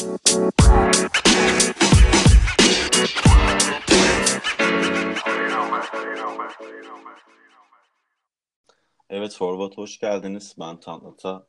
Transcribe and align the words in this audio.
Evet 0.00 0.12
Forvat 9.36 9.78
hoş 9.78 9.98
geldiniz. 9.98 10.54
Ben 10.60 10.80
Tanrıta. 10.80 11.46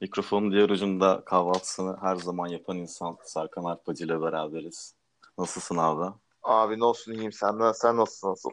Mikrofonun 0.00 0.52
diğer 0.52 0.70
ucunda 0.70 1.22
kahvaltısını 1.24 1.96
her 2.00 2.16
zaman 2.16 2.46
yapan 2.46 2.76
insan 2.76 3.18
Sarkan 3.24 3.64
Arpacı 3.64 4.04
ile 4.04 4.20
beraberiz. 4.20 4.94
Nasılsın 5.38 5.76
abi? 5.76 6.14
Abi 6.42 6.78
ne 6.78 6.84
olsun 6.84 7.12
iyiyim 7.12 7.32
senden. 7.32 7.72
Sen 7.72 7.96
nasılsın 7.96 8.30
nasıl? 8.30 8.50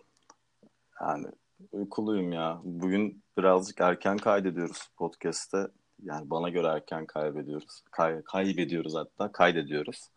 Yani 1.01 1.27
uykuluyum 1.71 2.31
ya. 2.31 2.61
Bugün 2.63 3.23
birazcık 3.37 3.81
erken 3.81 4.17
kaydediyoruz 4.17 4.89
podcast'te. 4.97 5.67
Yani 6.03 6.29
bana 6.29 6.49
göre 6.49 6.67
erken 6.67 7.05
kaybediyoruz. 7.05 7.81
Kay 7.91 8.23
kaybediyoruz 8.23 8.95
hatta. 8.95 9.31
Kaydediyoruz. 9.31 10.09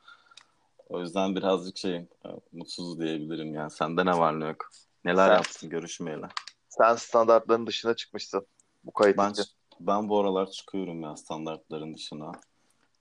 O 0.89 1.01
yüzden 1.01 1.37
birazcık 1.37 1.77
şey 1.79 1.97
e, 1.97 2.29
mutsuz 2.53 3.01
diyebilirim 3.01 3.55
yani. 3.55 3.71
Sende 3.71 4.07
ne 4.07 4.19
var 4.19 4.41
ne 4.41 4.45
yok? 4.47 4.71
Neler 5.05 5.29
Sen- 5.29 5.35
yaptın 5.35 5.71
görüşmeyeli? 5.71 6.27
Sen 6.69 6.95
standartların 6.95 7.67
dışına 7.67 7.95
çıkmışsın 7.97 8.47
bu 8.85 8.93
kayıt 8.93 9.19
Ben, 9.19 9.31
için. 9.31 9.45
ben 9.81 10.09
bu 10.09 10.21
aralar 10.21 10.51
çıkıyorum 10.51 11.03
ya 11.03 11.17
standartların 11.17 11.95
dışına. 11.95 12.33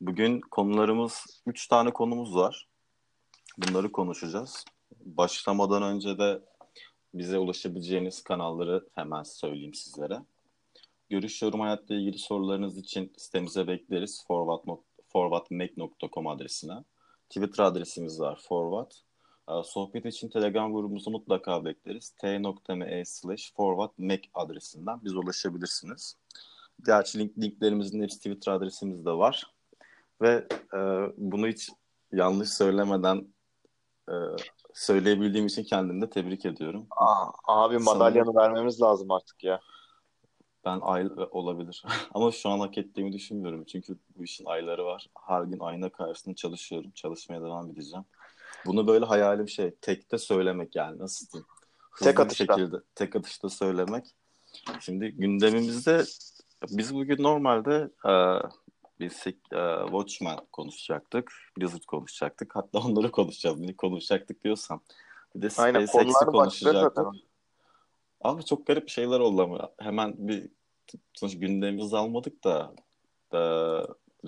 Bugün 0.02 0.41
konularımız, 0.41 1.41
üç 1.45 1.67
tane 1.67 1.91
konumuz 1.91 2.36
var. 2.36 2.67
Bunları 3.58 3.91
konuşacağız. 3.91 4.66
Başlamadan 5.05 5.84
önce 5.84 6.17
de 6.17 6.39
bize 7.14 7.38
ulaşabileceğiniz 7.38 8.23
kanalları 8.23 8.88
hemen 8.95 9.23
söyleyeyim 9.23 9.73
sizlere. 9.73 10.20
Görüş 11.09 11.41
yorum 11.41 11.59
hayatla 11.59 11.95
ilgili 11.95 12.18
sorularınız 12.18 12.77
için 12.77 13.13
sitemize 13.17 13.67
bekleriz. 13.67 14.23
Forward, 14.27 14.77
forwardmac.com 15.08 16.27
adresine. 16.27 16.84
Twitter 17.30 17.63
adresimiz 17.63 18.20
var 18.20 18.40
forward. 18.48 18.91
Sohbet 19.64 20.06
için 20.06 20.30
Telegram 20.30 20.73
grubumuzu 20.73 21.11
mutlaka 21.11 21.66
bekleriz. 21.66 22.09
t.me 22.09 23.06
slash 23.06 23.53
forwardmac 23.53 24.22
adresinden 24.33 25.03
bize 25.03 25.17
ulaşabilirsiniz. 25.17 26.17
Gerçi 26.86 27.20
link, 27.20 27.38
linklerimizin 27.38 28.03
hepsi 28.03 28.17
Twitter 28.17 28.52
adresimizde 28.52 29.11
var. 29.11 29.53
Ve 30.22 30.48
e, 30.73 30.78
bunu 31.17 31.48
hiç 31.48 31.70
yanlış 32.11 32.50
söylemeden 32.50 33.28
e, 34.09 34.14
söyleyebildiğim 34.73 35.48
için 35.48 35.64
kendimi 35.64 36.02
de 36.02 36.09
tebrik 36.09 36.45
ediyorum. 36.45 36.88
Aa, 36.92 37.31
abi 37.48 37.78
madalyanı 37.78 38.36
vermemiz 38.36 38.81
lazım 38.81 39.11
artık 39.11 39.44
ya. 39.44 39.59
Ben 40.70 40.80
ay 40.81 41.09
olabilir. 41.31 41.84
Ama 42.14 42.31
şu 42.31 42.50
an 42.50 42.59
hak 42.59 42.78
ettiğimi 42.78 43.14
düşünmüyorum. 43.14 43.64
Çünkü 43.64 43.98
bu 44.17 44.23
işin 44.23 44.45
ayları 44.45 44.86
var. 44.86 45.08
Her 45.28 45.44
gün 45.44 45.59
ayna 45.59 45.89
karşısında 45.89 46.36
çalışıyorum. 46.36 46.92
Çalışmaya 46.92 47.42
devam 47.42 47.72
edeceğim. 47.72 48.06
Bunu 48.66 48.88
böyle 48.88 49.06
hayalim 49.06 49.50
şey 49.50 49.72
tekte 49.81 50.17
söylemek 50.17 50.76
yani 50.76 51.00
nasıl 51.00 51.28
diyeyim? 51.31 51.48
Hızlı 51.92 52.06
Tek 52.11 52.20
atışta. 52.20 52.56
şekilde 52.56 52.76
tek 52.95 53.16
atışta 53.16 53.50
söylemek. 53.50 54.06
Şimdi 54.80 55.11
gündemimizde 55.11 56.03
biz 56.70 56.95
bugün 56.95 57.23
normalde 57.23 57.89
e, 59.02 59.09
sek- 59.09 59.54
e, 59.54 59.86
Watchmen 59.86 60.39
konuşacaktık. 60.52 61.31
Blizzard 61.58 61.83
konuşacaktık. 61.83 62.56
Hatta 62.56 62.80
onları 62.80 63.11
konuşacağız. 63.11 63.59
Ne 63.59 63.76
konuşacaktık 63.76 64.44
diyorsam. 64.44 64.81
Bir 65.36 65.42
de 65.42 65.50
SpaceX'i 65.50 66.26
konuşacaktık. 66.26 67.06
Abi 68.22 68.45
çok 68.45 68.67
garip 68.67 68.89
şeyler 68.89 69.20
oldu 69.20 69.42
ama 69.42 69.70
hemen 69.80 70.14
bir 70.17 70.50
sonuç 71.14 71.40
gündemimizi 71.40 71.98
almadık 71.98 72.44
da 72.44 72.73
e, 73.34 73.40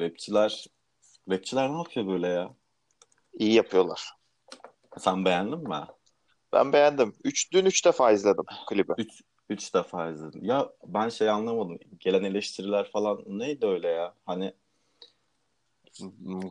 rapçiler 0.01 0.65
rapçiler 1.29 1.69
ne 1.69 1.77
yapıyor 1.77 2.07
böyle 2.07 2.27
ya? 2.27 2.55
İyi 3.33 3.53
yapıyorlar. 3.53 4.09
Sen 4.97 5.25
beğendin 5.25 5.69
mi? 5.69 5.85
Ben 6.53 6.73
beğendim. 6.73 7.13
Üç, 7.23 7.53
dün 7.53 7.65
üç 7.65 7.85
defa 7.85 8.11
izledim 8.11 8.45
klibi. 8.69 8.93
Üç, 8.97 9.21
üç 9.49 9.73
defa 9.73 10.09
izledim. 10.09 10.45
Ya 10.45 10.69
ben 10.85 11.09
şey 11.09 11.29
anlamadım. 11.29 11.79
Gelen 11.99 12.23
eleştiriler 12.23 12.91
falan 12.91 13.23
neydi 13.27 13.65
öyle 13.65 13.87
ya? 13.87 14.13
Hani 14.25 14.53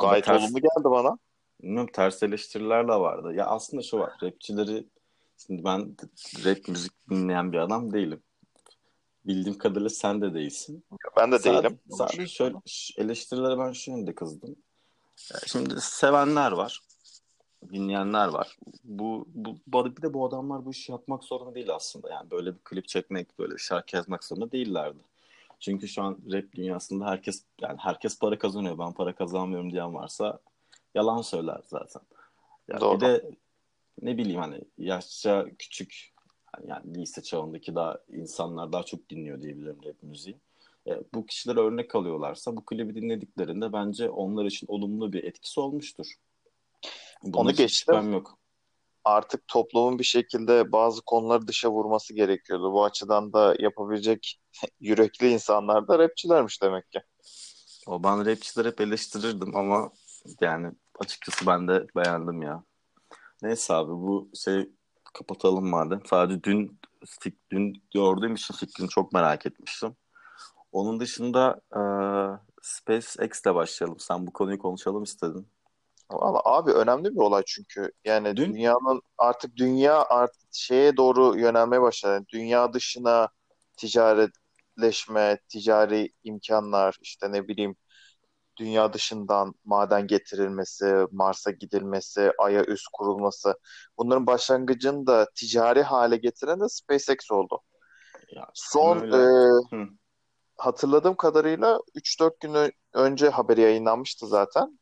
Gayet 0.01 0.27
Ters- 0.27 0.39
olumlu 0.39 0.59
geldi 0.61 0.85
bana. 0.85 1.19
bilmiyorum 1.63 1.91
ters 1.93 2.23
eleştiriler 2.23 2.89
de 2.89 2.93
vardı. 2.93 3.35
Ya 3.35 3.47
aslında 3.47 3.83
şu 3.83 3.99
var. 3.99 4.13
Rapçileri 4.23 4.87
şimdi 5.47 5.65
ben 5.65 5.97
rap 6.45 6.69
müzik 6.69 6.93
dinleyen 7.11 7.53
bir 7.53 7.59
adam 7.59 7.93
değilim. 7.93 8.23
Bildiğim 9.27 9.59
kadarıyla 9.59 9.91
sen 9.91 10.23
de 10.23 10.35
değilsin. 10.35 10.85
Ben 11.17 11.33
de 11.33 11.39
Sadece- 11.39 11.63
değilim. 11.63 11.79
Sadece 11.91 12.27
şöyle 12.27 12.57
eleştirilere 12.97 13.59
ben 13.59 13.73
şu 13.73 13.91
yönde 13.91 14.15
kızdım. 14.15 14.57
Şimdi 15.47 15.81
sevenler 15.81 16.53
var. 16.53 16.81
Dinleyenler 17.73 18.29
var. 18.29 18.59
Bu, 18.85 19.27
bu, 19.35 19.57
bu 19.67 19.97
bir 19.97 20.03
de 20.03 20.15
bu 20.15 20.27
adamlar 20.27 20.65
bu 20.65 20.71
işi 20.71 20.93
yapmak 20.93 21.25
zorunda 21.25 21.55
değil 21.55 21.75
aslında. 21.75 22.11
Yani 22.11 22.31
böyle 22.31 22.55
bir 22.55 22.59
klip 22.59 22.89
çekmek, 22.89 23.39
böyle 23.39 23.53
bir 23.53 23.59
şarkı 23.59 23.97
yazmak 23.97 24.25
zorunda 24.25 24.53
değillerdi. 24.53 24.99
Çünkü 25.61 25.89
şu 25.89 26.03
an 26.03 26.19
rap 26.33 26.45
dünyasında 26.55 27.07
herkes 27.07 27.45
yani 27.61 27.79
herkes 27.79 28.19
para 28.19 28.39
kazanıyor. 28.39 28.79
Ben 28.79 28.93
para 28.93 29.15
kazanmıyorum 29.15 29.73
diyen 29.73 29.95
varsa 29.95 30.39
yalan 30.95 31.23
söyler 31.23 31.61
zaten. 31.67 32.03
Ya 32.69 32.81
Doğru. 32.81 32.97
bir 32.97 33.01
de 33.01 33.31
ne 34.03 34.19
bileyim 34.19 34.41
hani 34.41 34.61
yaşça 34.79 35.47
küçük 35.59 36.13
yani 36.67 36.95
lise 36.95 37.23
çağındaki 37.23 37.75
daha 37.75 37.99
insanlar 38.09 38.73
daha 38.73 38.83
çok 38.83 39.11
dinliyor 39.11 39.43
diyebilirim 39.43 39.79
rap 39.85 40.03
müziği. 40.03 40.37
E, 40.87 41.01
bu 41.15 41.27
kişiler 41.27 41.57
örnek 41.57 41.95
alıyorlarsa 41.95 42.57
bu 42.57 42.65
klibi 42.65 42.95
dinlediklerinde 42.95 43.73
bence 43.73 44.11
onlar 44.11 44.45
için 44.45 44.67
olumlu 44.67 45.13
bir 45.13 45.25
etkisi 45.25 45.61
olmuştur. 45.61 46.07
Bunda 47.23 47.39
Onu 47.39 47.53
geçtim. 47.53 48.13
yok. 48.13 48.39
Artık 49.05 49.49
toplumun 49.49 49.99
bir 49.99 50.05
şekilde 50.05 50.73
bazı 50.73 51.03
konuları 51.03 51.47
dışa 51.47 51.71
vurması 51.71 52.15
gerekiyordu. 52.15 52.73
Bu 52.73 52.85
açıdan 52.85 53.33
da 53.33 53.57
yapabilecek 53.59 54.41
yürekli 54.81 55.31
insanlar 55.31 55.89
da 55.89 55.99
rapçilermiş 55.99 56.63
demek 56.63 56.93
ki. 56.93 57.01
O 57.87 58.05
ben 58.05 58.27
rapçileri 58.27 58.69
hep 58.69 58.81
eleştirirdim 58.81 59.57
ama 59.57 59.91
yani 60.41 60.73
açıkçası 60.99 61.47
ben 61.47 61.69
de 61.69 61.87
beğendim 61.97 62.43
ya. 62.43 62.65
Neyse 63.43 63.75
abi 63.75 63.93
bu 63.93 64.31
şey 64.35 64.71
kapatalım 65.13 65.69
madem. 65.71 66.01
Sadece 66.07 66.43
dün 66.43 66.79
fik- 67.07 67.51
dün 67.53 67.83
gördüğüm 67.95 68.35
için 68.35 68.55
fikrini 68.55 68.89
çok 68.89 69.13
merak 69.13 69.47
etmiştim. 69.47 69.97
Onun 70.73 71.01
dışında 71.01 71.61
e, 71.77 71.81
SpaceX'le 72.63 73.55
başlayalım. 73.55 73.99
Sen 74.01 74.27
bu 74.27 74.33
konuyu 74.33 74.59
konuşalım 74.59 75.03
istedin. 75.03 75.49
Valla 76.11 76.41
abi 76.45 76.71
önemli 76.73 77.11
bir 77.11 77.21
olay 77.21 77.43
çünkü. 77.47 77.93
Yani 78.05 78.37
Dün- 78.37 78.55
dünyanın 78.55 79.03
artık 79.19 79.57
dünya 79.57 80.05
artık 80.05 80.43
şeye 80.53 80.97
doğru 80.97 81.39
yönelmeye 81.39 81.83
başladı. 81.83 82.13
Yani 82.15 82.27
dünya 82.29 82.73
dışına 82.73 83.29
ticaretleşme, 83.77 85.39
ticari 85.49 86.09
imkanlar, 86.25 86.99
işte 87.03 87.33
ne 87.33 87.49
bileyim 87.49 87.77
dünya 88.61 88.93
dışından 88.93 89.55
maden 89.65 90.07
getirilmesi, 90.07 91.07
Mars'a 91.13 91.51
gidilmesi, 91.51 92.33
Ay'a 92.39 92.65
üs 92.65 92.83
kurulması. 92.93 93.55
Bunların 93.99 94.27
başlangıcını 94.27 95.07
da 95.07 95.27
ticari 95.35 95.83
hale 95.83 96.17
getiren 96.17 96.61
de 96.61 96.69
SpaceX 96.69 97.31
oldu. 97.31 97.61
Ya, 98.37 98.47
Son 98.55 99.01
öyle. 99.01 99.17
e, 99.17 99.21
Hı. 99.77 99.89
hatırladığım 100.57 101.17
kadarıyla 101.17 101.81
3-4 101.95 102.41
gün 102.41 102.73
önce 102.93 103.29
haberi 103.29 103.61
yayınlanmıştı 103.61 104.27
zaten. 104.27 104.79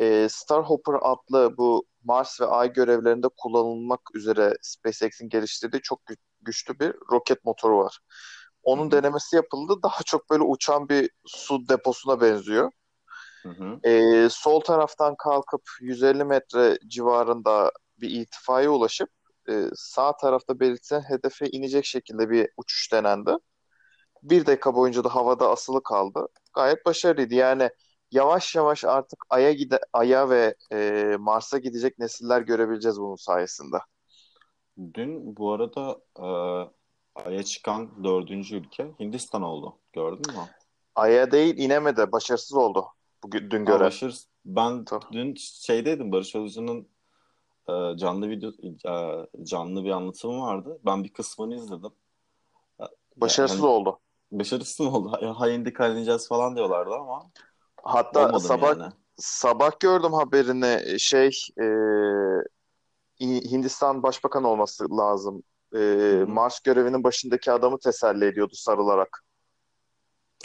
Ee, 0.00 0.28
Starhopper 0.30 0.94
adlı 1.02 1.56
bu 1.56 1.86
Mars 2.04 2.40
ve 2.40 2.46
Ay 2.46 2.72
görevlerinde 2.72 3.26
kullanılmak 3.36 4.00
üzere 4.14 4.52
SpaceX'in 4.62 5.28
geliştirdiği 5.28 5.82
çok 5.82 6.00
gü- 6.00 6.16
güçlü 6.40 6.80
bir 6.80 6.94
roket 7.12 7.44
motoru 7.44 7.78
var. 7.78 7.98
Onun 8.62 8.90
denemesi 8.90 9.36
yapıldı. 9.36 9.74
Daha 9.82 10.02
çok 10.02 10.30
böyle 10.30 10.42
uçan 10.42 10.88
bir 10.88 11.10
su 11.26 11.68
deposuna 11.68 12.20
benziyor. 12.20 12.72
Hı 13.46 13.64
hı. 13.64 13.88
Ee, 13.90 14.28
sol 14.30 14.60
taraftan 14.60 15.14
kalkıp 15.16 15.62
150 15.80 16.24
metre 16.24 16.78
civarında 16.86 17.72
bir 18.00 18.10
irtifaya 18.10 18.70
ulaşıp 18.70 19.08
e, 19.48 19.64
sağ 19.74 20.16
tarafta 20.16 20.60
belirtilen 20.60 21.00
hedefe 21.00 21.46
inecek 21.50 21.84
şekilde 21.84 22.30
bir 22.30 22.48
uçuş 22.56 22.92
denendi. 22.92 23.30
Bir 24.22 24.46
dakika 24.46 24.74
boyunca 24.74 25.04
da 25.04 25.14
havada 25.14 25.50
asılı 25.50 25.82
kaldı. 25.82 26.28
Gayet 26.54 26.86
başarılıydı. 26.86 27.34
Yani 27.34 27.70
yavaş 28.10 28.54
yavaş 28.54 28.84
artık 28.84 29.24
Ay'a 29.30 29.52
gide 29.52 29.80
Ay'a 29.92 30.30
ve 30.30 30.54
e, 30.72 31.10
Mars'a 31.18 31.58
gidecek 31.58 31.98
nesiller 31.98 32.40
görebileceğiz 32.40 33.00
bunun 33.00 33.16
sayesinde. 33.16 33.76
Dün 34.94 35.36
bu 35.36 35.52
arada 35.52 35.96
e, 36.18 36.26
Ay'a 37.14 37.42
çıkan 37.42 38.04
dördüncü 38.04 38.56
ülke 38.56 38.90
Hindistan 39.00 39.42
oldu. 39.42 39.78
Gördün 39.92 40.34
mü? 40.34 40.40
Ay'a 40.94 41.30
değil 41.30 41.58
inemedi. 41.58 42.12
Başarısız 42.12 42.56
oldu 42.56 42.86
bugün 43.26 43.50
dün 43.50 43.64
göre. 43.64 43.84
Başarı- 43.84 44.12
ben 44.44 44.84
Tabii. 44.84 45.04
dün 45.12 45.34
şeydeydim 45.38 46.12
Barış 46.12 46.34
Özcan'ın 46.34 46.88
e, 47.68 47.96
canlı 47.98 48.28
video 48.28 48.50
e, 48.50 49.26
canlı 49.44 49.84
bir 49.84 49.90
anlatımı 49.90 50.40
vardı. 50.40 50.78
Ben 50.86 51.04
bir 51.04 51.12
kısmını 51.12 51.54
izledim. 51.56 51.90
Başarısız 53.16 53.58
Yani- 53.58 53.68
oldu. 53.68 53.98
Başarısız 54.32 54.80
mı 54.80 54.96
oldu? 54.96 55.12
Ha, 55.12 55.40
ha 55.40 55.50
indik 55.50 55.80
halledeceğiz 55.80 56.28
falan 56.28 56.56
diyorlardı 56.56 56.94
ama 56.94 57.30
Hatta 57.82 58.38
sabah 58.40 58.78
yani? 58.78 58.92
sabah 59.16 59.80
gördüm 59.80 60.12
haberini 60.12 61.00
şey 61.00 61.30
e, 61.60 61.66
Hindistan 63.20 64.02
Başbakanı 64.02 64.48
olması 64.48 64.96
lazım. 64.96 65.42
E. 65.76 65.78
Mars 66.28 66.60
görevinin 66.60 67.04
başındaki 67.04 67.52
adamı 67.52 67.78
teselli 67.78 68.24
ediyordu 68.24 68.54
sarılarak. 68.54 69.24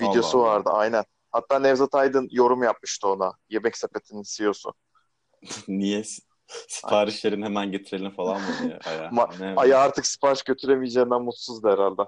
Allah 0.01 0.09
Videosu 0.09 0.37
Allah. 0.39 0.47
vardı 0.47 0.69
aynen. 0.73 1.03
Hatta 1.31 1.59
Nevzat 1.59 1.95
Aydın 1.95 2.27
yorum 2.31 2.63
yapmıştı 2.63 3.07
ona. 3.07 3.33
Yemek 3.49 3.77
Sepeti'nin 3.77 4.23
CEO'su. 4.25 4.73
Niye 5.67 6.03
s- 6.03 6.21
siparişlerini 6.67 7.45
hemen 7.45 7.71
getirelim 7.71 8.11
falan 8.11 8.41
mı 8.41 8.47
aya. 8.85 9.09
Ma-? 9.09 9.59
Aya 9.59 9.79
artık 9.79 10.05
sipariş 10.05 10.43
götüremeyeceğinden 10.43 11.21
mutsuzdu 11.21 11.69
herhalde. 11.69 12.01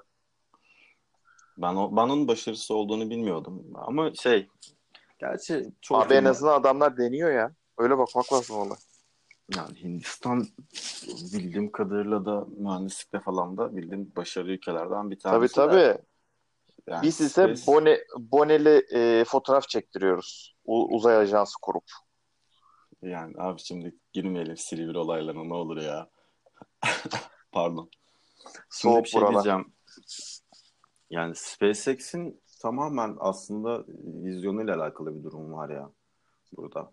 Ben, 1.58 1.76
o, 1.76 1.96
ben 1.96 2.02
onun 2.02 2.28
başarısı 2.28 2.76
olduğunu 2.76 3.10
bilmiyordum. 3.10 3.64
Ama 3.76 4.14
şey 4.14 4.48
gerçi 5.20 5.72
çoğu 5.82 5.98
Abi 5.98 6.14
en 6.14 6.26
azından 6.26 6.60
adamlar 6.60 6.98
deniyor 6.98 7.32
ya. 7.32 7.54
Öyle 7.78 7.98
bakmak 7.98 8.34
lazım 8.34 8.58
ona. 8.58 8.74
yani 9.56 9.84
Hindistan 9.84 10.48
bildiğim 11.34 11.72
kadarıyla 11.72 12.26
da 12.26 12.46
mühendislikte 12.58 13.20
falan 13.20 13.58
da 13.58 13.76
bildiğim 13.76 14.12
başarılı 14.16 14.52
ülkelerden 14.52 15.12
bir 15.12 15.20
Tabii 15.20 15.48
tanesi 15.48 15.56
de 15.58 15.62
tabii. 15.62 15.98
Yani 16.88 17.04
Biz 17.04 17.22
ise 17.22 17.56
Space 17.56 17.62
bone, 17.68 18.00
boneli 18.20 18.86
e, 18.92 19.24
fotoğraf 19.26 19.70
çektiriyoruz. 19.70 20.56
U- 20.66 20.96
uzay 20.96 21.18
ajansı 21.18 21.54
kurup. 21.62 21.84
yani 23.02 23.34
abi 23.38 23.60
şimdi 23.62 23.96
girmeyelim 24.14 24.58
Silivri 24.58 24.98
olaylarına 24.98 25.44
ne 25.44 25.54
olur 25.54 25.78
ya. 25.78 26.10
Pardon. 27.52 27.90
Şimdi 28.46 28.94
Soğuk 28.94 29.04
bir 29.04 29.10
şey 29.10 29.22
buralar. 29.22 29.34
diyeceğim. 29.34 29.74
Yani 31.10 31.36
SpaceX'in 31.36 32.42
tamamen 32.62 33.16
aslında 33.20 33.86
vizyonuyla 34.24 34.76
alakalı 34.76 35.16
bir 35.16 35.24
durum 35.24 35.54
var 35.54 35.70
ya 35.70 35.90
burada. 36.58 36.92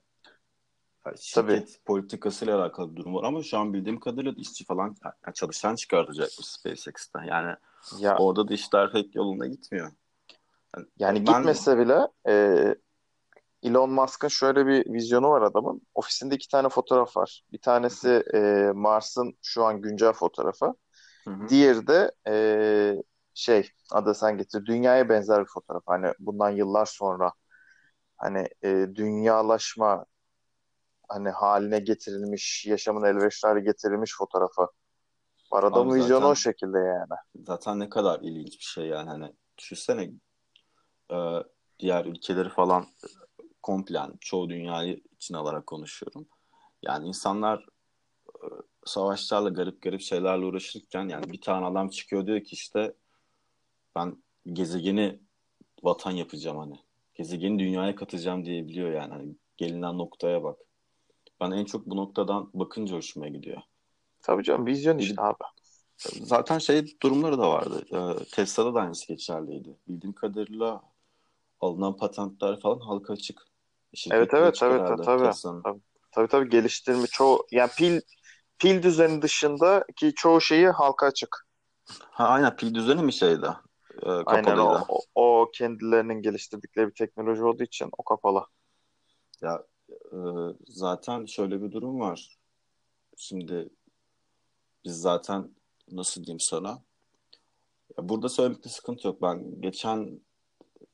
Yani 1.06 1.16
Tabii. 1.34 1.52
şirket 1.52 1.84
politikasıyla 1.84 2.62
alakalı 2.62 2.90
bir 2.92 2.96
durum 2.96 3.14
var 3.14 3.24
ama 3.24 3.42
şu 3.42 3.58
an 3.58 3.72
bildiğim 3.74 4.00
kadarıyla 4.00 4.36
da 4.36 4.40
işçi 4.40 4.64
falan 4.64 4.96
yani 5.26 5.34
çalışan 5.34 5.74
çıkartacakmış 5.74 6.46
SpaceX'te. 6.46 7.18
Yani 7.28 7.56
Ya 7.98 8.16
orada 8.16 8.48
da 8.48 8.54
işler 8.54 8.92
pek 8.92 9.14
yolunda 9.14 9.46
gitmiyor. 9.46 9.92
Yani 10.76 10.86
yani 10.98 11.26
ben 11.26 11.34
gitmese 11.34 11.78
bile 11.78 12.08
e, 12.28 12.64
Elon 13.62 13.90
Musk'ın 13.90 14.28
şöyle 14.28 14.66
bir 14.66 14.92
vizyonu 14.92 15.30
var 15.30 15.42
adamın. 15.42 15.82
Ofisinde 15.94 16.34
iki 16.34 16.48
tane 16.48 16.68
fotoğraf 16.68 17.16
var. 17.16 17.42
Bir 17.52 17.60
tanesi 17.60 18.22
e, 18.34 18.70
Mars'ın 18.74 19.34
şu 19.42 19.64
an 19.64 19.82
güncel 19.82 20.12
fotoğrafı. 20.12 20.74
Hı 21.24 21.30
hı. 21.30 21.48
Diğeri 21.48 21.86
de 21.86 22.12
e, 22.28 22.34
şey 23.34 23.70
adı 23.92 24.14
sen 24.14 24.38
getir 24.38 24.66
dünyaya 24.66 25.08
benzer 25.08 25.40
bir 25.40 25.50
fotoğraf. 25.54 25.82
Hani 25.86 26.12
bundan 26.18 26.50
yıllar 26.50 26.86
sonra 26.86 27.32
hani 28.16 28.48
e, 28.62 28.86
dünyalaşma 28.94 30.06
hani 31.08 31.30
haline 31.30 31.78
getirilmiş, 31.78 32.66
yaşamın 32.66 33.04
elverişli 33.04 33.48
hale 33.48 33.60
getirilmiş 33.60 34.16
fotoğrafı. 34.18 34.66
Var 35.52 35.64
adamın 35.64 35.92
Abi 35.92 36.00
vizyonu 36.00 36.24
o 36.24 36.34
zaten 36.34 36.52
şekilde 36.52 36.78
yani. 36.78 37.20
zaten 37.46 37.78
ne 37.80 37.88
kadar 37.88 38.20
ilginç 38.20 38.58
bir 38.58 38.64
şey 38.64 38.86
yani 38.86 39.10
hani 39.10 39.32
düşünsene 39.58 40.10
e, 41.12 41.16
diğer 41.78 42.04
ülkeleri 42.04 42.48
falan 42.48 42.86
komple 43.62 43.96
yani 43.96 44.14
çoğu 44.20 44.50
dünyayı 44.50 45.00
içine 45.16 45.36
alarak 45.36 45.66
konuşuyorum. 45.66 46.28
Yani 46.82 47.08
insanlar 47.08 47.66
e, 48.28 48.46
savaşlarla 48.84 49.48
garip 49.48 49.82
garip 49.82 50.00
şeylerle 50.00 50.44
uğraşırken 50.44 51.08
yani 51.08 51.32
bir 51.32 51.40
tane 51.40 51.66
adam 51.66 51.88
çıkıyor 51.88 52.26
diyor 52.26 52.44
ki 52.44 52.54
işte 52.54 52.94
ben 53.96 54.22
gezegeni 54.52 55.20
vatan 55.82 56.10
yapacağım 56.10 56.58
hani. 56.58 56.78
Gezegeni 57.14 57.58
dünyaya 57.58 57.94
katacağım 57.94 58.44
diyebiliyor 58.44 58.92
yani. 58.92 59.12
Hani 59.12 59.36
gelinen 59.56 59.98
noktaya 59.98 60.42
bak. 60.42 60.58
Ben 61.40 61.50
en 61.50 61.64
çok 61.64 61.86
bu 61.86 61.96
noktadan 61.96 62.50
bakınca 62.54 62.96
hoşuma 62.96 63.28
gidiyor. 63.28 63.62
Tabii 64.22 64.42
canım 64.42 64.66
vizyon 64.66 64.98
işte 64.98 65.22
abi. 65.22 65.36
zaten 66.22 66.58
şey 66.58 66.96
durumları 67.02 67.38
da 67.38 67.50
vardı. 67.50 67.84
Ee, 67.92 68.24
Tesla'da 68.24 68.74
da 68.74 68.80
aynısı 68.80 69.08
geçerliydi. 69.08 69.76
Bildiğim 69.88 70.12
kadarıyla 70.14 70.82
alınan 71.60 71.96
patentler 71.96 72.60
falan 72.60 72.80
halka 72.80 73.12
açık. 73.12 73.42
Evet 74.10 74.28
Şirket 74.28 74.34
evet 74.34 74.58
evet 74.62 74.80
herhalde 74.80 75.02
tabii. 75.02 75.24
Tesla'nın. 75.24 75.62
Tabii 75.62 75.80
tabii, 76.12 76.28
tabii 76.28 76.48
geliştirme 76.48 77.06
çoğu 77.06 77.46
yani 77.52 77.70
pil 77.76 78.00
pil 78.58 78.82
düzeni 78.82 79.22
dışındaki 79.22 80.14
çoğu 80.14 80.40
şeyi 80.40 80.68
halka 80.68 81.06
açık. 81.06 81.46
Ha 82.10 82.28
aynen 82.28 82.56
pil 82.56 82.74
düzeni 82.74 83.02
mi 83.02 83.12
şeydi? 83.12 83.46
Ee, 84.02 84.08
Aynen 84.26 84.58
o, 84.58 84.72
kapalıydı. 84.72 84.84
o, 84.88 85.00
o 85.14 85.50
kendilerinin 85.54 86.22
geliştirdikleri 86.22 86.88
bir 86.88 86.94
teknoloji 86.94 87.44
olduğu 87.44 87.62
için 87.62 87.90
o 87.98 88.02
kapalı. 88.04 88.46
Ya 89.42 89.62
e, 90.12 90.18
zaten 90.66 91.24
şöyle 91.26 91.62
bir 91.62 91.72
durum 91.72 92.00
var. 92.00 92.38
Şimdi 93.16 93.68
biz 94.84 95.00
zaten 95.00 95.50
nasıl 95.92 96.24
diyeyim 96.24 96.40
sana? 96.40 96.82
Ya 97.98 98.08
burada 98.08 98.28
söylemekte 98.28 98.68
sıkıntı 98.68 99.06
yok. 99.06 99.22
Ben 99.22 99.60
geçen 99.60 100.20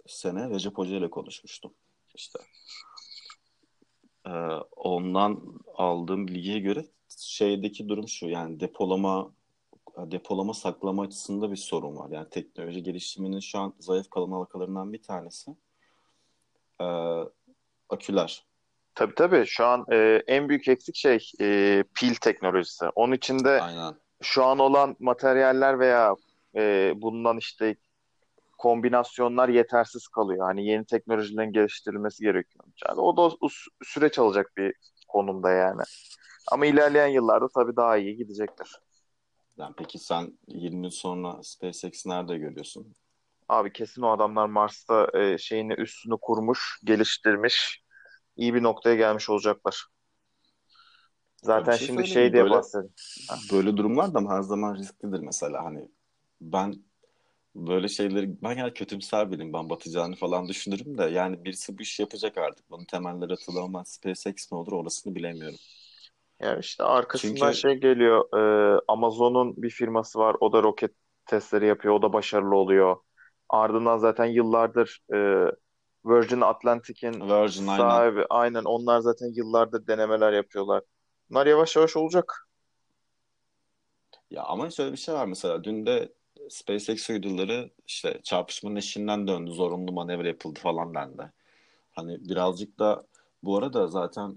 sene 0.06 0.50
Recep 0.50 0.78
Hoca 0.78 0.96
ile 0.96 1.10
konuşmuştum. 1.10 1.74
İşte 2.14 2.38
e, 4.26 4.30
ondan 4.76 5.60
aldığım 5.74 6.28
bilgiye 6.28 6.58
göre 6.58 6.86
şeydeki 7.18 7.88
durum 7.88 8.08
şu 8.08 8.28
yani 8.28 8.60
depolama 8.60 9.32
depolama 9.96 10.54
saklama 10.54 11.02
açısında 11.02 11.50
bir 11.50 11.56
sorun 11.56 11.96
var. 11.96 12.10
Yani 12.10 12.30
teknoloji 12.30 12.82
gelişiminin 12.82 13.40
şu 13.40 13.58
an 13.58 13.74
zayıf 13.78 14.10
kalan 14.10 14.32
halkalarından 14.32 14.92
bir 14.92 15.02
tanesi 15.02 15.56
e, 16.80 16.86
aküler. 17.88 18.46
Tabii 18.96 19.14
tabii 19.14 19.44
şu 19.46 19.66
an 19.66 19.84
e, 19.92 20.22
en 20.26 20.48
büyük 20.48 20.68
eksik 20.68 20.96
şey 20.96 21.30
e, 21.40 21.84
pil 22.00 22.14
teknolojisi. 22.14 22.84
Onun 22.94 23.12
içinde 23.12 23.60
Aynen. 23.60 23.94
şu 24.22 24.44
an 24.44 24.58
olan 24.58 24.96
materyaller 24.98 25.78
veya 25.78 26.14
e, 26.56 26.92
bulunan 26.96 27.38
işte 27.38 27.76
kombinasyonlar 28.58 29.48
yetersiz 29.48 30.08
kalıyor. 30.08 30.46
Hani 30.46 30.66
yeni 30.66 30.84
teknolojilerin 30.84 31.52
geliştirilmesi 31.52 32.22
gerekiyor. 32.22 32.64
Yani 32.88 33.00
o 33.00 33.16
da 33.16 33.20
us- 33.20 33.68
süreç 33.84 34.18
alacak 34.18 34.56
bir 34.56 34.74
konumda 35.08 35.50
yani. 35.50 35.82
Ama 36.52 36.66
ilerleyen 36.66 37.06
yıllarda 37.06 37.48
tabii 37.54 37.76
daha 37.76 37.96
iyi 37.96 38.16
gidecektir. 38.16 38.80
Yani 39.58 39.74
peki 39.78 39.98
sen 39.98 40.38
20 40.48 40.84
yıl 40.86 40.90
sonra 40.90 41.42
SpaceX 41.42 42.06
nerede 42.06 42.38
görüyorsun? 42.38 42.94
Abi 43.48 43.72
kesin 43.72 44.02
o 44.02 44.10
adamlar 44.10 44.46
Mars'ta 44.46 45.08
e, 45.14 45.38
şeyini 45.38 45.72
üstünü 45.72 46.16
kurmuş, 46.22 46.80
geliştirmiş, 46.84 47.82
iyi 48.36 48.54
bir 48.54 48.62
noktaya 48.62 48.94
gelmiş 48.94 49.30
olacaklar. 49.30 49.86
Zaten 51.42 51.76
şey 51.76 51.86
şimdi 51.86 52.06
şey 52.06 52.32
diye 52.32 52.44
Böyle 52.44 52.62
böyle 53.52 53.76
durumlar 53.76 54.14
da 54.14 54.20
her 54.30 54.42
zaman 54.42 54.74
risklidir 54.74 55.20
mesela. 55.20 55.64
Hani 55.64 55.88
ben 56.40 56.74
böyle 57.54 57.88
şeyleri 57.88 58.42
ben 58.42 58.56
yani 58.56 58.74
kötümser 58.74 59.30
biriyim. 59.32 59.52
Ben 59.52 59.70
batacağını 59.70 60.16
falan 60.16 60.48
düşünürüm 60.48 60.98
de 60.98 61.04
yani 61.04 61.44
birisi 61.44 61.78
bu 61.78 61.82
işi 61.82 62.02
yapacak 62.02 62.38
artık. 62.38 62.70
Bunun 62.70 62.84
temelleri 62.84 63.32
atılır 63.32 63.62
ama 63.62 63.84
SpaceX 63.84 64.52
ne 64.52 64.58
olur 64.58 64.72
orasını 64.72 65.14
bilemiyorum. 65.14 65.58
Yani 66.40 66.60
işte 66.60 66.84
arkasından 66.84 67.34
Çünkü 67.34 67.54
şey 67.54 67.74
geliyor. 67.74 68.24
e, 68.76 68.80
Amazon'un 68.88 69.62
bir 69.62 69.70
firması 69.70 70.18
var. 70.18 70.36
O 70.40 70.52
da 70.52 70.62
roket 70.62 70.90
testleri 71.26 71.66
yapıyor. 71.66 71.94
O 71.94 72.02
da 72.02 72.12
başarılı 72.12 72.56
oluyor. 72.56 72.96
Ardından 73.48 73.98
zaten 73.98 74.24
yıllardır 74.24 75.00
e, 75.14 75.16
Virgin 76.06 76.40
Atlantic'in 76.40 77.12
Virgin 77.12 77.66
aynen. 77.66 77.88
sahibi. 77.88 78.24
Aynen 78.30 78.64
onlar 78.64 79.00
zaten 79.00 79.26
yıllardır 79.34 79.86
denemeler 79.86 80.32
yapıyorlar. 80.32 80.82
Bunlar 81.30 81.46
yavaş 81.46 81.76
yavaş 81.76 81.96
olacak. 81.96 82.48
Ya 84.30 84.42
ama 84.42 84.70
şöyle 84.70 84.92
bir 84.92 84.96
şey 84.96 85.14
var 85.14 85.26
mesela 85.26 85.64
dün 85.64 85.86
de 85.86 86.12
SpaceX 86.48 87.10
uyduları 87.10 87.70
işte 87.86 88.20
çarpışmanın 88.22 88.76
eşiğinden 88.76 89.28
döndü. 89.28 89.50
Zorunlu 89.50 89.92
manevra 89.92 90.28
yapıldı 90.28 90.60
falan 90.60 90.94
dendi. 90.94 91.32
Hani 91.92 92.28
birazcık 92.28 92.78
da 92.78 93.06
bu 93.42 93.58
arada 93.58 93.86
zaten 93.86 94.34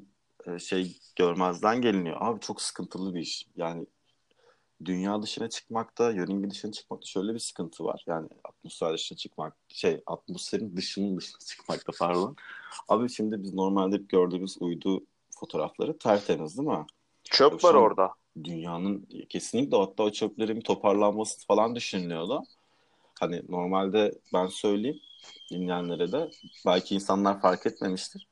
e, 0.48 0.60
şey 0.60 0.98
görmezden 1.16 1.82
geliniyor. 1.82 2.18
Abi 2.20 2.40
çok 2.40 2.62
sıkıntılı 2.62 3.16
bir 3.16 3.22
iş. 3.22 3.48
Yani 3.56 3.86
dünya 4.86 5.22
dışına 5.22 5.50
çıkmakta, 5.50 6.12
yörünge 6.12 6.50
dışına 6.52 6.72
çıkmakta 6.72 7.06
şöyle 7.06 7.34
bir 7.34 7.40
sıkıntı 7.40 7.84
var. 7.86 8.04
Yani 8.08 8.28
atmosfer 8.44 8.94
dışına 8.94 9.18
çıkmak, 9.18 9.56
şey 9.68 10.02
atmosferin 10.06 10.78
dışının 10.78 11.18
dışına 11.18 11.40
çıkmakta 11.40 11.92
pardon. 12.00 12.36
Abi 12.88 13.10
şimdi 13.10 13.44
biz 13.44 13.54
normalde 13.54 13.96
hep 13.96 14.10
gördüğümüz 14.10 14.58
uydu 14.60 15.04
fotoğrafları 15.40 15.98
tertemiz 15.98 16.58
değil 16.58 16.70
mi? 16.70 16.74
Yok 16.76 16.88
Çöp 17.24 17.64
var 17.64 17.74
orada. 17.74 18.12
dünyanın 18.44 19.08
kesinlikle 19.30 19.78
hatta 19.78 20.04
o 20.04 20.12
çöplerin 20.12 20.62
toparlanması 20.62 21.48
falan 21.48 21.76
düşünülüyordu. 21.76 22.44
Hani 23.20 23.42
normalde 23.50 24.20
ben 24.34 24.48
söyleyeyim 24.48 25.00
dinleyenlere 25.52 26.12
de 26.12 26.32
belki 26.66 26.96
insanlar 26.96 27.42
fark 27.42 27.66
etmemiştir. 27.66 28.28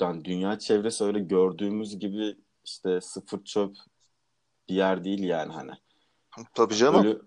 Yani 0.00 0.24
dünya 0.24 0.58
çevresi 0.58 1.04
öyle 1.04 1.20
gördüğümüz 1.20 1.98
gibi 1.98 2.36
işte 2.64 3.00
sıfır 3.00 3.44
çöp 3.44 3.76
bir 4.68 4.74
yer 4.74 5.04
değil 5.04 5.24
yani 5.24 5.52
hani. 5.52 5.72
Tabii 6.54 6.74
canım. 6.74 7.00
Ölü 7.00 7.22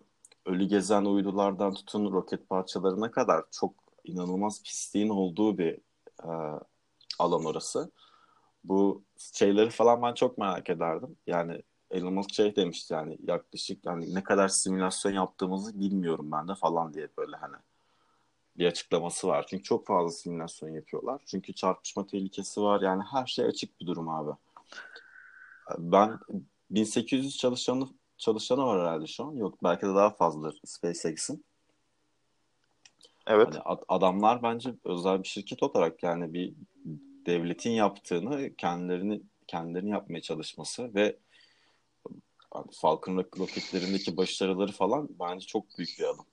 ölü 0.45 0.65
gezen 0.65 1.05
uydulardan 1.05 1.73
tutun 1.73 2.11
roket 2.11 2.49
parçalarına 2.49 3.11
kadar 3.11 3.43
çok 3.51 3.73
inanılmaz 4.03 4.63
pisliğin 4.63 5.09
olduğu 5.09 5.57
bir 5.57 5.77
e, 6.23 6.59
alan 7.19 7.45
orası. 7.45 7.91
Bu 8.63 9.03
şeyleri 9.33 9.69
falan 9.69 10.01
ben 10.01 10.13
çok 10.13 10.37
merak 10.37 10.69
ederdim. 10.69 11.17
Yani 11.27 11.61
Elon 11.91 12.13
Musk 12.13 12.33
şey 12.33 12.55
demişti 12.55 12.93
yani 12.93 13.17
yaklaşık 13.27 13.85
hani 13.85 14.15
ne 14.15 14.23
kadar 14.23 14.47
simülasyon 14.47 15.11
yaptığımızı 15.11 15.79
bilmiyorum 15.79 16.31
ben 16.31 16.47
de 16.47 16.55
falan 16.55 16.93
diye 16.93 17.07
böyle 17.17 17.35
hani 17.37 17.55
bir 18.57 18.67
açıklaması 18.67 19.27
var. 19.27 19.45
Çünkü 19.49 19.63
çok 19.63 19.87
fazla 19.87 20.11
simülasyon 20.11 20.69
yapıyorlar. 20.69 21.21
Çünkü 21.25 21.53
çarpışma 21.53 22.07
tehlikesi 22.07 22.61
var. 22.61 22.81
Yani 22.81 23.03
her 23.11 23.25
şey 23.25 23.45
açık 23.45 23.81
bir 23.81 23.87
durum 23.87 24.09
abi. 24.09 24.31
Ben 25.77 26.19
1800 26.71 27.37
çalışanı 27.37 27.87
çalışanı 28.17 28.65
var 28.65 28.81
herhalde 28.81 29.07
şu 29.07 29.23
an. 29.25 29.33
Yok 29.33 29.63
belki 29.63 29.81
de 29.81 29.95
daha 29.95 30.09
fazladır 30.09 30.59
SpaceX'in. 30.65 31.45
Evet. 33.27 33.47
Hani 33.47 33.77
adamlar 33.87 34.43
bence 34.43 34.75
özel 34.85 35.23
bir 35.23 35.27
şirket 35.27 35.63
olarak 35.63 36.03
yani 36.03 36.33
bir 36.33 36.53
devletin 37.25 37.71
yaptığını 37.71 38.55
kendilerini 38.55 39.21
kendilerini 39.47 39.89
yapmaya 39.89 40.21
çalışması 40.21 40.95
ve 40.95 41.17
hani 42.51 42.65
Falcon 42.71 43.17
roketlerindeki 43.17 44.17
başarıları 44.17 44.71
falan 44.71 45.09
bence 45.19 45.45
çok 45.45 45.77
büyük 45.77 45.99
bir 45.99 46.03
adım. 46.03 46.25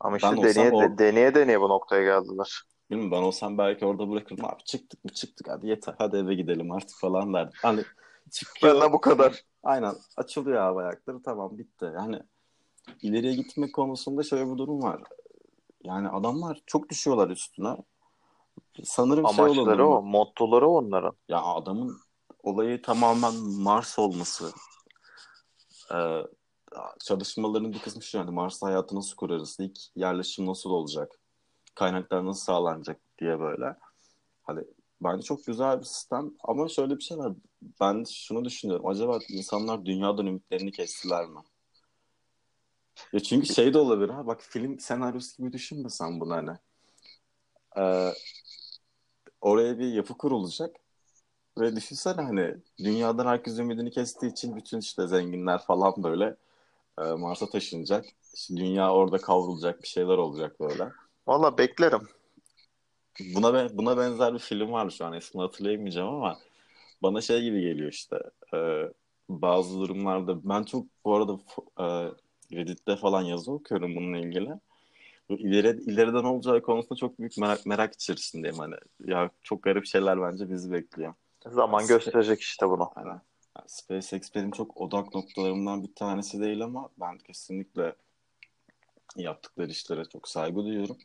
Ama 0.00 0.16
işte 0.16 0.28
ben 0.32 0.42
deneye, 0.42 0.70
or- 0.70 0.98
deneye 0.98 1.34
deneye 1.34 1.60
bu 1.60 1.68
noktaya 1.68 2.02
geldiler. 2.02 2.62
Bilmiyorum 2.90 3.12
ben 3.12 3.22
olsam 3.22 3.58
belki 3.58 3.86
orada 3.86 4.10
bırakırım. 4.10 4.44
Abi 4.44 4.64
çıktık 4.64 5.04
mı 5.04 5.12
çıktık 5.12 5.48
hadi 5.48 5.66
yeter 5.66 5.94
hadi 5.98 6.16
eve 6.16 6.34
gidelim 6.34 6.72
artık 6.72 6.98
falan 6.98 7.34
derdim. 7.34 7.52
Hani 7.62 7.84
çıkıyor. 8.30 8.74
Benden 8.74 8.92
bu 8.92 9.00
kadar. 9.00 9.44
Aynen 9.62 9.94
açılıyor 10.16 10.60
hava 10.60 10.82
ayakları 10.82 11.22
tamam 11.22 11.58
bitti. 11.58 11.84
Yani 11.94 12.22
ileriye 13.02 13.34
gitme 13.34 13.72
konusunda 13.72 14.22
şöyle 14.22 14.52
bir 14.52 14.58
durum 14.58 14.82
var. 14.82 15.02
Yani 15.84 16.08
adamlar 16.08 16.62
çok 16.66 16.88
düşüyorlar 16.88 17.30
üstüne. 17.30 17.76
Sanırım 18.84 19.26
Amaçları 19.26 19.54
şey 19.54 19.62
olabilir. 19.62 19.82
o, 19.82 20.02
mottoları 20.02 20.68
onların. 20.68 21.12
Ya 21.28 21.42
adamın 21.42 21.96
olayı 22.42 22.82
tamamen 22.82 23.34
Mars 23.34 23.98
olması. 23.98 24.52
Ee, 25.94 26.22
çalışmalarının 27.00 27.72
bir 27.72 27.78
kısmı 27.78 28.02
şu 28.02 28.18
yani 28.18 28.30
Mars'ta 28.30 28.66
hayatı 28.66 28.96
nasıl 28.96 29.16
kurarız? 29.16 29.56
İlk 29.60 29.78
yerleşim 29.96 30.46
nasıl 30.46 30.70
olacak? 30.70 31.20
Kaynaklar 31.74 32.26
nasıl 32.26 32.40
sağlanacak 32.40 33.00
diye 33.18 33.40
böyle. 33.40 33.76
Hani 34.42 34.64
bence 35.02 35.22
çok 35.22 35.46
güzel 35.46 35.80
bir 35.80 35.84
sistem 35.84 36.30
ama 36.44 36.68
şöyle 36.68 36.96
bir 36.96 37.02
şey 37.02 37.18
var. 37.18 37.32
Ben 37.80 38.04
şunu 38.04 38.44
düşünüyorum. 38.44 38.86
Acaba 38.86 39.18
insanlar 39.28 39.84
dünyadan 39.84 40.26
ümitlerini 40.26 40.72
kestiler 40.72 41.26
mi? 41.26 41.40
Ya 43.12 43.20
çünkü 43.20 43.54
şey 43.54 43.74
de 43.74 43.78
olabilir 43.78 44.08
ha. 44.08 44.26
Bak 44.26 44.42
film 44.42 44.78
senaryosu 44.80 45.36
gibi 45.36 45.52
düşünme 45.52 45.90
sen 45.90 46.20
bunu 46.20 46.34
hani. 46.34 46.50
Ee, 47.76 48.12
oraya 49.40 49.78
bir 49.78 49.92
yapı 49.92 50.18
kurulacak. 50.18 50.76
Ve 51.58 51.76
düşünsene 51.76 52.22
hani 52.22 52.54
dünyadan 52.78 53.26
herkes 53.26 53.58
ümidini 53.58 53.90
kestiği 53.90 54.32
için 54.32 54.56
bütün 54.56 54.78
işte 54.78 55.06
zenginler 55.06 55.58
falan 55.58 55.94
böyle 56.02 56.36
e, 56.98 57.02
Mars'a 57.02 57.50
taşınacak. 57.50 58.04
İşte 58.34 58.56
dünya 58.56 58.94
orada 58.94 59.18
kavrulacak 59.18 59.82
bir 59.82 59.88
şeyler 59.88 60.18
olacak 60.18 60.60
böyle. 60.60 60.88
Valla 61.26 61.58
beklerim. 61.58 62.08
Buna 63.20 63.70
buna 63.78 63.96
benzer 63.96 64.34
bir 64.34 64.38
film 64.38 64.72
var 64.72 64.90
şu 64.90 65.04
an 65.04 65.12
ismini 65.12 65.42
hatırlayamayacağım 65.42 66.08
ama 66.08 66.38
bana 67.02 67.20
şey 67.20 67.42
gibi 67.42 67.60
geliyor 67.60 67.92
işte. 67.92 68.18
E, 68.54 68.58
bazı 69.28 69.80
durumlarda 69.80 70.48
ben 70.48 70.62
çok 70.62 70.86
bu 71.04 71.14
arada 71.14 71.38
e, 71.78 71.84
Reddit'te 72.56 72.96
falan 72.96 73.22
yazı 73.22 73.52
okuyorum 73.52 73.96
bununla 73.96 74.18
ilgili. 74.18 74.50
İleri, 75.28 75.82
ileriden 75.82 76.24
olacağı 76.24 76.62
konusunda 76.62 76.96
çok 76.96 77.18
büyük 77.18 77.38
merak, 77.38 77.66
merak 77.66 77.94
içerisindeyim 77.94 78.58
hani. 78.58 78.74
Ya 79.04 79.30
çok 79.42 79.62
garip 79.62 79.86
şeyler 79.86 80.22
bence 80.22 80.50
bizi 80.50 80.72
bekliyor. 80.72 81.14
Zaman 81.46 81.80
yani, 81.80 81.88
gösterecek 81.88 82.40
işte 82.40 82.68
bunu. 82.68 82.90
Aynen. 82.96 83.20
Yani 83.58 83.66
SpaceX 83.66 84.34
benim 84.34 84.50
çok 84.50 84.76
odak 84.76 85.14
noktalarımdan 85.14 85.82
bir 85.82 85.94
tanesi 85.94 86.40
değil 86.40 86.64
ama 86.64 86.88
ben 87.00 87.18
kesinlikle 87.18 87.94
yaptıkları 89.16 89.70
işlere 89.70 90.04
çok 90.04 90.28
saygı 90.28 90.64
duyuyorum. 90.64 90.96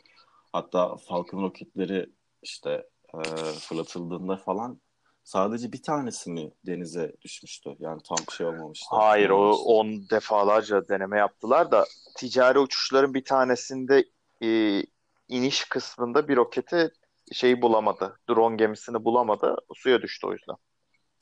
Hatta 0.53 0.95
Falcon 0.97 1.43
roketleri 1.43 2.09
işte 2.41 2.89
e, 3.15 3.21
fırlatıldığında 3.59 4.37
falan 4.37 4.81
sadece 5.23 5.71
bir 5.71 5.81
tanesi 5.81 6.31
mi 6.31 6.51
denize 6.65 7.15
düşmüştü? 7.21 7.75
Yani 7.79 8.01
tam 8.03 8.17
şey 8.37 8.45
olmamıştı. 8.45 8.85
Hayır 8.89 9.29
o 9.29 9.51
on 9.55 10.09
defalarca 10.09 10.87
deneme 10.87 11.17
yaptılar 11.17 11.71
da 11.71 11.85
ticari 12.17 12.59
uçuşların 12.59 13.13
bir 13.13 13.25
tanesinde 13.25 14.05
e, 14.43 14.81
iniş 15.27 15.65
kısmında 15.65 16.27
bir 16.27 16.35
roketi 16.35 16.93
şeyi 17.31 17.61
bulamadı. 17.61 18.19
Drone 18.29 18.55
gemisini 18.55 19.05
bulamadı. 19.05 19.55
Suya 19.75 20.01
düştü 20.01 20.27
o 20.27 20.31
yüzden. 20.31 20.55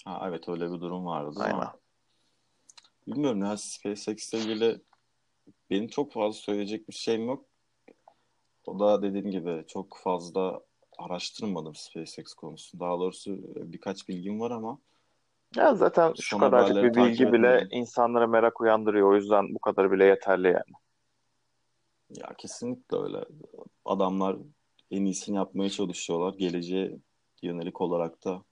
Ha, 0.06 0.26
evet 0.30 0.50
öyle 0.50 0.66
bir 0.72 0.82
durum 0.82 1.06
vardı. 1.06 1.40
Aynen. 1.40 1.54
Ama 1.54 1.74
bilmiyorum 3.08 3.42
ya 3.42 3.58
SpaceX 3.58 4.34
ile 4.34 4.42
ilgili 4.42 4.82
benim 5.70 5.88
çok 5.88 6.14
fazla 6.14 6.40
söyleyecek 6.40 6.90
bir 6.90 6.94
şeyim 6.94 7.26
yok. 7.26 7.46
O 8.66 8.80
da 8.80 9.02
dediğim 9.02 9.32
gibi 9.32 9.64
çok 9.68 9.98
fazla 9.98 10.62
araştırmadım 10.98 11.76
SpaceX 11.76 12.34
konusunda. 12.34 12.86
Daha 12.86 13.00
doğrusu 13.00 13.38
birkaç 13.56 14.10
bilgim 14.10 14.40
var 14.40 14.52
ama 14.52 14.78
ya 15.56 15.76
zaten 15.76 16.14
şu 16.22 16.38
kadarcık 16.38 16.84
bir 16.84 16.96
bilgi 16.96 17.34
bile 17.34 17.48
etmedim. 17.48 17.68
insanlara 17.72 18.28
merak 18.28 18.62
uyandırıyor. 18.62 19.12
O 19.12 19.16
yüzden 19.16 19.56
bu 19.56 19.60
kadar 19.60 19.92
bile 19.92 20.06
yeterli 20.06 20.48
yani. 20.48 20.74
Ya 22.10 22.34
kesinlikle 22.38 22.98
öyle. 22.98 23.26
Adamlar 23.86 24.38
en 24.92 25.06
iyisini 25.06 25.36
yapmaya 25.36 25.70
çalışıyorlar. 25.70 26.34
Geleceğe 26.34 26.98
yönelik 27.42 27.82
olarak 27.82 28.26
da 28.26 28.44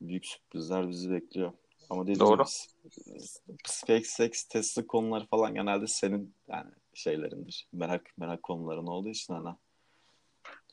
büyük 0.00 0.26
sürprizler 0.26 0.88
bizi 0.88 1.10
bekliyor. 1.10 1.52
Ama 1.90 2.02
dediğim 2.02 2.20
Doğru. 2.20 2.44
gibi 2.44 3.22
SpaceX, 3.64 4.44
Tesla 4.44 4.86
konuları 4.86 5.26
falan 5.26 5.54
genelde 5.54 5.86
senin 5.86 6.34
yani 6.48 6.70
şeylerindir. 6.96 7.68
Merak 7.72 8.12
merak 8.16 8.42
konuların 8.42 8.86
olduğu 8.86 9.08
için 9.08 9.34
hani. 9.34 9.56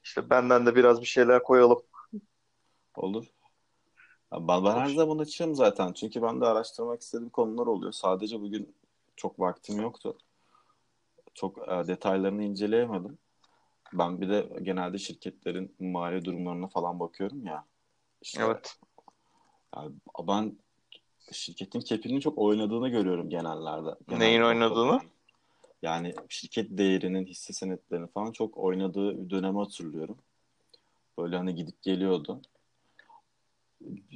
İşte 0.04 0.30
benden 0.30 0.66
de 0.66 0.76
biraz 0.76 1.02
bir 1.02 1.06
şeyler 1.06 1.44
koyalım. 1.44 1.82
Olur. 2.96 3.26
Ben, 4.32 4.66
ben 4.66 4.76
her 4.76 4.90
zaman 4.90 5.18
açığım 5.18 5.56
zaten. 5.56 5.94
Çünkü 5.94 6.22
ben 6.22 6.42
de 6.42 6.46
araştırmak 6.46 7.02
istediğim 7.02 7.30
konular 7.30 7.68
oluyor. 7.68 7.92
Sadece 7.92 8.42
bugün 8.42 8.76
çok 9.16 9.40
vaktim 9.40 9.82
yoktu. 9.82 10.18
Çok 11.34 11.58
e, 11.58 11.88
detaylarını 11.88 12.44
inceleyemedim. 12.44 13.18
Ben 13.94 14.22
bir 14.22 14.30
de 14.30 14.50
genelde 14.62 14.98
şirketlerin 14.98 15.76
mali 15.80 16.26
durumlarına 16.26 16.68
falan 16.68 17.00
bakıyorum 17.00 17.46
ya. 17.46 17.66
İşte, 18.22 18.44
evet. 18.44 18.80
Yani 19.76 19.92
ben 20.28 20.58
şirketin 21.32 21.80
kepinin 21.80 22.20
çok 22.20 22.38
oynadığını 22.38 22.90
görüyorum 22.90 23.30
genellerde. 23.30 23.90
Genelde 24.08 24.26
Neyin 24.26 24.42
oynadığını? 24.42 25.00
Yani 25.84 26.14
şirket 26.30 26.78
değerinin, 26.78 27.26
hisse 27.26 27.54
senetlerinin 27.54 28.08
falan 28.08 28.32
çok 28.32 28.58
oynadığı 28.58 29.26
bir 29.26 29.30
dönemi 29.30 29.58
hatırlıyorum. 29.58 30.18
Böyle 31.20 31.38
hani 31.38 31.56
gidip 31.56 31.82
geliyordu. 31.82 32.42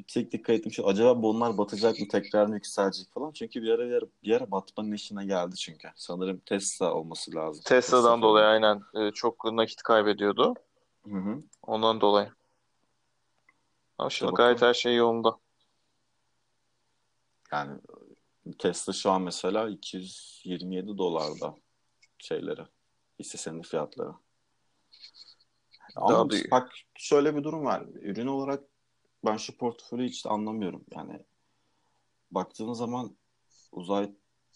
Tek 0.08 0.32
dikkat 0.32 0.56
ettim 0.56 0.72
şu 0.72 0.88
acaba 0.88 1.22
bunlar 1.22 1.58
batacak 1.58 2.00
mı 2.00 2.08
tekrar 2.08 2.46
mı 2.46 2.56
yükselecek 2.56 3.12
falan. 3.14 3.32
Çünkü 3.32 3.64
bir 3.64 3.70
ara 3.70 3.90
bir 3.90 3.94
ara, 3.94 4.06
bir 4.24 4.32
ara 4.32 4.52
batmanın 4.52 4.92
işine 4.92 5.26
geldi 5.26 5.56
çünkü. 5.56 5.88
Sanırım 5.96 6.42
Tesla 6.46 6.94
olması 6.94 7.36
lazım. 7.36 7.64
Tesla'dan 7.66 8.16
Tesla 8.16 8.22
dolayı 8.22 8.46
aynen. 8.46 8.82
Ee, 8.96 9.12
çok 9.12 9.52
nakit 9.52 9.82
kaybediyordu. 9.82 10.54
Hı 11.10 11.18
hı. 11.18 11.44
Ondan 11.64 12.02
dolayı. 12.02 12.30
Ama 13.98 14.10
şimdi 14.10 14.32
gayet 14.32 14.62
her 14.62 14.74
şey 14.74 14.96
yolunda. 14.96 15.38
Yani 17.52 17.80
Tesla 18.52 18.94
şu 18.94 19.12
an 19.12 19.22
mesela 19.22 19.70
227 19.70 20.98
dolarda 20.98 21.56
şeyleri. 22.18 22.62
Hisse 23.20 23.38
senedi 23.38 23.68
fiyatları. 23.68 24.14
Ama 25.96 26.10
Daha 26.10 26.42
bak 26.52 26.72
şöyle 26.96 27.36
bir 27.36 27.44
durum 27.44 27.66
var. 27.66 27.86
Ürün 28.02 28.28
olarak 28.28 28.64
ben 29.26 29.38
şu 29.38 29.58
portföyü 29.58 30.08
hiç 30.08 30.26
de 30.26 30.30
anlamıyorum. 30.30 30.86
Yani 30.92 31.20
baktığın 32.32 32.74
zaman 32.74 33.18
uzay 33.72 34.12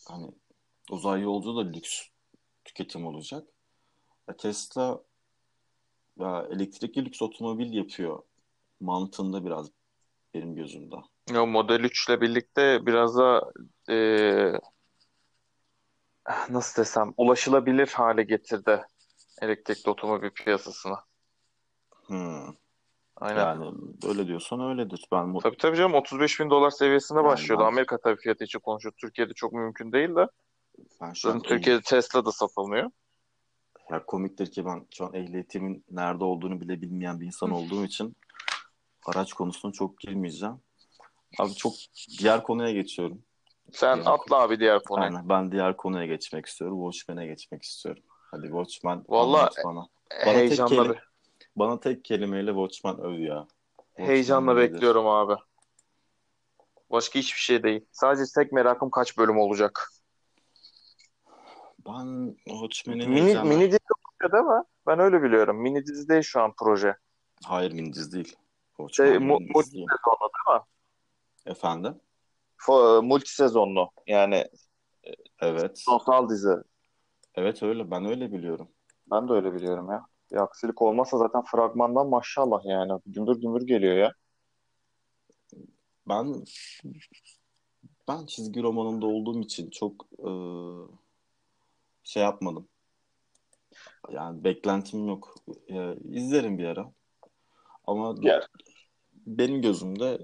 hani 0.08 0.32
uzay 0.90 1.22
yolcu 1.22 1.56
da 1.56 1.62
lüks 1.62 2.02
tüketim 2.66 3.08
olacak. 3.08 3.48
Tesla 4.38 5.04
ya 6.20 6.48
elektrikli 6.52 7.06
lüks 7.06 7.22
otomobil 7.22 7.74
yapıyor 7.74 8.24
mantığında 8.80 9.46
biraz 9.46 9.72
benim 10.34 10.56
gözümde. 10.56 10.96
Ya 11.32 11.46
Model 11.46 11.84
3 11.84 12.10
ile 12.10 12.22
birlikte 12.22 12.86
biraz 12.86 13.18
da 13.18 13.52
e, 13.90 13.98
nasıl 16.50 16.82
desem 16.82 17.14
ulaşılabilir 17.18 17.88
hale 17.88 18.24
getirdi 18.24 18.82
elektrikli 19.42 19.90
otomobil 19.90 20.30
piyasasını. 20.30 20.96
Hmm. 22.06 22.56
Aynen. 23.16 23.40
Yani 23.40 23.72
öyle 24.08 24.28
diyorsan 24.28 24.70
öyledir. 24.70 25.08
Ben 25.12 25.40
tabii 25.40 25.58
tabii 25.58 25.78
canım 25.78 25.94
35 25.94 26.40
bin 26.40 26.50
dolar 26.50 26.70
seviyesinde 26.70 27.20
yani 27.20 27.28
başlıyordu. 27.28 27.64
Ben... 27.64 27.68
Amerika 27.68 27.98
tabii 27.98 28.22
fiyatı 28.22 28.44
için 28.44 28.60
konuşuyor. 28.60 28.94
Türkiye'de 28.98 29.34
çok 29.34 29.54
mümkün 29.54 29.92
değil 29.92 30.16
de. 30.16 30.28
Ben 31.02 31.14
şu 31.14 31.32
an 31.32 31.42
Türkiye'de 31.42 31.78
en... 31.78 31.82
Tesla 31.82 32.26
da 32.26 32.32
satılmıyor. 32.32 32.92
Ya 33.92 34.06
komiktir 34.06 34.52
ki 34.52 34.66
ben 34.66 34.88
şu 34.96 35.06
an 35.06 35.14
ehliyetimin 35.14 35.86
nerede 35.92 36.24
olduğunu 36.24 36.62
bile 36.62 36.82
bilmeyen 36.82 37.20
bir 37.20 37.26
insan 37.26 37.52
olduğum 37.52 37.86
için 37.86 38.16
araç 39.06 39.34
konusuna 39.34 39.72
çok 39.72 39.98
girmeyeceğim. 39.98 40.56
Abi 41.40 41.54
çok 41.54 41.74
diğer 42.20 42.44
konuya 42.44 42.72
geçiyorum. 42.72 43.22
Sen 43.72 43.96
Diğer 43.96 44.14
atla 44.14 44.36
abi 44.36 44.60
diğer 44.60 44.84
konuya. 44.84 45.06
Aynen. 45.06 45.30
Ben 45.30 45.52
diğer 45.52 45.78
konuya 45.78 46.06
geçmek 46.06 46.46
istiyorum. 46.46 46.92
Watchmen'e 46.92 47.28
geçmek 47.28 47.64
istiyorum. 47.64 48.04
Hadi 48.32 48.46
Watchmen 48.46 49.04
Vallahi 49.08 49.50
bana. 49.66 49.88
Bana 50.26 50.34
tek, 50.34 50.36
Heyecanla, 50.36 50.70
kelime, 50.70 50.96
be- 50.96 51.02
bana 51.56 51.80
tek 51.80 52.06
kelimeyle 52.06 52.52
Watchmen 52.52 53.00
öv 53.00 53.20
ya. 53.20 53.48
Watchmen 53.78 54.08
heyecanla 54.08 54.54
nedir? 54.54 54.74
bekliyorum 54.74 55.08
abi. 55.08 55.34
Başka 56.92 57.20
hiçbir 57.20 57.40
şey 57.40 57.64
değil. 57.64 57.86
Sadece 57.92 58.24
tek 58.36 58.52
merakım 58.52 58.90
kaç 58.90 59.18
bölüm 59.18 59.38
olacak. 59.38 59.92
Ben 61.88 62.36
Watchmen'in 62.46 63.10
Mini, 63.10 63.22
heyecanla... 63.22 63.50
mini 63.50 63.72
dizi 63.72 63.80
değil 64.32 64.44
mi? 64.44 64.64
Ben 64.88 65.00
öyle 65.00 65.24
biliyorum. 65.24 65.62
Mini 65.62 65.86
dizi 65.86 66.10
değil 66.10 66.22
şu 66.22 66.42
an 66.42 66.54
proje. 66.58 66.96
Hayır 67.46 67.72
mini 67.72 67.94
dizi 67.94 68.12
değil. 68.12 68.36
Şey, 68.90 69.20
mu- 69.20 69.40
mini 69.40 69.40
dizi 69.40 69.54
multi 69.54 69.70
sezonlu 69.70 70.30
değil 70.34 70.58
mi? 70.60 70.64
Efendim? 71.46 72.00
Fo- 72.58 73.06
multi 73.06 73.36
sezonlu. 73.36 73.90
Yani 74.08 74.46
Evet. 75.40 75.80
sonsal 75.80 76.30
dizi. 76.30 76.54
Evet 77.36 77.64
öyle. 77.64 77.92
Ben 77.92 78.06
öyle 78.06 78.32
biliyorum. 78.32 78.68
Ben 79.12 79.28
de 79.30 79.34
öyle 79.34 79.54
biliyorum 79.54 79.92
ya. 79.92 80.06
Bir 80.32 80.38
aksilik 80.38 80.82
olmazsa 80.82 81.18
zaten 81.18 81.44
fragmandan 81.44 82.08
maşallah 82.08 82.66
yani. 82.66 83.00
Gümbür 83.06 83.42
gümbür 83.42 83.68
geliyor 83.68 83.96
ya. 83.98 84.14
Ben 86.08 86.44
ben 88.08 88.26
çizgi 88.26 88.64
romanında 88.64 89.06
olduğum 89.06 89.42
için 89.42 89.70
çok 89.70 90.06
e, 90.20 90.30
şey 92.04 92.24
yapmadım. 92.24 92.68
Yani 94.10 94.44
beklentim 94.44 95.08
yok. 95.08 95.36
E, 95.68 95.96
izlerim 95.96 96.58
bir 96.58 96.66
ara. 96.66 96.92
Ama 97.88 98.16
Gel. 98.20 98.42
Benim 99.26 99.62
gözümde 99.62 100.22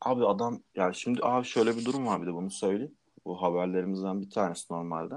abi 0.00 0.26
adam 0.26 0.60
yani 0.74 0.94
şimdi 0.94 1.20
abi 1.22 1.46
şöyle 1.46 1.76
bir 1.76 1.84
durum 1.84 2.06
var 2.06 2.22
bir 2.22 2.26
de 2.26 2.34
bunu 2.34 2.50
söyleyeyim. 2.50 2.94
Bu 3.24 3.42
haberlerimizden 3.42 4.20
bir 4.20 4.30
tanesi 4.30 4.72
normalde. 4.72 5.14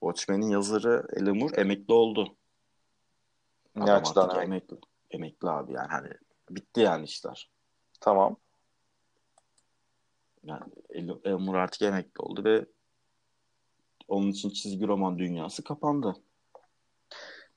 Watchmen'in 0.00 0.50
yazarı 0.50 1.06
Moore 1.34 1.60
emekli 1.60 1.94
oldu. 1.94 2.36
Ne 3.76 3.82
Adam 3.82 4.00
açıdan 4.00 4.30
emekli? 4.30 4.44
emekli. 4.44 4.76
Emekli 5.10 5.48
abi 5.48 5.72
yani 5.72 5.88
hani 5.88 6.08
bitti 6.50 6.80
yani 6.80 7.04
işler. 7.04 7.50
Tamam. 8.00 8.36
Yani 10.44 10.62
El- 10.90 11.10
Alan 11.24 11.42
Moore 11.42 11.58
artık 11.58 11.82
emekli 11.82 12.22
oldu 12.22 12.44
ve 12.44 12.66
onun 14.08 14.28
için 14.30 14.50
çizgi 14.50 14.86
roman 14.86 15.18
dünyası 15.18 15.64
kapandı. 15.64 16.14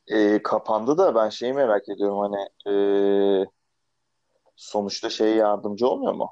Ee, 0.07 0.43
kapandı 0.43 0.97
da 0.97 1.15
ben 1.15 1.29
şeyi 1.29 1.53
merak 1.53 1.89
ediyorum 1.89 2.19
hani 2.19 2.47
ee, 2.67 3.45
sonuçta 4.55 5.09
şeye 5.09 5.35
yardımcı 5.35 5.87
olmuyor 5.87 6.13
mu? 6.13 6.29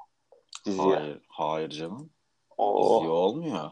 Diziye. 0.66 0.96
Hayır, 0.96 1.22
hayır 1.28 1.70
canım. 1.70 2.10
Oo. 2.56 2.94
Diziye 2.94 3.10
olmuyor. 3.10 3.70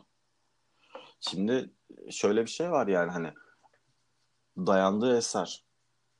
Şimdi 1.20 1.70
şöyle 2.10 2.42
bir 2.42 2.50
şey 2.50 2.70
var 2.70 2.86
yani 2.86 3.10
hani 3.10 3.32
dayandığı 4.56 5.16
eser 5.16 5.64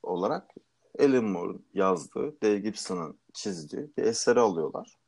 olarak 0.02 0.54
Alan 0.98 1.24
Moore'un 1.24 1.66
yazdığı, 1.74 2.40
Dave 2.42 2.58
Gibson'ın 2.58 3.18
çizdiği 3.34 3.90
bir 3.96 4.02
eseri 4.02 4.40
alıyorlar. 4.40 4.98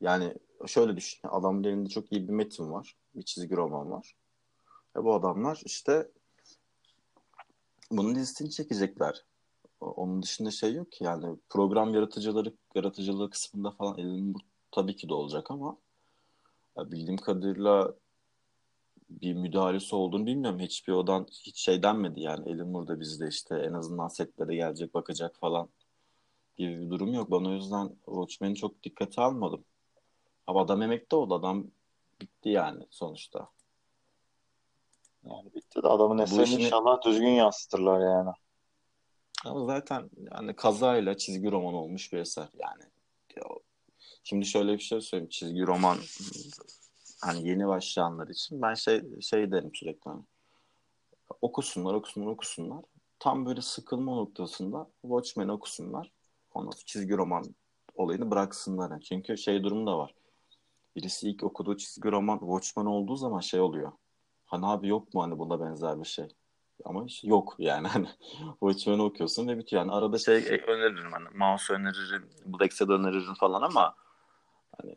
Yani 0.00 0.34
şöyle 0.66 0.96
düşün. 0.96 1.20
Adamın 1.28 1.64
elinde 1.64 1.88
çok 1.88 2.12
iyi 2.12 2.28
bir 2.28 2.32
metin 2.32 2.72
var. 2.72 2.96
Bir 3.14 3.22
çizgi 3.22 3.56
roman 3.56 3.90
var. 3.90 4.16
Ve 4.96 5.04
bu 5.04 5.14
adamlar 5.14 5.62
işte 5.64 6.08
bunun 7.90 8.14
dizisini 8.14 8.50
çekecekler. 8.50 9.24
Onun 9.80 10.22
dışında 10.22 10.50
şey 10.50 10.74
yok 10.74 10.92
ki 10.92 11.04
yani 11.04 11.36
program 11.48 11.94
yaratıcıları 11.94 12.54
yaratıcılığı 12.74 13.30
kısmında 13.30 13.70
falan 13.70 13.92
Alan 13.94 14.20
Moore 14.20 14.44
tabii 14.72 14.96
ki 14.96 15.08
de 15.08 15.14
olacak 15.14 15.50
ama 15.50 15.76
bildiğim 16.76 17.16
kadarıyla 17.16 17.94
bir 19.10 19.34
müdahalesi 19.34 19.96
olduğunu 19.96 20.26
bilmiyorum. 20.26 20.60
Hiçbir 20.60 20.92
odan 20.92 21.26
hiç 21.32 21.60
şey 21.60 21.82
denmedi 21.82 22.20
yani. 22.20 22.54
Alan 22.54 22.68
Moore 22.68 22.88
da 22.88 23.00
bizde 23.00 23.28
işte 23.28 23.54
en 23.56 23.72
azından 23.72 24.08
setlere 24.08 24.54
gelecek 24.54 24.94
bakacak 24.94 25.36
falan 25.36 25.68
gibi 26.56 26.80
bir 26.80 26.90
durum 26.90 27.14
yok. 27.14 27.30
Ben 27.30 27.44
o 27.44 27.52
yüzden 27.52 27.88
Watchmen'i 28.04 28.56
çok 28.56 28.82
dikkate 28.82 29.22
almadım. 29.22 29.64
Ama 30.46 30.60
adam 30.60 30.82
emekli 30.82 31.16
oldu. 31.16 31.34
Adam 31.34 31.66
bitti 32.20 32.48
yani 32.48 32.86
sonuçta. 32.90 33.48
Yani 35.24 35.54
bitti 35.54 35.82
de 35.82 35.88
adamın 35.88 36.18
eserini 36.18 36.44
işini- 36.44 36.62
inşallah 36.62 37.02
düzgün 37.04 37.28
yansıtırlar 37.28 38.00
yani. 38.00 38.30
Ama 39.44 39.66
zaten 39.66 40.10
yani 40.32 40.56
kazayla 40.56 41.16
çizgi 41.16 41.50
roman 41.50 41.74
olmuş 41.74 42.12
bir 42.12 42.18
eser 42.18 42.48
yani. 42.58 42.82
Ya, 43.36 43.42
Şimdi 44.24 44.46
şöyle 44.46 44.72
bir 44.72 44.78
şey 44.78 45.00
söyleyeyim. 45.00 45.30
Çizgi 45.30 45.66
roman 45.66 45.98
hani 47.20 47.48
yeni 47.48 47.66
başlayanlar 47.66 48.28
için 48.28 48.62
ben 48.62 48.74
şey 48.74 49.20
şey 49.20 49.52
derim 49.52 49.70
sürekli 49.74 50.10
hani, 50.10 50.22
okusunlar 51.42 51.94
okusunlar 51.94 52.26
okusunlar. 52.26 52.84
Tam 53.18 53.46
böyle 53.46 53.60
sıkılma 53.62 54.14
noktasında 54.14 54.90
Watchmen'i 55.02 55.52
okusunlar. 55.52 56.12
Ondan 56.54 56.70
sonra 56.70 56.82
çizgi 56.86 57.16
roman 57.16 57.54
olayını 57.94 58.30
bıraksınlar. 58.30 58.90
Yani. 58.90 59.02
Çünkü 59.02 59.38
şey 59.38 59.62
durumu 59.62 59.86
da 59.86 59.98
var. 59.98 60.14
Birisi 60.96 61.30
ilk 61.30 61.44
okuduğu 61.44 61.76
çizgi 61.76 62.12
roman 62.12 62.38
Watchmen 62.38 62.86
olduğu 62.86 63.16
zaman 63.16 63.40
şey 63.40 63.60
oluyor. 63.60 63.92
Hani 64.46 64.66
abi 64.66 64.88
yok 64.88 65.14
mu 65.14 65.22
hani 65.22 65.38
buna 65.38 65.60
benzer 65.60 66.00
bir 66.00 66.08
şey? 66.08 66.28
Ama 66.84 67.04
hiç 67.04 67.24
yok 67.24 67.56
yani 67.58 67.88
hani 67.88 68.08
Watchmen'i 68.60 69.02
okuyorsun 69.02 69.48
ve 69.48 69.58
bitiyor. 69.58 69.82
Yani 69.82 69.92
arada 69.92 70.18
şey 70.18 70.36
öneririm 70.66 71.12
hani 71.12 71.28
Mouse 71.34 71.72
öneririm, 71.72 72.30
Black 72.46 72.72
Sad 72.72 72.88
öneririm 72.88 73.34
falan 73.34 73.62
ama 73.62 73.94
hani 74.78 74.94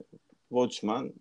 Watchmen 0.49 1.13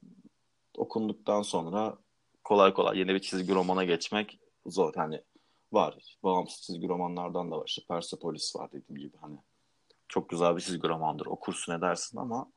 okunduktan 0.76 1.42
sonra 1.42 1.98
kolay 2.44 2.74
kolay 2.74 2.98
yeni 2.98 3.14
bir 3.14 3.18
çizgi 3.18 3.54
romana 3.54 3.84
geçmek 3.84 4.38
zor. 4.66 4.94
Hani 4.94 5.22
var. 5.72 6.16
Bağımsız 6.22 6.62
çizgi 6.62 6.88
romanlardan 6.88 7.50
da 7.50 7.58
var. 7.58 7.64
İşte 7.66 7.82
Persepolis 7.88 8.56
var 8.56 8.72
dediğim 8.72 9.00
gibi. 9.00 9.16
Hani 9.20 9.36
çok 10.08 10.28
güzel 10.28 10.56
bir 10.56 10.60
çizgi 10.60 10.88
romandır. 10.88 11.26
Okursun 11.26 11.72
edersin 11.72 12.18
ama 12.18 12.52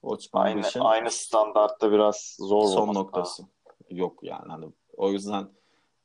Watchmen 0.00 0.42
Aynı 0.42 0.60
işin 0.60 0.80
aynı 0.80 1.10
standartta 1.10 1.92
biraz 1.92 2.36
zor 2.38 2.68
son 2.68 2.94
noktası. 2.94 3.42
Yok 3.90 4.18
yani. 4.22 4.48
Hani 4.48 4.66
o 4.96 5.10
yüzden 5.10 5.48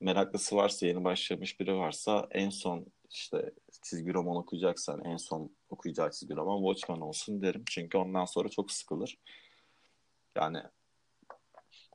meraklısı 0.04 0.56
varsa, 0.56 0.88
yeni 0.88 1.04
başlamış 1.04 1.60
biri 1.60 1.76
varsa 1.76 2.28
en 2.32 2.50
son 2.50 2.86
işte 3.10 3.52
çizgi 3.82 4.14
roman 4.14 4.36
okuyacaksan 4.36 5.04
en 5.06 5.18
son 5.18 5.52
okuyacağı 5.70 6.12
çizgi 6.12 6.36
roman 6.36 6.74
Watchmen 6.74 7.02
olsun 7.02 7.42
derim. 7.42 7.64
Çünkü 7.70 7.98
ondan 7.98 8.26
sonra 8.26 8.50
çok 8.50 8.72
sıkılır. 8.72 9.18
Yani 10.36 10.60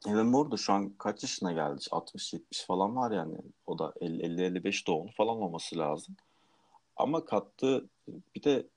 Alan 0.06 0.26
Moore 0.26 0.50
da 0.50 0.56
şu 0.56 0.72
an 0.72 0.94
kaç 0.98 1.22
yaşına 1.22 1.52
geldi? 1.52 1.80
60-70 1.90 2.66
falan 2.66 2.96
var 2.96 3.10
yani. 3.10 3.36
O 3.66 3.78
da 3.78 3.92
50-55 4.00 4.86
doğumlu 4.86 5.12
falan 5.12 5.36
olması 5.36 5.78
lazım. 5.78 6.16
Ama 6.96 7.24
kattığı 7.24 7.88
bir 8.08 8.42
de 8.42 8.68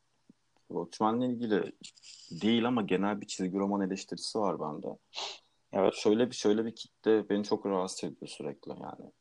Watchmen'le 0.67 1.21
ilgili 1.21 1.71
değil 2.41 2.67
ama 2.67 2.81
genel 2.81 3.21
bir 3.21 3.27
çizgi 3.27 3.57
roman 3.57 3.81
eleştirisi 3.81 4.39
var 4.39 4.59
bende. 4.59 4.87
Evet. 5.73 5.93
Şöyle 5.95 6.29
bir 6.29 6.35
şöyle 6.35 6.65
bir 6.65 6.75
kitle 6.75 7.29
beni 7.29 7.43
çok 7.43 7.65
rahatsız 7.65 8.03
ediyor 8.03 8.27
sürekli 8.27 8.69
yani. 8.69 9.11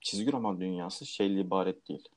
Çizgi 0.00 0.32
roman 0.32 0.60
dünyası 0.60 1.06
şeyle 1.06 1.40
ibaret 1.40 1.88
değil. 1.88 2.08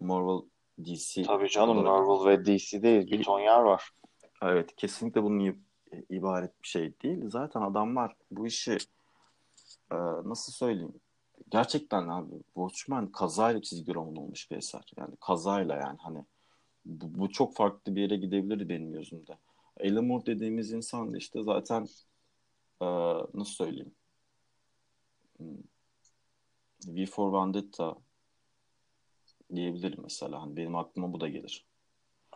Marvel, 0.00 0.42
DC. 0.84 1.22
Tabii 1.22 1.48
canım 1.48 1.78
olarak- 1.78 2.06
Marvel 2.06 2.26
ve 2.38 2.44
DC'deyiz. 2.46 3.06
Bir 3.06 3.24
ton 3.24 3.40
yer 3.40 3.60
var. 3.60 3.90
Evet, 4.42 4.76
kesinlikle 4.76 5.22
bunun 5.22 5.40
i- 5.40 5.60
ibaret 6.10 6.62
bir 6.62 6.68
şey 6.68 7.00
değil. 7.02 7.30
Zaten 7.30 7.60
adamlar 7.60 8.16
bu 8.30 8.46
işi 8.46 8.72
e, 9.92 9.96
nasıl 10.24 10.52
söyleyeyim? 10.52 11.00
Gerçekten 11.50 12.08
abi 12.08 12.34
Watchmen 12.54 13.12
kazayla 13.12 13.62
çizgi 13.62 13.94
roman 13.94 14.16
olmuş 14.16 14.50
bir 14.50 14.56
eser. 14.56 14.92
Yani 14.96 15.14
kazayla 15.20 15.74
yani 15.76 15.98
hani 16.02 16.24
bu, 16.84 17.20
bu 17.20 17.30
çok 17.30 17.54
farklı 17.54 17.94
bir 17.96 18.00
yere 18.02 18.16
gidebilir 18.16 18.68
benim 18.68 18.92
gözümde. 18.92 19.38
Alan 19.80 20.04
Moore 20.04 20.26
dediğimiz 20.26 20.72
insan 20.72 21.12
da 21.12 21.16
işte 21.16 21.42
zaten 21.42 21.86
e, 22.82 22.86
nasıl 23.34 23.52
söyleyeyim? 23.52 23.94
V 26.86 27.06
for 27.06 27.32
Vendetta 27.32 27.96
diyebilirim 29.54 30.02
mesela. 30.02 30.42
Hani 30.42 30.56
benim 30.56 30.76
aklıma 30.76 31.12
bu 31.12 31.20
da 31.20 31.28
gelir. 31.28 31.66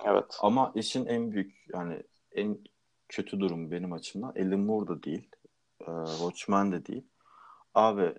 Evet. 0.04 0.38
Ama 0.40 0.72
işin 0.74 1.06
en 1.06 1.32
büyük 1.32 1.66
yani 1.74 2.02
en 2.32 2.58
kötü 3.08 3.40
durumu 3.40 3.70
benim 3.70 3.92
açımdan 3.92 4.28
Alan 4.36 4.60
Moore 4.60 4.88
da 4.88 5.02
değil. 5.02 5.30
E, 5.80 5.90
Watchmen 6.06 6.72
de 6.72 6.86
değil. 6.86 7.06
Abi 7.74 8.14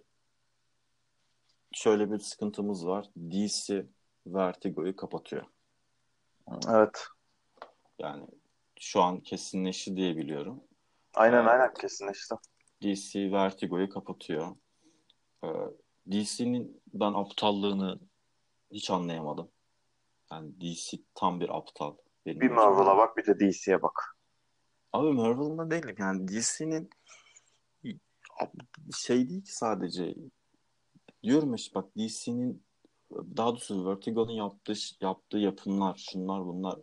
şöyle 1.71 2.11
bir 2.11 2.19
sıkıntımız 2.19 2.87
var. 2.87 3.09
DC 3.31 3.85
Vertigo'yu 4.27 4.95
kapatıyor. 4.95 5.45
Evet. 6.69 7.07
Yani 7.99 8.27
şu 8.79 9.01
an 9.01 9.19
kesinleşti 9.19 9.95
diye 9.97 10.17
biliyorum. 10.17 10.63
Aynen 11.13 11.45
Ee, 11.45 11.49
aynen 11.49 11.73
kesinleşti. 11.73 12.35
DC 12.83 13.31
Vertigo'yu 13.31 13.89
kapatıyor. 13.89 14.55
Ee, 15.43 15.47
DC'nin 16.11 16.81
ben 16.93 17.13
aptallığını 17.13 17.99
hiç 18.71 18.89
anlayamadım. 18.89 19.49
Yani 20.31 20.61
DC 20.61 20.97
tam 21.15 21.39
bir 21.39 21.57
aptal. 21.57 21.95
Benim 22.25 22.41
Bir. 22.41 22.49
Marvel'a 22.49 22.97
bak 22.97 23.17
bir 23.17 23.25
de 23.25 23.39
DC'ye 23.39 23.81
bak. 23.81 24.17
Abi 24.93 25.11
Marvel'da 25.11 25.71
değilim. 25.71 25.95
Yani 25.99 26.27
DC'nin 26.27 26.89
şey 28.97 29.29
değil 29.29 29.43
ki 29.43 29.55
sadece 29.55 30.15
diyorum 31.23 31.53
işte 31.53 31.75
bak 31.75 31.85
DC'nin 31.97 32.63
daha 33.11 33.51
doğrusu 33.51 33.85
Vertigo'nun 33.85 34.31
yaptığı 34.31 34.73
yaptığı 35.01 35.37
yapımlar 35.37 36.05
şunlar 36.11 36.45
bunlar 36.45 36.79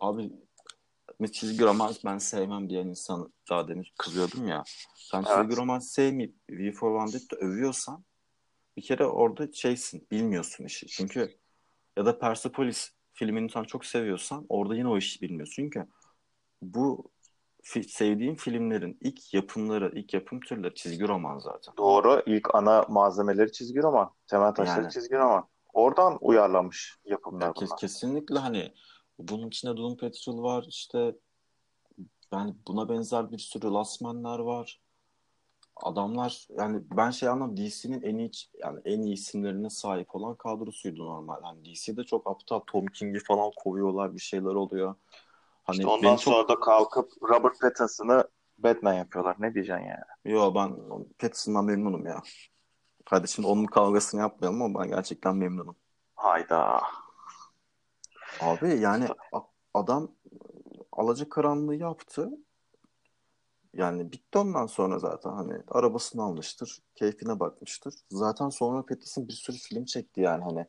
abi 0.00 0.32
çizgi 1.32 1.64
roman 1.64 1.94
ben 2.04 2.18
sevmem 2.18 2.70
diyen 2.70 2.86
insan 2.86 3.32
daha 3.50 3.68
demin 3.68 3.86
kızıyordum 3.98 4.48
ya. 4.48 4.62
Sen 4.94 5.24
Evet. 5.28 5.38
çizgi 5.38 5.56
roman 5.56 5.78
sevmeyip 5.78 6.34
V 6.50 6.72
for 6.72 7.00
Vendetta 7.00 7.36
övüyorsan 7.36 8.04
bir 8.76 8.82
kere 8.82 9.06
orada 9.06 9.52
şeysin 9.52 10.06
bilmiyorsun 10.10 10.64
işi. 10.64 10.86
Çünkü 10.86 11.38
ya 11.96 12.06
da 12.06 12.18
Persepolis 12.18 12.90
filmini 13.12 13.50
sen 13.50 13.64
çok 13.64 13.84
seviyorsan 13.84 14.46
orada 14.48 14.76
yine 14.76 14.88
o 14.88 14.98
işi 14.98 15.20
bilmiyorsun. 15.20 15.54
Çünkü 15.54 15.86
bu 16.62 17.12
fi- 17.64 17.88
sevdiğim 17.88 18.34
filmlerin 18.34 18.98
ilk 19.00 19.34
yapımları, 19.34 19.92
ilk 19.98 20.14
yapım 20.14 20.40
türleri 20.40 20.74
çizgi 20.74 21.08
roman 21.08 21.38
zaten. 21.38 21.74
Doğru. 21.76 22.22
İlk 22.26 22.54
ana 22.54 22.82
malzemeleri 22.88 23.52
çizgi 23.52 23.82
roman. 23.82 24.10
Temel 24.26 24.52
taşları 24.54 24.82
Yani. 24.82 24.92
çizgi 24.92 25.14
roman. 25.16 25.48
Oradan 25.72 26.18
uyarlanmış 26.20 26.96
Ya 27.04 27.10
yapımlar 27.10 27.54
kes- 27.54 27.68
bunlar. 27.68 27.78
kesinlikle 27.80 28.38
hani 28.38 28.72
bunun 29.18 29.48
içinde 29.48 29.76
Doom 29.76 29.96
Patrol 29.96 30.42
var 30.42 30.64
işte 30.68 31.14
yani 32.32 32.54
buna 32.68 32.88
benzer 32.88 33.30
bir 33.32 33.38
sürü 33.38 33.66
lasmanlar 33.66 34.38
var. 34.38 34.80
Adamlar 35.76 36.46
yani 36.58 36.82
ben 36.96 37.10
şey 37.10 37.28
anlam 37.28 37.56
DC'nin 37.56 38.02
en 38.02 38.18
iyi 38.18 38.30
yani 38.54 38.80
en 38.84 39.02
iyi 39.02 39.14
isimlerine 39.14 39.70
sahip 39.70 40.14
olan 40.14 40.34
kadrosuydu 40.34 41.06
normal. 41.06 41.42
Hani 41.42 41.64
DC'de 41.64 42.04
çok 42.04 42.30
aptal 42.30 42.60
Tom 42.66 42.86
King'i 42.86 43.18
falan 43.18 43.50
kovuyorlar 43.56 44.14
bir 44.14 44.20
şeyler 44.20 44.54
oluyor. 44.54 44.94
Hani 45.64 45.76
İşte 45.76 45.88
ondan 45.88 46.02
beni 46.02 46.18
çok 46.18 46.34
sonra 46.34 46.48
da 46.48 46.60
kalkıp 46.60 47.12
Robert 47.22 47.60
Pattinson'ı 47.60 48.24
Batman 48.58 48.94
yapıyorlar. 48.94 49.36
Ne 49.38 49.54
diyeceksin 49.54 49.84
yani? 49.84 50.04
Yo 50.34 50.54
ben 50.54 50.76
Pattinson'dan 51.18 51.64
memnunum 51.64 52.06
ya. 52.06 52.22
Hadi 53.04 53.28
şimdi 53.28 53.48
onun 53.48 53.64
kavgasını 53.64 54.20
yapmayalım 54.20 54.62
ama 54.62 54.80
ben 54.82 54.88
gerçekten 54.88 55.36
memnunum. 55.36 55.76
Hayda. 56.14 56.80
Abi 58.40 58.80
yani 58.80 59.06
adam 59.74 60.10
Alacakaranlığı 60.92 61.74
yaptı. 61.74 62.30
Yani 63.74 64.12
bitti 64.12 64.38
ondan 64.38 64.66
sonra 64.66 64.98
zaten 64.98 65.30
hani 65.30 65.54
arabasını 65.68 66.22
almıştır, 66.22 66.78
keyfine 66.94 67.40
bakmıştır. 67.40 67.94
Zaten 68.10 68.48
sonra 68.48 68.82
Pattinson 68.82 69.28
bir 69.28 69.32
sürü 69.32 69.56
film 69.56 69.84
çekti 69.84 70.20
yani 70.20 70.44
hani 70.44 70.66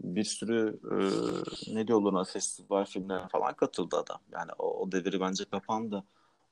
bir 0.00 0.24
sürü 0.24 0.80
e, 0.90 0.96
ne 1.74 1.88
diyorlar 1.88 2.12
ona 2.12 2.24
festival 2.24 2.84
filmlerine 2.84 3.28
falan 3.28 3.54
katıldı 3.54 3.96
adam. 3.96 4.20
Yani 4.32 4.50
o, 4.58 4.80
o 4.80 4.92
devri 4.92 5.20
bence 5.20 5.44
kapandı. 5.44 6.04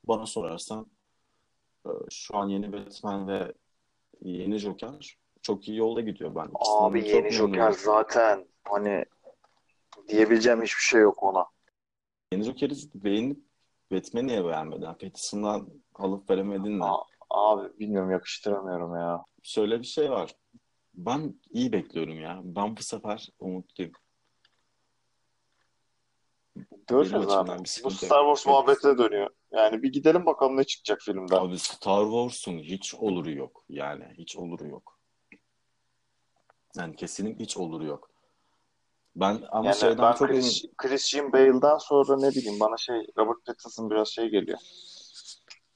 Bana 0.07 0.25
sorarsan 0.25 0.87
e, 1.85 1.89
şu 2.09 2.37
an 2.37 2.47
yeni 2.47 2.73
Batman 2.73 3.27
ve 3.27 3.53
yeni 4.21 4.57
Joker 4.57 5.17
çok 5.41 5.67
iyi 5.67 5.77
yolda 5.77 6.01
gidiyor. 6.01 6.35
Ben 6.35 6.49
Abi 6.53 7.09
yeni 7.09 7.31
Joker 7.31 7.71
zaten 7.71 8.45
hani 8.63 9.05
diyebileceğim 10.07 10.61
hiçbir 10.61 10.83
şey 10.83 11.01
yok 11.01 11.23
ona. 11.23 11.45
Yeni 12.33 12.43
Joker'i 12.43 12.73
beğenip 12.95 13.44
Batman'i 13.91 14.27
niye 14.27 14.45
beğenmedin? 14.45 14.85
Pattinson'dan 14.85 15.69
alıp 15.95 16.29
veremedin 16.29 16.73
mi? 16.73 16.85
Abi 17.29 17.79
bilmiyorum 17.79 18.11
yakıştıramıyorum 18.11 18.95
ya. 18.95 19.25
Şöyle 19.43 19.79
bir 19.79 19.85
şey 19.85 20.11
var. 20.11 20.35
Ben 20.93 21.41
iyi 21.49 21.71
bekliyorum 21.71 22.19
ya. 22.19 22.41
Ben 22.43 22.77
bu 22.77 22.83
sefer 22.83 23.29
umutluyum. 23.39 23.91
Göreceğiz 26.87 27.29
abi. 27.29 27.51
Bu 27.83 27.91
Star. 27.91 28.09
Wars 28.09 28.45
muhabbete 28.45 28.97
dönüyor. 28.97 29.29
Yani 29.51 29.83
bir 29.83 29.93
gidelim 29.93 30.25
bakalım 30.25 30.57
ne 30.57 30.63
çıkacak 30.63 31.01
filmden. 31.01 31.37
Abi 31.37 31.59
Star 31.59 32.03
Wars'un 32.03 32.59
hiç 32.59 32.95
oluru 32.95 33.31
yok. 33.31 33.65
Yani 33.69 34.05
hiç 34.17 34.35
oluru 34.35 34.67
yok. 34.67 34.99
Yani 36.77 36.95
kesinlikle 36.95 37.43
hiç 37.43 37.57
oluru 37.57 37.85
yok. 37.85 38.14
Ben 39.15 39.41
ama 39.51 39.65
Yani 39.65 39.75
şeyden 39.75 39.97
ben 39.97 40.13
çok. 40.13 40.27
Chris, 40.27 40.65
Christian 40.77 41.33
Bale'dan 41.33 41.77
sonra 41.77 42.17
ne 42.17 42.29
bileyim 42.29 42.59
bana 42.59 42.77
şey 42.77 43.07
Robert 43.17 43.45
Pattinson 43.45 43.89
biraz 43.89 44.07
şey 44.07 44.29
geliyor. 44.29 44.59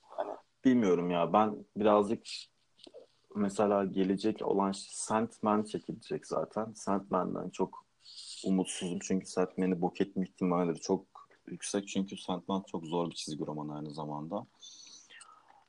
Hani 0.01 0.31
Bilmiyorum 0.65 1.11
ya. 1.11 1.33
Ben 1.33 1.65
birazcık 1.75 2.27
mesela 3.35 3.85
gelecek 3.85 4.41
olan 4.41 4.71
şey 4.71 4.89
Sandman 4.91 5.63
çekilecek 5.63 6.27
zaten. 6.27 6.73
Sandman'dan 6.73 7.49
çok 7.49 7.85
umutsuzum. 8.45 8.99
Çünkü 8.99 9.25
Sandman'i 9.25 9.81
bok 9.81 10.01
etme 10.01 10.25
ihtimalleri 10.25 10.79
çok 10.79 11.05
yüksek. 11.47 11.87
Çünkü 11.87 12.17
Sandman 12.17 12.63
çok 12.71 12.85
zor 12.85 13.09
bir 13.09 13.15
çizgi 13.15 13.45
roman 13.45 13.69
aynı 13.75 13.93
zamanda. 13.93 14.45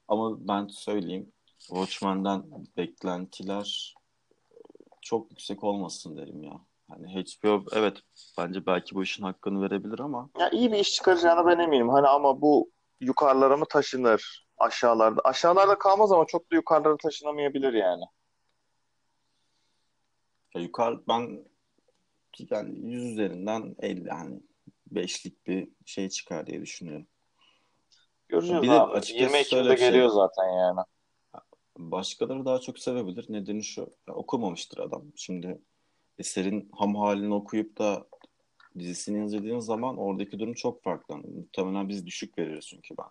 Ama 0.08 0.48
ben 0.48 0.66
söyleyeyim. 0.66 1.32
Watchmen'den 1.58 2.44
beklentiler 2.76 3.94
çok 5.00 5.30
yüksek 5.30 5.64
olmasın 5.64 6.16
derim 6.16 6.42
ya. 6.42 6.60
Hani 6.90 7.24
HBO 7.24 7.64
evet 7.72 7.96
bence 8.38 8.66
belki 8.66 8.94
bu 8.94 9.02
işin 9.02 9.22
hakkını 9.22 9.62
verebilir 9.62 9.98
ama 9.98 10.30
ya 10.38 10.50
iyi 10.50 10.72
bir 10.72 10.78
iş 10.78 10.94
çıkaracağına 10.94 11.46
ben 11.46 11.58
eminim. 11.58 11.88
Hani 11.88 12.06
ama 12.08 12.40
bu 12.40 12.70
yukarılara 13.00 13.56
mı 13.56 13.64
taşınır? 13.70 14.46
Aşağılarda. 14.58 15.20
Aşağılarda 15.24 15.78
kalmaz 15.78 16.12
ama 16.12 16.26
çok 16.26 16.50
da 16.50 16.54
yukarılara 16.54 16.96
taşınamayabilir 16.96 17.72
yani. 17.72 18.04
ya 20.54 20.62
yukarı 20.62 21.00
ben 21.08 21.44
yani 22.50 22.78
100 22.92 23.04
üzerinden 23.12 23.76
50 23.78 24.08
hani 24.10 24.40
5'lik 24.92 25.46
bir 25.46 25.68
şey 25.86 26.08
çıkar 26.08 26.46
diye 26.46 26.60
düşünüyorum. 26.60 27.06
Göreceğiz 28.28 28.62
Bir 28.62 28.68
de 28.68 28.72
abi. 28.72 28.92
açıkçası 28.92 29.36
20 29.36 29.44
şöyle 29.44 29.62
Ekim'de 29.62 29.76
şey. 29.76 29.88
geliyor 29.88 30.08
zaten 30.08 30.48
yani. 30.48 30.80
Başkaları 31.78 32.44
daha 32.44 32.58
çok 32.58 32.78
sevebilir. 32.78 33.26
Nedeni 33.28 33.64
şu. 33.64 33.90
okumamıştır 34.08 34.78
adam. 34.78 35.04
Şimdi 35.16 35.60
eserin 36.20 36.68
ham 36.72 36.94
halini 36.96 37.34
okuyup 37.34 37.78
da 37.78 38.06
dizisini 38.78 39.24
izlediğin 39.24 39.58
zaman 39.58 39.96
oradaki 39.96 40.38
durum 40.38 40.54
çok 40.54 40.82
farklı. 40.82 41.16
Muhtemelen 41.16 41.88
biz 41.88 42.06
düşük 42.06 42.38
veririz 42.38 42.66
çünkü 42.66 42.94
ben. 42.98 43.06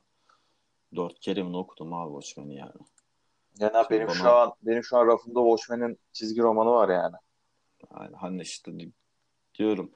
Dört 0.96 1.20
kere 1.20 1.44
mi 1.44 1.58
okudum 1.58 1.94
abi 1.94 2.22
Watchmen'i 2.22 2.56
yani. 2.56 2.72
Yani 3.60 3.72
Şimdi 3.74 3.90
benim 3.90 4.08
bana- 4.08 4.16
şu 4.16 4.30
an 4.30 4.54
benim 4.62 4.84
şu 4.84 4.98
an 4.98 5.08
rafımda 5.08 5.40
Watchmen'in 5.40 5.98
çizgi 6.14 6.42
romanı 6.42 6.70
var 6.70 6.90
yani. 6.90 7.16
Yani 8.00 8.16
hani 8.16 8.42
işte 8.42 8.80
di- 8.80 8.92
diyorum 9.56 9.92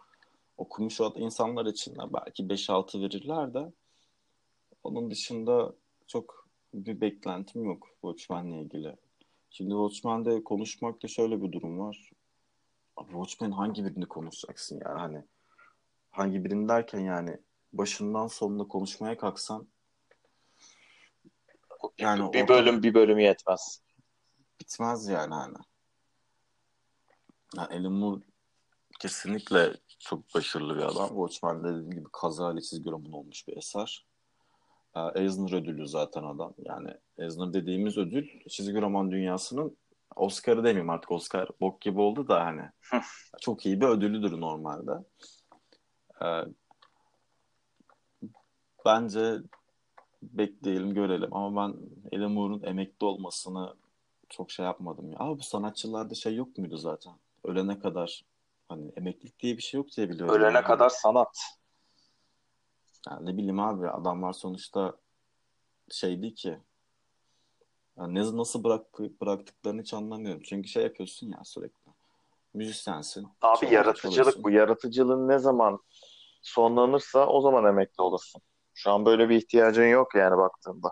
okumuş 0.58 1.02
olan 1.02 1.14
insanlar 1.22 1.66
için 1.66 1.96
de 1.96 2.00
belki 2.14 2.50
5-6 2.50 3.02
verirler 3.02 3.54
de 3.54 3.72
onun 4.84 5.12
dışında 5.12 5.74
çok 6.08 6.48
bir 6.74 7.02
beklentim 7.02 7.64
yok 7.66 7.88
Watchmen'le 8.02 8.62
ilgili. 8.64 8.96
Şimdi 9.50 9.70
Watchmen'de 9.72 10.44
konuşmakta 10.44 11.08
şöyle 11.08 11.42
bir 11.42 11.52
durum 11.52 11.80
var. 11.80 12.12
Abi 12.98 13.12
Watchmen 13.12 13.52
hangi 13.52 13.86
birini 13.86 14.06
konuşacaksın 14.06 14.82
yani 14.86 15.00
hani 15.00 15.24
hangi 16.12 16.46
birini 16.46 16.70
derken 16.70 17.00
yani 17.00 17.38
başından 17.74 18.28
sonuna 18.28 18.68
konuşmaya 18.68 19.18
kalksan 19.18 19.68
yani 21.98 22.34
bir 22.34 22.48
bölüm 22.48 22.84
bir 22.84 22.94
bölüm 22.94 23.20
yetmez. 23.20 23.82
bitmez 24.62 25.08
yani 25.08 25.34
hani. 25.34 25.58
Yani 27.58 27.68
Alan 27.68 27.92
Moore 27.94 28.22
kesinlikle 29.00 29.74
çok 30.00 30.36
başarılı 30.36 30.78
bir 30.78 30.82
adam. 30.82 31.08
Watchmen'de 31.08 31.68
dediğim 31.68 31.92
gibi 31.92 32.10
kazayla 32.12 32.62
çizgi 32.62 32.92
roman 32.92 33.12
olmuş 33.12 33.48
bir 33.48 33.58
eser. 33.58 34.06
Ee, 34.96 35.00
Eisner 35.22 35.54
ödüllü 35.54 35.88
zaten 35.88 36.24
adam. 36.24 36.54
Yani 36.58 36.94
Eisner 37.18 37.54
dediğimiz 37.54 37.98
ödül 37.98 38.28
çizgi 38.50 38.82
roman 38.82 39.12
dünyasının 39.12 39.78
Oscar'ı 40.16 40.58
demeyeyim 40.58 40.90
artık 40.90 41.12
Oscar 41.12 41.50
bok 41.62 41.82
gibi 41.82 42.00
oldu 42.00 42.28
da 42.28 42.46
hani 42.46 42.62
çok 43.42 43.66
iyi 43.66 43.82
bir 43.82 43.86
ödülüdür 43.86 44.42
normalde. 44.42 44.92
Ee, 46.22 46.44
bence 48.86 49.38
bekleyelim 50.22 50.94
görelim 50.94 51.34
ama 51.36 51.62
ben 51.62 51.78
Alan 52.18 52.32
Moore'un 52.32 52.64
emekli 52.64 53.06
olmasını 53.06 53.76
çok 54.30 54.52
şey 54.52 54.66
yapmadım 54.66 55.12
ya. 55.12 55.18
Abi 55.20 55.40
bu 55.40 55.44
sanatçılarda 55.44 56.16
şey 56.16 56.36
yok 56.36 56.58
muydu 56.58 56.78
zaten? 56.78 57.14
Ölene 57.44 57.80
kadar 57.80 58.26
hani 58.70 58.92
emeklilik 58.98 59.40
diye 59.40 59.58
bir 59.58 59.62
şey 59.62 59.78
yok 59.78 59.88
diye 59.98 60.10
biliyorum. 60.10 60.36
Ölene 60.36 60.54
yani. 60.54 60.66
kadar 60.66 60.90
sanat. 60.90 61.40
Yani 63.10 63.26
ne 63.26 63.38
bileyim 63.38 63.60
abi 63.60 63.90
adamlar 63.90 64.34
sonuçta 64.34 64.94
şey 65.92 66.22
değil 66.22 66.36
ki 66.36 66.60
yani 67.98 68.38
nasıl 68.38 68.64
bırak, 68.64 69.00
bıraktıklarını 69.22 69.82
hiç 69.82 69.94
anlamıyorum. 69.94 70.42
Çünkü 70.46 70.70
şey 70.70 70.84
yapıyorsun 70.84 71.28
ya 71.28 71.40
sürekli. 71.44 71.92
Müzisyensin. 72.54 73.28
Abi 73.42 73.60
çalıyorsun, 73.60 73.68
yaratıcılık 73.76 74.16
çalıyorsun. 74.16 74.44
bu. 74.44 74.50
Yaratıcılığın 74.50 75.28
ne 75.28 75.40
zaman 75.40 75.80
sonlanırsa 76.42 77.28
o 77.28 77.42
zaman 77.42 77.66
emekli 77.66 78.02
olursun. 78.02 78.42
Şu 78.74 78.92
an 78.92 79.06
böyle 79.06 79.30
bir 79.30 79.36
ihtiyacın 79.36 79.88
yok 79.88 80.16
yani 80.16 80.38
baktığında. 80.38 80.92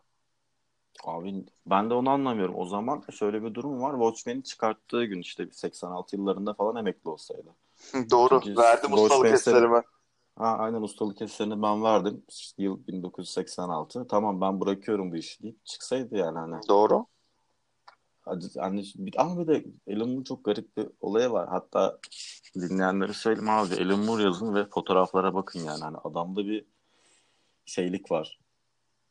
Abi 1.03 1.45
ben 1.65 1.89
de 1.89 1.93
onu 1.93 2.09
anlamıyorum. 2.09 2.55
O 2.55 2.65
zaman 2.65 3.03
şöyle 3.11 3.43
bir 3.43 3.53
durum 3.53 3.81
var. 3.81 3.91
Watchmen'i 3.91 4.43
çıkarttığı 4.43 5.05
gün 5.05 5.19
işte 5.21 5.47
bir 5.47 5.51
86 5.51 6.15
yıllarında 6.15 6.53
falan 6.53 6.75
emekli 6.75 7.09
olsaydı. 7.09 7.55
Doğru. 8.11 8.41
Çünkü 8.43 8.61
Verdim 8.61 8.93
ustalık 8.93 9.25
eserime. 9.25 9.83
Ha, 10.41 10.57
aynen 10.59 10.81
ustalık 10.81 11.21
eserini 11.21 11.61
ben 11.61 11.83
verdim. 11.83 12.23
Yıl 12.57 12.87
1986. 12.87 14.07
Tamam 14.07 14.41
ben 14.41 14.61
bırakıyorum 14.61 15.11
bu 15.11 15.15
işi 15.15 15.43
deyip 15.43 15.65
çıksaydı 15.65 16.15
yani 16.17 16.39
hani. 16.39 16.67
Doğru. 16.67 17.05
Hadi, 18.21 18.45
hani, 18.59 18.83
ama 19.17 19.39
bir 19.39 19.47
de 19.47 19.65
Alan 19.95 20.09
Moore 20.09 20.23
çok 20.23 20.45
garip 20.45 20.77
bir 20.77 20.87
olayı 21.01 21.29
var. 21.29 21.49
Hatta 21.49 21.99
dinleyenlere 22.55 23.13
söyleyeyim 23.13 23.49
abi 23.49 23.75
Alan 23.75 23.99
Moore 23.99 24.23
yazın 24.23 24.55
ve 24.55 24.65
fotoğraflara 24.65 25.33
bakın 25.33 25.59
yani. 25.59 25.81
Hani 25.83 25.97
adamda 25.97 26.45
bir 26.45 26.65
şeylik 27.65 28.11
var. 28.11 28.39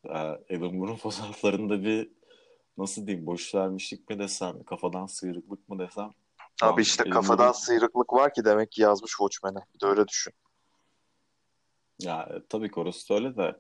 Ee, 0.04 0.18
Alan 0.56 0.74
Moore'un 0.74 0.96
fotoğraflarında 1.02 1.82
bir 1.82 2.10
nasıl 2.78 3.06
diyeyim 3.06 3.26
boş 3.26 3.54
vermişlik 3.54 4.10
mi 4.10 4.18
desem, 4.18 4.62
kafadan 4.62 5.06
sıyrıklık 5.06 5.68
mı 5.68 5.78
desem. 5.78 6.10
Abi 6.62 6.82
işte 6.82 7.10
kafadan 7.10 7.52
sıyrıklık 7.52 8.12
var 8.12 8.34
ki 8.34 8.44
demek 8.44 8.72
ki 8.72 8.82
yazmış 8.82 9.10
Watchmen'e. 9.10 9.64
Bir 9.74 9.80
de 9.80 9.86
öyle 9.86 10.08
düşün. 10.08 10.32
Ya 12.00 12.22
e, 12.22 12.42
tabii 12.48 12.70
ki 12.70 12.80
orası 12.80 13.14
öyle 13.14 13.36
de 13.36 13.56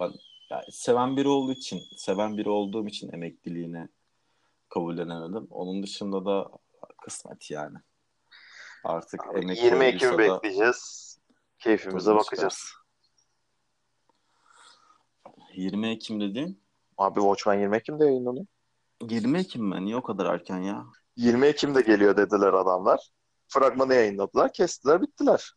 ben 0.00 0.12
ya, 0.50 0.64
seven 0.70 1.16
biri 1.16 1.28
olduğu 1.28 1.52
için, 1.52 1.82
seven 1.96 2.36
biri 2.36 2.50
olduğum 2.50 2.86
için 2.86 3.12
emekliliğini 3.12 3.88
kabullenemedim. 4.68 5.46
Onun 5.50 5.82
dışında 5.82 6.24
da 6.24 6.50
kısmet 7.04 7.50
yani. 7.50 7.78
Artık 8.84 9.26
Abi 9.26 9.38
emekli 9.38 9.64
20 9.64 9.84
Ekim 9.84 10.12
olduysa 10.12 10.32
da 10.32 10.36
bekleyeceğiz. 10.36 11.18
Keyfimize 11.58 12.14
bakacağız. 12.14 12.54
çıkarız. 12.54 12.82
20 15.54 15.88
Ekim 15.88 16.20
dediğin 16.20 16.62
Abi 16.98 17.20
Watchmen 17.20 17.60
20 17.60 17.76
Ekim'de 17.76 18.04
yayınlanıyor. 18.04 18.46
20 19.08 19.38
Ekim 19.38 19.64
mi? 19.64 19.84
Niye 19.84 19.96
o 19.96 20.02
kadar 20.02 20.34
erken 20.34 20.58
ya? 20.58 20.86
20 21.16 21.46
Ekim'de 21.46 21.80
geliyor 21.80 22.16
dediler 22.16 22.52
adamlar. 22.52 23.10
Fragmanı 23.48 23.94
yayınladılar, 23.94 24.52
kestiler, 24.52 25.02
bittiler. 25.02 25.52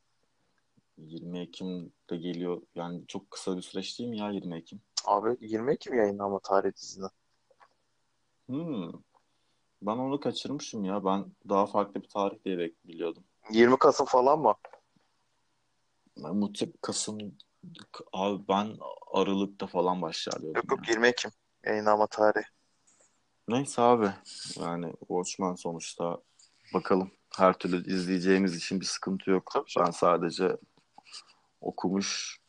20 0.97 1.39
Ekim'de 2.05 2.17
geliyor. 2.17 2.61
Yani 2.75 3.07
çok 3.07 3.31
kısa 3.31 3.57
bir 3.57 3.61
süreç 3.61 3.99
değil 3.99 4.09
mi 4.09 4.17
ya 4.17 4.29
20 4.29 4.57
Ekim? 4.57 4.81
Abi 5.05 5.37
20 5.41 5.73
Ekim 5.73 5.93
yayınlanma 5.93 6.39
tarihi 6.39 6.75
dizinin. 6.75 7.09
Hmm. 8.47 8.91
Ben 9.81 9.97
onu 9.97 10.19
kaçırmışım 10.19 10.85
ya. 10.85 11.05
Ben 11.05 11.25
daha 11.49 11.65
farklı 11.65 12.03
bir 12.03 12.07
tarih 12.07 12.45
diye 12.45 12.71
biliyordum. 12.85 13.23
20 13.51 13.77
Kasım 13.77 14.05
falan 14.05 14.39
mı? 14.39 14.53
Mutlaka 16.17 16.71
Kasım 16.81 17.17
abi 18.13 18.43
ben 18.49 18.77
Aralık'ta 19.13 19.67
falan 19.67 20.01
başlar 20.01 20.41
diyordum 20.41 20.55
Yok 20.55 20.71
yok 20.71 20.87
ya. 20.87 20.93
20 20.93 21.07
Ekim 21.07 21.31
yayınlanma 21.65 22.07
tarihi. 22.07 22.45
Neyse 23.47 23.81
abi 23.81 24.09
yani 24.59 24.93
Watchmen 24.99 25.55
sonuçta 25.55 26.21
bakalım 26.73 27.11
her 27.37 27.53
türlü 27.53 27.93
izleyeceğimiz 27.93 28.55
için 28.55 28.79
bir 28.79 28.85
sıkıntı 28.85 29.29
yok. 29.29 29.49
Tabii 29.53 29.69
canım. 29.69 29.87
Ben 29.87 29.91
sadece 29.91 30.57
okumuş 31.61 32.39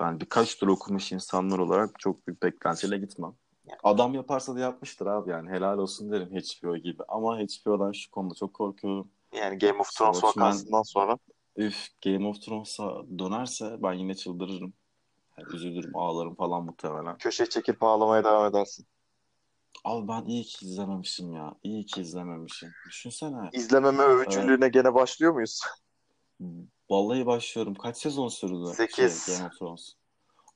ben 0.00 0.20
birkaç 0.20 0.58
tur 0.58 0.68
okumuş 0.68 1.12
insanlar 1.12 1.58
olarak 1.58 1.98
çok 1.98 2.26
büyük 2.26 2.42
beklentiyle 2.42 2.98
gitmem. 2.98 3.34
Adam 3.82 4.14
yaparsa 4.14 4.54
da 4.54 4.60
yapmıştır 4.60 5.06
abi 5.06 5.30
yani 5.30 5.50
helal 5.50 5.78
olsun 5.78 6.12
derim 6.12 6.28
HBO 6.28 6.76
gibi. 6.76 7.02
Ama 7.08 7.38
HBO'dan 7.38 7.92
şu 7.92 8.10
konuda 8.10 8.34
çok 8.34 8.54
korkuyorum. 8.54 9.10
Yani 9.36 9.58
Game 9.58 9.78
of 9.78 9.90
Thrones 9.98 10.24
vakasından 10.24 10.82
sonra. 10.82 11.18
Üf 11.56 11.88
Game 12.04 12.26
of 12.28 12.42
Thrones'a 12.42 13.02
dönerse 13.18 13.76
ben 13.82 13.92
yine 13.92 14.14
çıldırırım. 14.14 14.72
Yani 15.38 15.48
üzülürüm 15.54 15.96
ağlarım 15.96 16.34
falan 16.34 16.64
muhtemelen. 16.64 17.18
Köşeye 17.18 17.48
çekip 17.48 17.82
ağlamaya 17.82 18.24
devam 18.24 18.46
edersin. 18.46 18.86
Abi 19.84 20.08
ben 20.08 20.24
iyi 20.24 20.44
ki 20.44 20.66
izlememişim 20.66 21.32
ya. 21.32 21.54
İyi 21.62 21.86
ki 21.86 22.00
izlememişim. 22.00 22.70
Düşünsene. 22.86 23.50
İzlememe 23.52 24.02
övücülüğüne 24.02 24.68
gene 24.68 24.94
başlıyor 24.94 25.32
muyuz? 25.32 25.60
Vallahi 26.92 27.26
başlıyorum. 27.26 27.74
Kaç 27.74 27.96
sezon 27.96 28.28
sürdü 28.28 28.74
Sekiz. 28.74 29.26
şey, 29.26 29.34
Game 29.34 29.46
of 29.46 29.58
Thrones? 29.58 29.94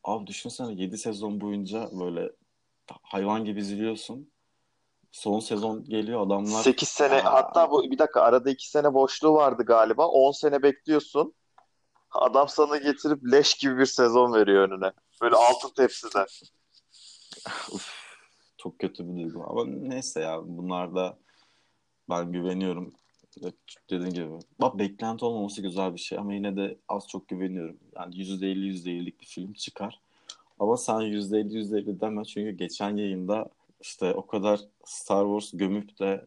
Abi 0.04 0.26
düşünsene 0.26 0.72
7 0.82 0.98
sezon 0.98 1.40
boyunca 1.40 1.88
böyle 1.92 2.32
hayvan 3.02 3.44
gibi 3.44 3.60
izliyorsun. 3.60 4.30
Son 5.12 5.40
sezon 5.40 5.84
geliyor 5.84 6.26
adamlar 6.26 6.62
8 6.62 6.88
sene 6.88 7.14
Aa. 7.14 7.32
hatta 7.32 7.70
bu 7.70 7.90
bir 7.90 7.98
dakika 7.98 8.20
arada 8.20 8.50
2 8.50 8.70
sene 8.70 8.94
boşluğu 8.94 9.34
vardı 9.34 9.62
galiba. 9.66 10.06
10 10.08 10.32
sene 10.32 10.62
bekliyorsun. 10.62 11.34
Adam 12.10 12.48
sana 12.48 12.76
getirip 12.76 13.32
leş 13.32 13.54
gibi 13.54 13.78
bir 13.78 13.86
sezon 13.86 14.32
veriyor 14.32 14.68
önüne. 14.68 14.92
Böyle 15.22 15.36
altın 15.36 15.70
tepside. 15.76 16.18
Uf, 17.72 17.92
çok 18.56 18.78
kötü 18.78 19.08
bir 19.08 19.22
duygu. 19.22 19.44
Ama 19.48 19.64
neyse 19.66 20.20
ya 20.20 20.40
bunlar 20.42 20.94
da 20.94 21.18
ben 22.08 22.32
güveniyorum. 22.32 22.94
Dediğim 23.90 24.12
gibi. 24.12 24.28
Bak 24.60 24.78
beklenti 24.78 25.24
olmaması 25.24 25.62
güzel 25.62 25.94
bir 25.94 26.00
şey 26.00 26.18
ama 26.18 26.34
yine 26.34 26.56
de 26.56 26.76
az 26.88 27.08
çok 27.08 27.28
güveniyorum. 27.28 27.76
Yani 27.96 28.14
%50 28.14 28.72
%50'lik 28.72 29.20
bir 29.20 29.26
film 29.26 29.52
çıkar. 29.52 30.00
Ama 30.58 30.76
sen 30.76 30.94
%50 31.00 31.58
%50 31.58 32.00
deme 32.00 32.24
çünkü 32.24 32.50
geçen 32.50 32.96
yayında 32.96 33.48
işte 33.80 34.14
o 34.14 34.26
kadar 34.26 34.60
Star 34.84 35.24
Wars 35.24 35.50
gömüp 35.52 35.98
de 35.98 36.26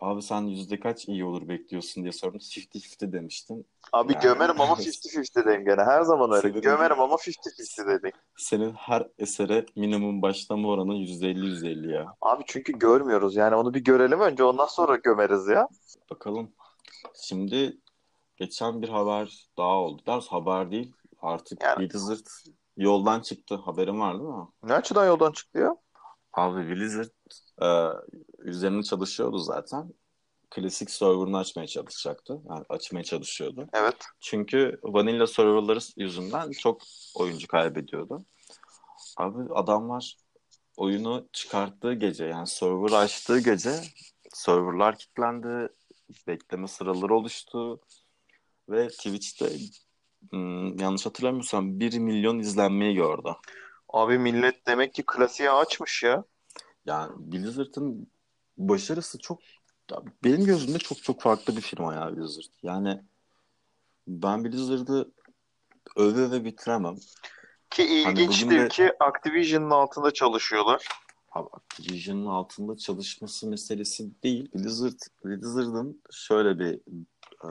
abi 0.00 0.22
sen 0.22 0.42
yüzde 0.42 0.80
kaç 0.80 1.08
iyi 1.08 1.24
olur 1.24 1.48
bekliyorsun 1.48 2.02
diye 2.02 2.12
sordum. 2.12 2.40
50-50 2.40 3.12
demiştin. 3.12 3.66
Abi 3.92 4.12
Yani- 4.12 4.22
gömerim 4.22 4.60
ama 4.60 4.74
50-50'deyim 4.78 5.64
gene. 5.64 5.82
Her 5.84 6.02
zaman 6.02 6.30
öyle. 6.32 6.48
Senin- 6.48 6.60
Gömerim 6.62 7.00
ama 7.00 7.14
50-50 7.14 7.86
dedim. 7.88 8.10
Senin 8.36 8.72
her 8.72 9.08
esere 9.18 9.66
minimum 9.76 10.22
başlama 10.22 10.68
oranı 10.68 10.94
%50 10.94 11.46
%50 11.46 11.92
ya. 11.92 12.14
Abi 12.20 12.42
çünkü 12.46 12.72
görmüyoruz. 12.78 13.36
Yani 13.36 13.54
onu 13.54 13.74
bir 13.74 13.84
görelim 13.84 14.20
önce 14.20 14.44
ondan 14.44 14.66
sonra 14.66 14.96
gömeriz 14.96 15.48
ya. 15.48 15.68
Bakalım. 16.10 16.50
Şimdi 17.22 17.78
geçen 18.36 18.82
bir 18.82 18.88
haber 18.88 19.46
daha 19.58 19.76
oldu. 19.76 20.02
Doğrusu 20.06 20.32
haber 20.32 20.70
değil. 20.70 20.92
Artık 21.22 21.62
Yani- 21.62 21.90
Blizzard 21.90 22.26
yoldan 22.76 23.20
çıktı. 23.20 23.54
Haberin 23.54 24.00
var 24.00 24.18
değil 24.18 24.30
mi? 24.30 24.46
Ne 24.62 24.72
açıdan 24.74 25.06
yoldan 25.06 25.32
çıktı 25.32 25.58
ya? 25.58 25.76
Abi 26.40 26.68
Blizzard 26.68 27.10
e, 27.62 27.68
üzerine 28.38 28.82
çalışıyordu 28.82 29.38
zaten. 29.38 29.92
Klasik 30.50 30.90
server'ını 30.90 31.38
açmaya 31.38 31.66
çalışacaktı. 31.66 32.40
Yani 32.48 32.64
açmaya 32.68 33.04
çalışıyordu. 33.04 33.68
Evet. 33.72 33.96
Çünkü 34.20 34.80
vanilla 34.82 35.26
serverları 35.26 35.78
yüzünden 35.96 36.50
çok 36.50 36.82
oyuncu 37.14 37.48
kaybediyordu. 37.48 38.24
Abi 39.16 39.54
adamlar 39.54 40.16
oyunu 40.76 41.28
çıkarttığı 41.32 41.94
gece 41.94 42.24
yani 42.24 42.46
server 42.46 42.92
açtığı 42.92 43.40
gece 43.40 43.80
serverlar 44.34 44.98
kilitlendi. 44.98 45.68
Bekleme 46.26 46.68
sıraları 46.68 47.14
oluştu. 47.14 47.80
Ve 48.68 48.88
Twitch'te 48.88 49.50
hmm, 50.30 50.78
yanlış 50.78 51.06
hatırlamıyorsam 51.06 51.80
1 51.80 51.98
milyon 51.98 52.38
izlenmeyi 52.38 52.94
gördü. 52.94 53.28
Abi 53.92 54.18
millet 54.18 54.66
demek 54.66 54.94
ki 54.94 55.02
klasiği 55.06 55.50
açmış 55.50 56.02
ya. 56.02 56.24
Yani 56.86 57.12
Blizzard'ın 57.16 58.10
başarısı 58.58 59.18
çok 59.18 59.40
ya 59.90 60.02
benim 60.24 60.44
gözümde 60.44 60.78
çok 60.78 61.02
çok 61.02 61.20
farklı 61.20 61.56
bir 61.56 61.60
firma 61.60 61.94
ya 61.94 62.16
Blizzard. 62.16 62.52
Yani 62.62 63.00
ben 64.08 64.44
Blizzard'ı 64.44 65.12
öve 65.96 66.20
öve 66.20 66.44
bitiremem. 66.44 66.96
Ki 67.70 67.84
ilginçtir 67.84 68.46
bugün 68.46 68.58
de- 68.58 68.68
ki 68.68 68.92
Activision'ın 69.00 69.70
altında 69.70 70.10
çalışıyorlar. 70.10 70.88
Abi 71.32 71.48
Activision'ın 71.52 72.26
altında 72.26 72.76
çalışması 72.76 73.46
meselesi 73.46 74.22
değil. 74.22 74.50
Blizzard, 74.54 74.98
Blizzard'ın 75.24 76.02
şöyle 76.12 76.58
bir 76.58 76.74
e, 77.44 77.48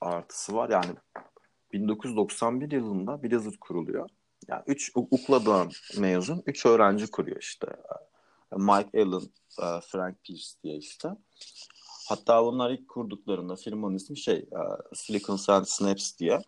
artısı 0.00 0.54
var. 0.54 0.70
Yani 0.70 0.94
1991 1.72 2.70
yılında 2.70 3.22
Blizzard 3.22 3.54
kuruluyor. 3.60 4.08
Yani 4.50 4.62
3 4.66 4.92
UCLA'dan 4.94 5.70
mezun 5.98 6.42
3 6.46 6.66
öğrenci 6.66 7.10
kuruyor 7.10 7.36
işte. 7.40 7.66
Mike 8.56 9.02
Allen, 9.02 9.22
e, 9.62 9.80
Frank 9.80 10.24
Pierce 10.24 10.48
diye 10.64 10.76
işte. 10.76 11.08
Hatta 12.08 12.44
bunlar 12.44 12.70
ilk 12.70 12.88
kurduklarında 12.88 13.56
firmanın 13.56 13.96
ismi 13.96 14.18
şey 14.18 14.36
e, 14.36 14.60
Silicon 14.94 15.36
Sand 15.36 15.64
Snaps 15.64 16.18
diye. 16.18 16.42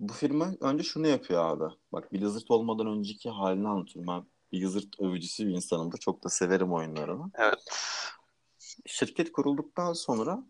Bu 0.00 0.12
firma 0.12 0.54
önce 0.60 0.82
şunu 0.82 1.06
yapıyor 1.06 1.44
abi. 1.44 1.74
Bak 1.92 2.12
Blizzard 2.12 2.48
olmadan 2.48 2.86
önceki 2.86 3.30
halini 3.30 3.68
anlatıyorum. 3.68 4.14
Ben 4.14 4.26
Blizzard 4.52 4.92
övücüsü 4.98 5.46
bir 5.46 5.54
insanımdır. 5.54 5.98
Çok 5.98 6.24
da 6.24 6.28
severim 6.28 6.72
oyunlarını. 6.72 7.30
Evet. 7.34 7.68
Şirket 8.86 9.32
kurulduktan 9.32 9.92
sonra 9.92 10.44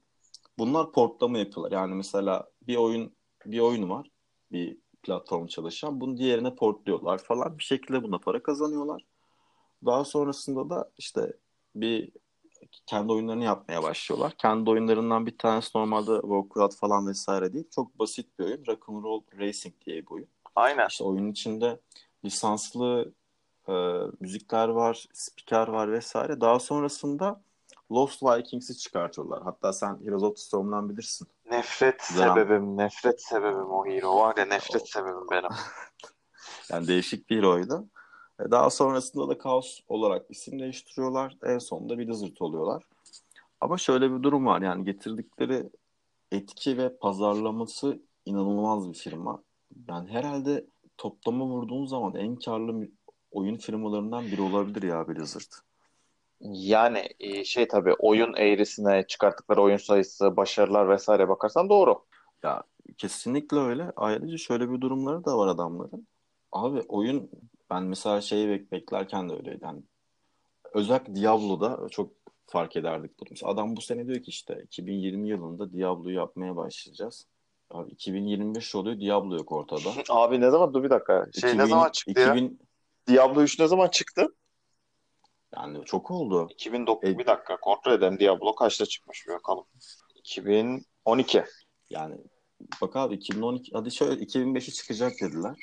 bunlar 0.58 0.92
portlama 0.92 1.38
yapıyorlar. 1.38 1.72
Yani 1.72 1.94
mesela 1.94 2.50
bir 2.62 2.76
oyun 2.76 3.16
bir 3.46 3.58
oyun 3.58 3.90
var. 3.90 4.10
Bir 4.52 4.78
platform 5.02 5.46
çalışan. 5.46 6.00
Bunu 6.00 6.16
diğerine 6.16 6.54
portluyorlar 6.54 7.18
falan. 7.18 7.58
Bir 7.58 7.64
şekilde 7.64 8.02
buna 8.02 8.18
para 8.18 8.42
kazanıyorlar. 8.42 9.04
Daha 9.84 10.04
sonrasında 10.04 10.70
da 10.70 10.90
işte 10.98 11.32
bir 11.74 12.12
kendi 12.86 13.12
oyunlarını 13.12 13.44
yapmaya 13.44 13.82
başlıyorlar. 13.82 14.34
Kendi 14.38 14.70
oyunlarından 14.70 15.26
bir 15.26 15.38
tanesi 15.38 15.78
normalde 15.78 16.20
Warcraft 16.20 16.76
falan 16.76 17.06
vesaire 17.06 17.52
değil. 17.52 17.70
Çok 17.70 17.98
basit 17.98 18.38
bir 18.38 18.44
oyun. 18.44 18.66
Rock'n'Roll 18.66 19.22
Racing 19.38 19.74
diye 19.86 20.02
bir 20.02 20.10
oyun. 20.10 20.28
Aynen. 20.56 20.88
İşte 20.88 21.04
oyunun 21.04 21.30
içinde 21.30 21.80
lisanslı 22.24 23.12
e, 23.68 23.72
müzikler 24.20 24.68
var, 24.68 25.06
spiker 25.12 25.68
var 25.68 25.92
vesaire. 25.92 26.40
Daha 26.40 26.58
sonrasında 26.58 27.42
Lost 27.92 28.22
Vikings'i 28.22 28.78
çıkartıyorlar. 28.78 29.42
Hatta 29.42 29.72
sen 29.72 29.98
Heroes 30.04 30.22
of 30.22 30.36
the 30.36 30.42
Storm'dan 30.42 30.88
bilirsin. 30.88 31.28
Nefret 31.52 32.00
Dönem- 32.16 32.34
sebebim, 32.34 32.76
nefret 32.76 33.22
sebebim 33.22 33.70
o 33.70 33.86
hero 33.86 34.16
var 34.16 34.36
ya 34.36 34.44
nefret 34.44 34.88
sebebim 34.88 35.30
benim. 35.30 35.50
Yani 36.70 36.88
değişik 36.88 37.30
bir 37.30 37.38
heroydu. 37.38 37.88
E, 38.40 38.50
Daha 38.50 38.70
sonrasında 38.70 39.28
da 39.28 39.38
Kaos 39.38 39.80
olarak 39.88 40.26
isim 40.30 40.60
değiştiriyorlar. 40.60 41.36
En 41.44 41.58
sonunda 41.58 41.98
bir 41.98 42.08
Blizzard 42.08 42.36
oluyorlar. 42.40 42.82
Ama 43.60 43.78
şöyle 43.78 44.12
bir 44.12 44.22
durum 44.22 44.46
var. 44.46 44.62
Yani 44.62 44.84
getirdikleri 44.84 45.70
etki 46.32 46.78
ve 46.78 46.96
pazarlaması 46.96 48.02
inanılmaz 48.24 48.88
bir 48.88 48.94
firma. 48.98 49.42
Yani 49.88 50.10
herhalde 50.10 50.66
toplama 50.98 51.44
vurduğun 51.44 51.86
zaman 51.86 52.14
en 52.14 52.36
karlı 52.36 52.88
oyun 53.30 53.56
firmalarından 53.56 54.24
biri 54.24 54.42
olabilir 54.42 54.82
ya 54.82 55.08
Blizzard. 55.08 55.52
Yani 56.42 57.08
e, 57.20 57.44
şey 57.44 57.68
tabii 57.68 57.94
oyun 57.98 58.34
eğrisine 58.34 59.06
çıkarttıkları 59.06 59.62
oyun 59.62 59.76
sayısı, 59.76 60.36
başarılar 60.36 60.88
vesaire 60.88 61.28
bakarsan 61.28 61.68
doğru. 61.68 62.04
Ya 62.42 62.62
kesinlikle 62.98 63.58
öyle. 63.58 63.92
Ayrıca 63.96 64.36
şöyle 64.36 64.70
bir 64.70 64.80
durumları 64.80 65.24
da 65.24 65.38
var 65.38 65.48
adamların. 65.48 66.06
Abi 66.52 66.80
oyun 66.88 67.30
ben 67.70 67.82
mesela 67.82 68.20
şeyi 68.20 68.48
bek- 68.48 68.70
beklerken 68.70 69.28
de 69.28 69.34
öyleydi. 69.34 69.58
Yani 69.62 69.82
özellikle 70.74 71.14
Diablo'da 71.14 71.88
çok 71.90 72.12
fark 72.46 72.76
ederdik 72.76 73.20
bunu. 73.20 73.28
Mesela 73.30 73.52
adam 73.52 73.76
bu 73.76 73.80
sene 73.80 74.06
diyor 74.06 74.22
ki 74.22 74.30
işte 74.30 74.62
2020 74.64 75.28
yılında 75.28 75.72
Diablo'yu 75.72 76.16
yapmaya 76.16 76.56
başlayacağız. 76.56 77.26
Abi 77.70 77.90
2025 77.90 78.74
oluyor 78.74 79.00
Diablo 79.00 79.36
yok 79.36 79.52
ortada. 79.52 79.90
Abi 80.08 80.40
ne 80.40 80.50
zaman? 80.50 80.74
Dur 80.74 80.82
bir 80.82 80.90
dakika. 80.90 81.26
Şey 81.40 81.50
ne 81.50 81.54
2000 81.54 81.68
zaman 81.68 81.90
çıktı 81.90 82.20
ya? 82.20 82.26
2000 82.26 82.60
Diablo 83.08 83.42
3 83.42 83.58
ne 83.58 83.68
zaman 83.68 83.88
çıktı? 83.88 84.34
Yani 85.62 85.84
çok 85.84 86.10
oldu. 86.10 86.48
2009. 86.50 87.08
E- 87.08 87.18
Bir 87.18 87.26
dakika 87.26 87.56
kontrol 87.60 87.92
edelim. 87.92 88.18
Diablo 88.20 88.54
kaçta 88.54 88.86
çıkmış 88.86 89.26
bir 89.28 89.32
bakalım. 89.32 89.64
2012. 90.14 91.44
Yani 91.90 92.14
bak 92.82 92.96
abi 92.96 93.14
2012 93.14 93.70
hadi 93.74 93.90
şöyle 93.90 94.22
2005'i 94.24 94.72
çıkacak 94.72 95.12
dediler. 95.22 95.56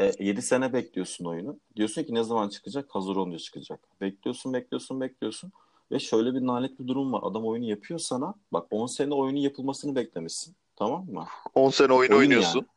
E, 0.00 0.12
7 0.18 0.42
sene 0.42 0.72
bekliyorsun 0.72 1.24
oyunu. 1.24 1.60
Diyorsun 1.76 2.02
ki 2.04 2.14
ne 2.14 2.22
zaman 2.24 2.48
çıkacak? 2.48 2.94
Hazır 2.94 3.16
olunca 3.16 3.38
çıkacak. 3.38 3.80
Bekliyorsun, 4.00 4.52
bekliyorsun, 4.52 5.00
bekliyorsun. 5.00 5.52
Ve 5.92 5.98
şöyle 5.98 6.34
bir 6.34 6.46
nalet 6.46 6.78
bir 6.80 6.86
durum 6.86 7.12
var. 7.12 7.20
Adam 7.24 7.46
oyunu 7.46 7.64
yapıyor 7.64 8.00
sana. 8.00 8.34
Bak 8.52 8.66
10 8.70 8.86
sene 8.86 9.14
oyunun 9.14 9.38
yapılmasını 9.40 9.94
beklemişsin. 9.94 10.56
Tamam 10.76 11.04
mı? 11.10 11.26
10 11.54 11.70
sene 11.70 11.92
oyun 11.92 12.10
Oyun 12.10 12.20
oynuyorsun. 12.20 12.58
yani. 12.58 12.68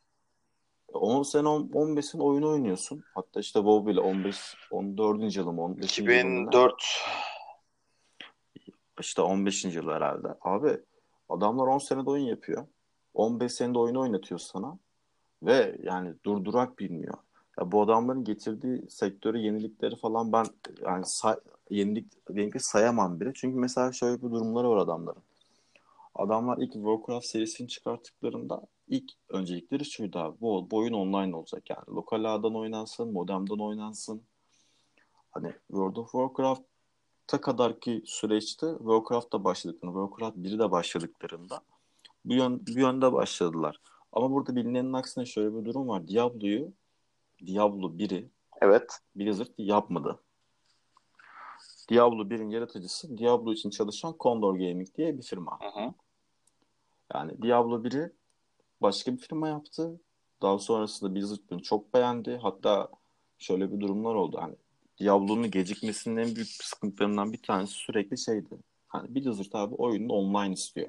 10 1.02 1.22
sene 1.22 1.48
15 1.48 2.04
sene 2.04 2.22
oyunu 2.22 2.48
oynuyorsun. 2.48 3.04
Hatta 3.14 3.40
işte 3.40 3.58
WoW 3.58 3.90
bile 3.90 4.00
15 4.00 4.36
14. 4.70 5.36
yılı 5.36 5.52
mı 5.52 5.62
15. 5.62 5.98
yılı 5.98 6.08
mı 6.08 6.14
ne? 6.14 6.14
2004. 6.14 6.74
İşte 9.00 9.22
15. 9.22 9.64
yıl 9.64 9.88
herhalde. 9.88 10.28
Abi 10.40 10.80
adamlar 11.28 11.66
10 11.66 11.78
senede 11.78 12.10
oyun 12.10 12.24
yapıyor. 12.24 12.66
15 13.14 13.52
senede 13.52 13.78
oyunu 13.78 14.00
oynatıyor 14.00 14.38
sana. 14.38 14.78
Ve 15.42 15.76
yani 15.82 16.14
durdurak 16.24 16.78
bilmiyor. 16.78 17.14
Ya 17.60 17.72
bu 17.72 17.82
adamların 17.82 18.24
getirdiği 18.24 18.90
sektörü 18.90 19.38
yenilikleri 19.38 19.96
falan 19.96 20.32
ben 20.32 20.46
yani 20.86 21.06
say, 21.06 21.36
yenilik 21.70 22.12
yenilikleri 22.30 22.62
sayamam 22.62 23.20
bile. 23.20 23.32
Çünkü 23.34 23.58
mesela 23.58 23.92
şöyle 23.92 24.16
bir 24.16 24.30
durumları 24.30 24.70
var 24.70 24.76
adamların. 24.76 25.22
Adamlar 26.14 26.58
ilk 26.58 26.72
Warcraft 26.72 27.26
serisini 27.26 27.68
çıkarttıklarında 27.68 28.62
ilk 28.88 29.12
öncelikleri 29.28 29.84
şuydu 29.84 30.18
abi. 30.18 30.40
Bu, 30.40 30.70
bu 30.70 30.76
oyun 30.76 30.92
online 30.92 31.36
olacak 31.36 31.70
yani. 31.70 31.84
Lokal 31.88 32.24
ağdan 32.24 32.56
oynansın, 32.56 33.12
modemden 33.12 33.58
oynansın. 33.58 34.22
Hani 35.30 35.52
World 35.66 35.96
of 35.96 36.12
Warcraft'a 36.12 37.40
kadarki 37.40 38.02
süreçte 38.06 38.66
Warcraft'ta 38.78 39.44
başladıklarında, 39.44 40.06
Warcraft 40.06 40.36
1'de 40.36 40.70
başladıklarında 40.70 41.62
bu, 42.24 42.34
yön, 42.34 42.66
bu 42.66 42.78
yönde 42.78 43.12
başladılar. 43.12 43.80
Ama 44.12 44.30
burada 44.30 44.56
bilinenin 44.56 44.92
aksine 44.92 45.26
şöyle 45.26 45.54
bir 45.54 45.64
durum 45.64 45.88
var. 45.88 46.08
Diablo'yu 46.08 46.72
Diablo 47.46 47.88
1'i 47.88 48.30
Evet. 48.60 48.98
Blizzard 49.16 49.48
yapmadı. 49.58 50.20
Diablo 51.90 52.22
1'in 52.22 52.50
yaratıcısı 52.50 53.18
Diablo 53.18 53.52
için 53.52 53.70
çalışan 53.70 54.14
Condor 54.20 54.54
Gaming 54.54 54.94
diye 54.94 55.18
bir 55.18 55.22
firma. 55.22 55.58
Hı 55.60 55.80
hı. 55.80 55.92
Yani 57.14 57.42
Diablo 57.42 57.84
1'i 57.84 58.12
başka 58.82 59.12
bir 59.12 59.18
firma 59.18 59.48
yaptı. 59.48 60.00
Daha 60.42 60.58
sonrasında 60.58 61.14
Blizzard 61.14 61.40
bunu 61.50 61.62
çok 61.62 61.94
beğendi. 61.94 62.36
Hatta 62.42 62.88
şöyle 63.38 63.72
bir 63.72 63.80
durumlar 63.80 64.14
oldu. 64.14 64.38
Hani 64.40 64.54
Diablo'nun 65.00 65.50
gecikmesinin 65.50 66.16
en 66.16 66.36
büyük 66.36 66.48
sıkıntılarından 66.48 67.32
bir 67.32 67.42
tanesi 67.42 67.72
sürekli 67.72 68.18
şeydi. 68.18 68.58
Hani 68.88 69.14
Blizzard 69.14 69.52
abi 69.52 69.74
oyunu 69.74 70.12
online 70.12 70.54
istiyor. 70.54 70.88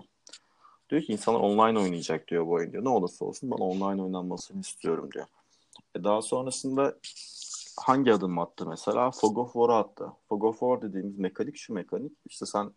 Diyor 0.89 1.01
ki 1.01 1.13
insanlar 1.13 1.39
online 1.39 1.79
oynayacak 1.79 2.27
diyor 2.27 2.47
bu 2.47 2.51
oyun 2.51 2.71
diyor. 2.71 2.83
Ne 2.83 2.89
olursa 2.89 3.25
olsun 3.25 3.51
ben 3.51 3.55
online 3.55 4.03
oynanmasını 4.03 4.61
istiyorum 4.61 5.09
diyor. 5.13 5.25
E 5.95 6.03
daha 6.03 6.21
sonrasında 6.21 6.97
hangi 7.77 8.13
adım 8.13 8.39
attı 8.39 8.65
mesela? 8.69 9.11
Fog 9.11 9.37
of 9.37 9.53
War'a 9.53 9.77
attı. 9.77 10.11
Fog 10.29 10.43
of 10.43 10.59
War 10.59 10.81
dediğimiz 10.81 11.17
mekanik 11.17 11.57
şu 11.57 11.73
mekanik. 11.73 12.11
İşte 12.25 12.45
sen 12.45 12.71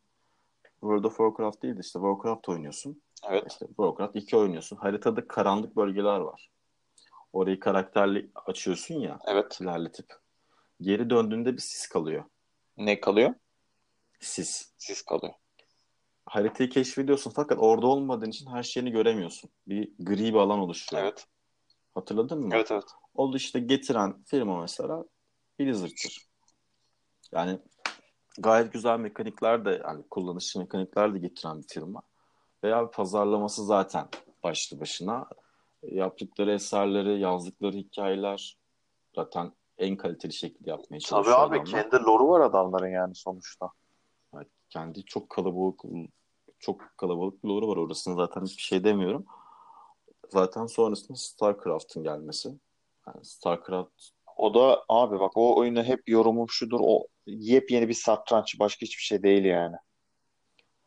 World 0.81 1.05
of 1.05 1.17
Warcraft 1.17 1.63
değil 1.63 1.77
de 1.77 1.81
işte 1.81 1.99
Warcraft 1.99 2.49
oynuyorsun. 2.49 3.03
Evet. 3.31 3.45
İşte 3.53 3.67
Warcraft 3.67 4.17
2 4.17 4.37
oynuyorsun. 4.37 4.77
Haritada 4.77 5.29
karanlık 5.29 5.77
bölgeler 5.77 6.19
var. 6.21 6.51
Orayı 7.33 7.61
karakterli 7.61 8.31
açıyorsun 8.35 8.95
ya 8.95 9.19
Evet. 9.27 9.61
ilerletip. 9.61 10.07
Geri 10.81 11.11
döndüğünde 11.11 11.53
bir 11.53 11.61
sis 11.61 11.87
kalıyor. 11.87 12.25
Ne 12.77 13.01
kalıyor? 13.01 13.35
Sis. 14.21 14.73
Sis 14.79 15.03
kalıyor. 15.03 15.35
Haritayı 16.27 16.71
keşfediyorsun 16.71 17.31
fakat 17.31 17.59
orada 17.59 17.87
olmadığın 17.87 18.31
için 18.31 18.47
her 18.47 18.63
şeyini 18.63 18.91
göremiyorsun. 18.91 19.51
Bir 19.69 19.93
gri 19.99 20.25
bir 20.35 20.39
alan 20.39 20.59
oluşuyor. 20.59 21.03
Evet. 21.03 21.27
Hatırladın 21.95 22.41
mı? 22.41 22.51
Evet 22.55 22.71
evet. 22.71 22.85
O 23.15 23.33
da 23.33 23.37
işte 23.37 23.61
getiren 23.61 24.23
firma 24.25 24.61
mesela 24.61 25.05
Blizzard'tır. 25.59 26.27
Yani 27.33 27.59
gayet 28.39 28.73
güzel 28.73 28.99
mekanikler 28.99 29.65
de 29.65 29.83
yani 29.85 30.05
kullanışlı 30.11 30.61
mekanikler 30.61 31.15
de 31.15 31.19
getiren 31.19 31.59
bir 31.63 31.69
firma. 31.69 32.03
Veya 32.65 32.91
pazarlaması 32.91 33.65
zaten 33.65 34.09
başlı 34.43 34.81
başına. 34.81 35.27
Yaptıkları 35.83 36.53
eserleri, 36.53 37.21
yazdıkları 37.21 37.77
hikayeler 37.77 38.59
zaten 39.15 39.53
en 39.79 39.97
kaliteli 39.97 40.33
şekilde 40.33 40.71
yapmaya 40.71 40.99
Tabii 40.99 41.01
çalışıyor 41.01 41.39
abi 41.39 41.57
adamlar. 41.57 41.65
kendi 41.65 41.97
lore'u 41.97 42.29
var 42.29 42.41
adamların 42.41 42.89
yani 42.89 43.15
sonuçta. 43.15 43.71
Yani 44.35 44.47
kendi 44.71 45.05
çok 45.05 45.31
kalabalık 45.31 45.81
çok 46.59 46.81
kalabalık 46.97 47.45
bir 47.45 47.49
lore 47.49 47.67
var 47.67 47.77
orasını 47.77 48.17
zaten 48.17 48.45
hiçbir 48.45 48.63
şey 48.63 48.85
demiyorum. 48.85 49.27
Zaten 50.29 50.67
sonrasında 50.67 51.19
StarCraft'ın 51.19 52.03
gelmesi. 52.03 52.49
Yani 53.07 53.25
StarCraft 53.25 54.03
O 54.37 54.55
da 54.55 54.85
abi 54.89 55.21
bak 55.21 55.33
o 55.35 55.57
oyunu 55.57 55.83
hep 55.83 56.09
yorumum 56.09 56.49
şudur. 56.49 56.81
O 56.83 57.07
yepyeni 57.27 57.89
bir 57.89 57.95
satranç 57.95 58.59
başka 58.59 58.81
hiçbir 58.81 59.03
şey 59.03 59.23
değil 59.23 59.45
yani. 59.45 59.77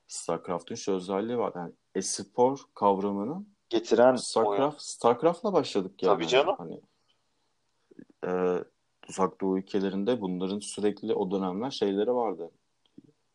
StarCraft'ın 0.10 0.76
şu 0.76 0.94
özelliği 0.94 1.38
var. 1.38 1.54
Yani 1.56 1.72
espor 1.96 2.60
kavramını 2.76 3.46
Getiren. 3.70 4.16
StarCraft, 4.16 4.82
StarCraft'la 4.82 5.54
başladık 5.54 6.04
yani. 6.04 6.14
Tabii 6.14 6.28
canım. 6.28 6.56
Hani 6.58 6.82
e, 8.26 8.64
uzak 9.10 9.42
doğu 9.42 9.58
ülkelerinde 9.58 10.22
bunların 10.22 10.60
sürekli 10.60 11.14
o 11.14 11.32
dönemler 11.32 11.72
şeyleri 11.72 12.14
vardı. 12.14 12.52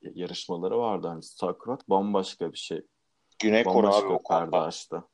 Yarışmaları 0.03 0.79
vardı. 0.79 1.09
Hani 1.09 1.23
StarCraft 1.23 1.89
bambaşka 1.89 2.53
bir 2.53 2.59
şey. 2.59 2.87
Güney 3.39 3.65
Kore 3.65 3.87
abi 3.87 4.07
o 4.07 4.23
perde 4.29 4.57
açtı. 4.57 5.05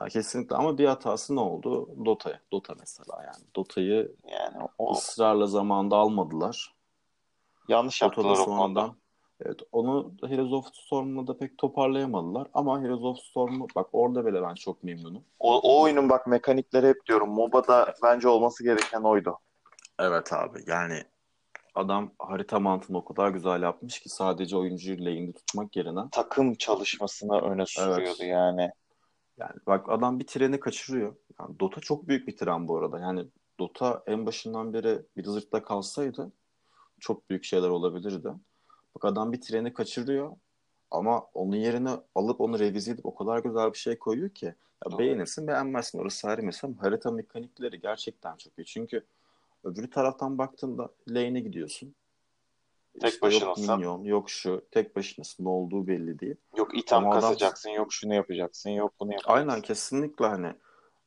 Ya 0.00 0.08
kesinlikle 0.08 0.56
ama 0.56 0.78
bir 0.78 0.86
hatası 0.86 1.36
ne 1.36 1.40
oldu? 1.40 1.88
Dota'ya. 2.04 2.40
Dota 2.52 2.74
mesela 2.80 3.22
yani. 3.22 3.44
Dota'yı 3.56 4.14
Yani 4.28 4.68
o 4.78 4.92
ısrarla 4.92 5.46
zamanında 5.46 5.96
almadılar. 5.96 6.74
yanlış 7.68 8.02
Dota'da 8.02 8.28
yaptılar 8.28 8.46
o 8.52 8.56
konuda. 8.56 8.94
Evet 9.44 9.60
onu 9.72 10.12
da 10.22 10.28
Heroes 10.28 10.52
of 10.52 10.74
Storm'la 10.74 11.26
da 11.26 11.38
pek 11.38 11.58
toparlayamadılar 11.58 12.48
ama 12.54 12.82
Heroes 12.82 13.02
of 13.02 13.18
Storm'u 13.18 13.66
bak 13.76 13.86
orada 13.92 14.26
bile 14.26 14.42
ben 14.42 14.54
çok 14.54 14.84
memnunum. 14.84 15.24
O, 15.38 15.58
o 15.58 15.82
oyunun 15.82 16.08
bak 16.08 16.26
mekanikleri 16.26 16.88
hep 16.88 17.06
diyorum. 17.06 17.30
MOBA'da 17.30 17.94
bence 18.02 18.28
olması 18.28 18.64
gereken 18.64 19.02
oydu. 19.02 19.38
Evet 19.98 20.32
abi 20.32 20.58
yani 20.66 21.04
adam 21.74 22.10
harita 22.18 22.60
mantığını 22.60 22.98
o 22.98 23.04
kadar 23.04 23.30
güzel 23.30 23.62
yapmış 23.62 24.00
ki 24.00 24.08
sadece 24.08 24.56
oyuncuyu 24.56 25.04
lane'de 25.04 25.32
tutmak 25.32 25.76
yerine 25.76 26.00
Takım 26.12 26.54
çalışmasını 26.54 27.40
öne 27.40 27.66
sürüyordu 27.66 28.24
yani. 28.24 28.70
yani 29.38 29.52
bak 29.66 29.88
adam 29.88 30.18
bir 30.18 30.26
treni 30.26 30.60
kaçırıyor. 30.60 31.16
Yani 31.40 31.60
Dota 31.60 31.80
çok 31.80 32.08
büyük 32.08 32.28
bir 32.28 32.36
tren 32.36 32.68
bu 32.68 32.78
arada. 32.78 32.98
Yani 32.98 33.24
Dota 33.60 34.02
en 34.06 34.26
başından 34.26 34.72
beri 34.72 35.02
Blizzard'da 35.16 35.62
kalsaydı 35.62 36.32
çok 37.00 37.30
büyük 37.30 37.44
şeyler 37.44 37.68
olabilirdi. 37.68 38.28
Bak 38.94 39.04
adam 39.04 39.32
bir 39.32 39.40
treni 39.40 39.74
kaçırıyor 39.74 40.36
ama 40.90 41.26
onun 41.34 41.56
yerine 41.56 41.90
alıp 42.14 42.40
onu 42.40 42.58
revize 42.58 42.92
edip 42.92 43.06
o 43.06 43.14
kadar 43.14 43.38
güzel 43.38 43.72
bir 43.72 43.78
şey 43.78 43.98
koyuyor 43.98 44.30
ki 44.30 44.54
ya 44.90 44.98
beğenirsin 44.98 45.46
beğenmezsin 45.46 45.98
orası 45.98 46.28
ayrı 46.28 46.42
mesele 46.42 46.72
ama 46.72 46.82
harita 46.82 47.10
mekanikleri 47.10 47.80
gerçekten 47.80 48.36
çok 48.36 48.58
iyi. 48.58 48.64
Çünkü 48.64 49.04
öbürü 49.64 49.90
taraftan 49.90 50.38
baktığında 50.38 50.88
lane'e 51.08 51.40
gidiyorsun. 51.40 51.94
Tek 53.00 53.12
işte 53.12 53.26
yok 53.26 53.34
başınasın. 53.34 53.76
minyon, 53.76 54.04
yok 54.04 54.30
şu. 54.30 54.64
Tek 54.70 54.96
başınasın. 54.96 55.44
Ne 55.44 55.48
olduğu 55.48 55.86
belli 55.86 56.18
değil. 56.18 56.36
Yok 56.56 56.78
item 56.78 56.98
Ama 56.98 57.10
adam 57.10 57.20
kasacaksın, 57.20 57.70
yok 57.70 57.92
şunu 57.92 58.14
yapacaksın, 58.14 58.70
yok 58.70 58.92
bunu 59.00 59.12
yapacaksın. 59.12 59.48
aynen 59.50 59.62
kesinlikle 59.62 60.26
hani 60.26 60.52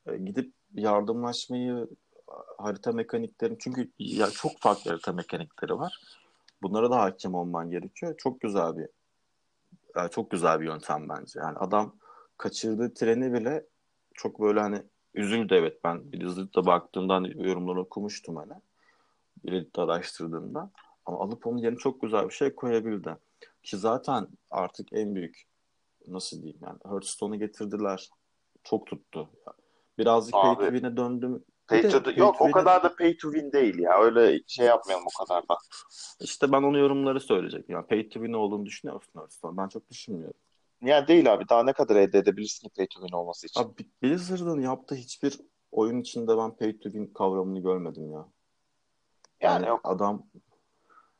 e, 0.08 0.18
gidip 0.18 0.54
yardımlaşmayı 0.74 1.88
harita 2.58 2.92
mekaniklerini 2.92 3.58
çünkü 3.60 3.92
ya 4.00 4.30
çok 4.32 4.52
farklı 4.60 4.92
harita 4.92 5.14
mekanikleri 5.14 5.80
var. 5.80 6.02
Bunlara 6.64 6.92
da 6.92 7.02
hakim 7.02 7.36
olman 7.36 7.72
gerekiyor. 7.72 8.18
Çok 8.18 8.42
güzel 8.42 8.78
bir 8.78 8.88
yani 9.96 10.10
çok 10.10 10.32
güzel 10.32 10.60
bir 10.60 10.66
yöntem 10.66 11.10
bence. 11.10 11.40
Yani 11.40 11.58
adam 11.58 11.96
kaçırdığı 12.38 12.94
treni 12.94 13.34
bile 13.34 13.66
çok 14.14 14.42
böyle 14.42 14.60
hani 14.60 14.84
üzüldü 15.14 15.56
evet 15.56 15.84
ben 15.84 16.12
Blizzard'da 16.12 16.66
baktığımda 16.66 17.14
hani 17.14 17.48
yorumları 17.48 17.82
okumuştum 17.82 18.36
hani. 18.36 18.54
Reddit'te 19.48 19.82
araştırdığımda. 19.82 20.72
Ama 21.06 21.20
alıp 21.20 21.48
onun 21.48 21.58
yerine 21.58 21.78
çok 21.78 22.02
güzel 22.02 22.26
bir 22.26 22.34
şey 22.34 22.56
koyabildi. 22.56 23.18
Ki 23.64 23.78
zaten 23.78 24.28
artık 24.52 24.88
en 24.94 25.16
büyük 25.16 25.44
nasıl 26.08 26.38
diyeyim 26.42 26.60
yani 26.62 26.80
Hearthstone'u 26.86 27.40
getirdiler. 27.40 28.10
Çok 28.64 28.88
tuttu. 28.88 29.30
Birazcık 29.98 30.34
pay 30.34 30.52
Abi 30.52 30.64
win'e 30.64 30.98
döndüm. 30.98 31.44
Pay 31.68 31.84
de 31.84 31.90
to 31.90 32.04
pay 32.04 32.18
yok 32.18 32.38
to 32.38 32.44
o 32.46 32.52
kadar 32.52 32.84
da 32.84 32.96
pay 32.96 33.18
to 33.18 33.32
win 33.32 33.52
değil 33.52 33.80
ya. 33.80 34.00
Öyle 34.02 34.40
şey 34.48 34.66
yapmayalım 34.66 35.06
o 35.16 35.26
kadar 35.26 35.44
da. 35.50 35.58
işte 36.20 36.52
ben 36.52 36.64
onu 36.64 36.78
yorumları 36.78 37.20
söyleyecektim. 37.20 37.76
Yani 37.76 37.88
pay 37.88 38.10
to 38.10 38.14
win 38.14 38.34
olduğunu 38.34 38.66
düşünüyor 38.66 38.96
musun 38.96 39.12
Hearthstone? 39.16 39.58
Ben 39.58 39.68
çok 39.68 39.90
düşünmüyorum. 39.90 40.40
Ya 40.82 41.08
değil 41.08 41.34
abi. 41.34 41.50
Daha 41.50 41.64
ne 41.64 41.74
kadar 41.74 41.96
elde 41.96 42.18
edebilirsin 42.18 42.70
pay 42.70 42.88
to 42.88 43.00
win 43.00 43.16
olması 43.16 43.48
için? 43.48 43.62
Abi 43.62 43.74
Blizzard'ın 44.04 44.62
yaptığı 44.62 44.96
hiçbir 44.96 45.40
oyun 45.72 46.02
içinde 46.02 46.38
ben 46.38 46.56
pay 46.58 46.78
to 46.78 46.84
win 46.84 47.06
kavramını 47.06 47.60
görmedim 47.60 48.12
ya. 48.12 48.26
Yani 49.42 49.54
Yani 49.54 49.68
yok. 49.68 49.82
adam 49.84 50.28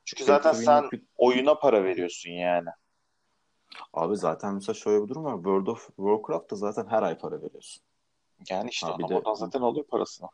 Çünkü 0.06 0.24
zaten 0.24 0.54
sen 0.54 0.92
bir 0.92 1.04
oyuna 1.18 1.56
para 1.56 1.84
veriyorsun 1.84 2.32
yani. 2.32 2.70
abi 3.94 4.18
zaten 4.18 4.54
mesela 4.54 4.74
şöyle 4.74 5.04
bir 5.04 5.10
durum 5.10 5.24
var. 5.24 5.36
World 5.36 5.68
of 5.68 5.88
Warcraft'ta 5.88 6.56
zaten 6.56 6.88
her 6.88 7.04
ay 7.04 7.18
para 7.18 7.42
veriyorsun. 7.42 7.84
Yani 8.50 8.70
işte 8.70 8.88
Ha 8.88 9.00
bir 9.00 9.10
de 9.10 9.16
oradan 9.16 9.34
zaten 9.34 9.62
alıyor 9.62 9.86
parasını. 9.86 10.30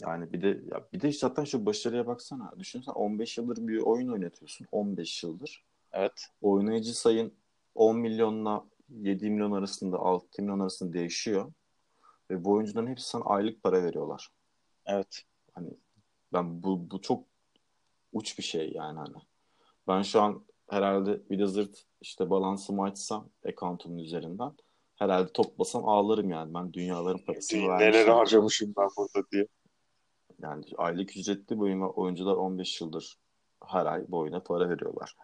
yani 0.00 0.32
bir 0.32 0.42
de 0.42 0.48
ya 0.48 0.88
bir 0.92 1.00
de 1.00 1.12
zaten 1.12 1.44
şu 1.44 1.66
başarıya 1.66 2.06
baksana. 2.06 2.52
Düşünsen 2.58 2.92
15 2.92 3.38
yıldır 3.38 3.68
bir 3.68 3.78
oyun 3.78 4.08
oynatıyorsun. 4.08 4.66
15 4.72 5.22
yıldır. 5.22 5.64
Evet. 5.92 6.26
Oynayıcı 6.42 6.98
sayın 6.98 7.34
10 7.74 7.96
milyonla 7.98 8.64
7 8.88 9.30
milyon 9.30 9.52
arasında 9.52 9.98
6 9.98 10.42
milyon 10.42 10.60
arasında 10.60 10.92
değişiyor. 10.92 11.52
Ve 12.30 12.44
bu 12.44 12.52
oyuncuların 12.52 12.86
hepsi 12.86 13.08
sana 13.08 13.24
aylık 13.24 13.62
para 13.62 13.82
veriyorlar. 13.82 14.28
Evet. 14.86 15.22
Hani 15.52 15.70
ben 16.32 16.62
bu, 16.62 16.90
bu 16.90 17.00
çok 17.00 17.24
uç 18.12 18.38
bir 18.38 18.42
şey 18.42 18.72
yani 18.72 18.98
hani. 18.98 19.16
Ben 19.88 20.02
şu 20.02 20.20
an 20.22 20.44
herhalde 20.70 21.30
Blizzard 21.30 21.74
işte 22.00 22.30
balansımı 22.30 22.82
açsam 22.82 23.28
account'umun 23.48 23.98
üzerinden 23.98 24.52
herhalde 24.96 25.32
toplasam 25.32 25.88
ağlarım 25.88 26.30
yani. 26.30 26.54
Ben 26.54 26.72
dünyaların 26.72 27.24
parasını 27.26 27.60
Neler 27.60 27.78
vermişim. 27.78 28.12
harcamışım 28.12 28.74
ben 28.78 28.88
burada 28.96 29.28
diye. 29.32 29.46
Yani 30.42 30.64
aylık 30.76 31.16
ücretli 31.16 31.60
ve 31.60 31.84
oyuncular 31.84 32.34
15 32.34 32.80
yıldır 32.80 33.18
her 33.66 33.86
ay 33.86 34.04
bu 34.08 34.18
oyuna 34.18 34.40
para 34.40 34.70
veriyorlar. 34.70 35.14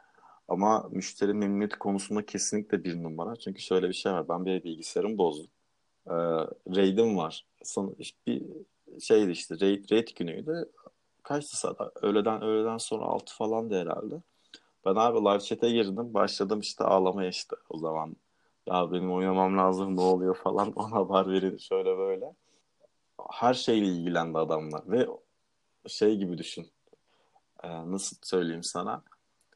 Ama 0.49 0.89
müşteri 0.91 1.35
memnuniyeti 1.35 1.79
konusunda 1.79 2.27
kesinlikle 2.27 2.85
bir 2.85 3.03
numara. 3.03 3.37
Çünkü 3.37 3.61
şöyle 3.63 3.89
bir 3.89 3.95
şey 3.95 4.13
var. 4.13 4.29
Ben 4.29 4.47
bir 4.47 4.65
bilgisayarımı 4.65 5.19
bozdum. 5.19 5.51
Ee, 6.07 6.13
raid'im 6.77 7.17
var. 7.17 7.47
Son, 7.65 7.97
bir 8.27 8.43
şeydi 9.01 9.31
işte 9.31 9.55
raid, 9.61 9.91
raid 9.93 10.09
günüydü. 10.17 10.71
Kaçtı 11.23 11.57
saat? 11.57 11.81
Öğleden, 12.03 12.43
öğleden 12.43 12.79
sonra 12.79 13.05
6 13.05 13.35
falan 13.35 13.71
da 13.71 13.75
herhalde. 13.75 14.23
Ben 14.85 14.95
abi 14.95 15.19
live 15.19 15.41
chat'e 15.41 15.71
girdim. 15.71 16.15
Başladım 16.15 16.61
işte 16.61 16.85
ağlamaya 16.85 17.29
işte 17.29 17.57
o 17.69 17.79
zaman. 17.79 18.17
Ya 18.67 18.93
benim 18.93 19.13
oynamam 19.13 19.59
lazım 19.59 19.97
ne 19.97 20.01
oluyor 20.01 20.37
falan. 20.37 20.73
Ona 20.77 20.91
haber 20.93 21.33
verin 21.33 21.57
şöyle 21.57 21.99
böyle. 21.99 22.35
Her 23.31 23.55
şeyle 23.55 23.87
ilgilendi 23.87 24.39
adamlar. 24.39 24.83
Ve 24.91 25.07
şey 25.89 26.17
gibi 26.17 26.39
düşün. 26.39 26.67
Ee, 27.65 27.69
nasıl 27.69 28.17
söyleyeyim 28.23 28.63
sana? 28.63 29.03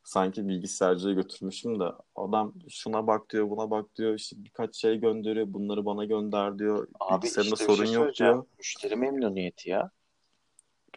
Sanki 0.05 0.49
bilgisayarcıya 0.49 1.15
götürmüşüm 1.15 1.81
de 1.81 1.85
adam 2.17 2.55
şuna 2.69 3.07
bak 3.07 3.31
diyor 3.31 3.51
buna 3.51 3.71
bak 3.71 3.97
diyor 3.97 4.15
işte 4.15 4.37
birkaç 4.45 4.77
şey 4.77 4.97
gönderiyor 4.97 5.47
bunları 5.49 5.85
bana 5.85 6.05
gönder 6.05 6.59
diyor 6.59 6.89
Abi 7.01 7.23
bilgisayarında 7.23 7.55
işte 7.55 7.67
sorun 7.67 7.85
şey 7.87 7.95
yok 7.95 8.15
diyor. 8.17 8.45
Müşteri 8.59 8.97
memnuniyeti 8.97 9.71
ya. 9.71 9.91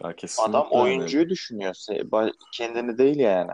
Ya 0.03 0.15
Adam 0.39 0.67
oyuncuyu 0.71 1.29
düşünüyor. 1.29 1.73
Se- 1.73 2.09
ba- 2.09 2.33
Kendini 2.53 2.97
değil 2.97 3.19
yani. 3.19 3.51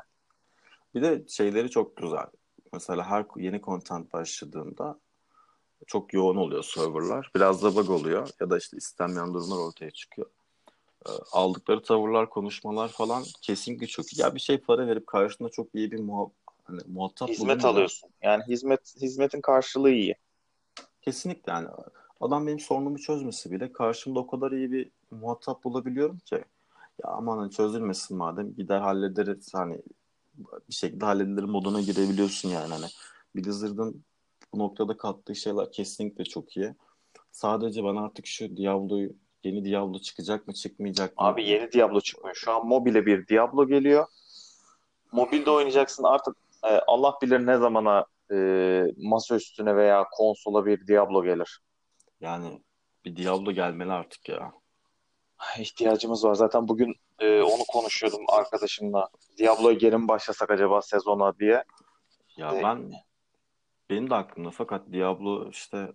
bir 0.95 1.01
de 1.01 1.27
şeyleri 1.27 1.69
çok 1.69 1.97
güzel. 1.97 2.25
Mesela 2.73 3.03
her 3.05 3.25
yeni 3.35 3.61
content 3.61 4.13
başladığında 4.13 4.99
çok 5.87 6.13
yoğun 6.13 6.35
oluyor 6.35 6.63
serverlar. 6.63 7.31
Biraz 7.35 7.63
da 7.63 7.75
bug 7.75 7.89
oluyor 7.89 8.29
ya 8.39 8.49
da 8.49 8.57
işte 8.57 8.77
istenmeyen 8.77 9.33
durumlar 9.33 9.57
ortaya 9.57 9.91
çıkıyor. 9.91 10.29
Ee, 11.05 11.09
aldıkları 11.31 11.83
tavırlar, 11.83 12.29
konuşmalar 12.29 12.87
falan 12.87 13.23
kesinlikle 13.41 13.87
çok 13.87 14.13
iyi. 14.13 14.21
Ya 14.21 14.35
bir 14.35 14.39
şey 14.39 14.57
para 14.57 14.87
verip 14.87 15.07
karşında 15.07 15.49
çok 15.49 15.75
iyi 15.75 15.91
bir 15.91 15.99
muha 15.99 16.31
hani 16.63 16.81
muhatap 16.87 17.29
Hizmet 17.29 17.65
alıyorsun. 17.65 18.09
Yani 18.21 18.43
hizmet 18.47 18.95
hizmetin 19.01 19.41
karşılığı 19.41 19.91
iyi. 19.91 20.15
kesinlikle 21.01 21.51
yani 21.51 21.67
adam 22.21 22.47
benim 22.47 22.59
sorunumu 22.59 22.99
çözmesi 22.99 23.51
bile 23.51 23.73
karşımda 23.73 24.19
o 24.19 24.27
kadar 24.27 24.51
iyi 24.51 24.71
bir 24.71 24.91
muhatap 25.11 25.63
bulabiliyorum 25.63 26.17
ki 26.17 26.35
ya 27.03 27.09
aman 27.09 27.37
hani 27.37 27.51
çözülmesin 27.51 28.17
madem 28.17 28.55
gider 28.55 28.79
hallederiz 28.79 29.53
hani 29.53 29.81
bir 30.69 30.73
şekilde 30.73 31.05
halledilir 31.05 31.43
moduna 31.43 31.81
girebiliyorsun 31.81 32.49
yani 32.49 32.73
hani 32.73 32.85
Blizzard'ın 33.35 34.03
bu 34.53 34.59
noktada 34.59 34.97
kattığı 34.97 35.35
şeyler 35.35 35.71
kesinlikle 35.71 36.23
çok 36.23 36.57
iyi. 36.57 36.75
Sadece 37.31 37.83
ben 37.83 37.95
artık 37.95 38.25
şu 38.25 38.57
Diablo'yu 38.57 39.13
yeni 39.43 39.65
Diablo 39.65 39.99
çıkacak 39.99 40.47
mı 40.47 40.53
çıkmayacak 40.53 41.17
mı 41.17 41.27
Abi 41.27 41.43
yeni 41.49 41.71
Diablo 41.71 42.01
çıkmıyor. 42.01 42.35
Şu 42.35 42.51
an 42.51 42.67
mobile 42.67 43.05
bir 43.05 43.27
Diablo 43.27 43.67
geliyor. 43.67 44.05
Mobilde 45.11 45.51
oynayacaksın 45.51 46.03
artık 46.03 46.35
e, 46.63 46.67
Allah 46.67 47.17
bilir 47.21 47.45
ne 47.45 47.57
zamana 47.57 48.05
e, 48.31 48.83
masa 48.97 49.35
üstüne 49.35 49.75
veya 49.75 50.05
konsola 50.11 50.65
bir 50.65 50.87
Diablo 50.87 51.23
gelir. 51.23 51.59
yani 52.21 52.61
bir 53.05 53.15
Diablo 53.15 53.51
gelmeli 53.51 53.91
artık 53.91 54.29
ya. 54.29 54.53
İhtiyacımız 55.59 56.25
var. 56.25 56.35
Zaten 56.35 56.67
bugün 56.67 56.95
e, 57.19 57.41
onu 57.41 57.63
konuşuyordum 57.67 58.21
arkadaşımla. 58.29 59.09
Diablo'ya 59.37 59.73
geri 59.77 59.97
mi 59.97 60.07
başlasak 60.07 60.51
acaba 60.51 60.81
sezona 60.81 61.39
diye. 61.39 61.63
Ya 62.37 62.51
De, 62.51 62.63
ben 62.63 62.91
benim 63.89 64.09
de 64.09 64.15
aklımda 64.15 64.51
fakat 64.51 64.91
Diablo 64.91 65.49
işte 65.49 65.91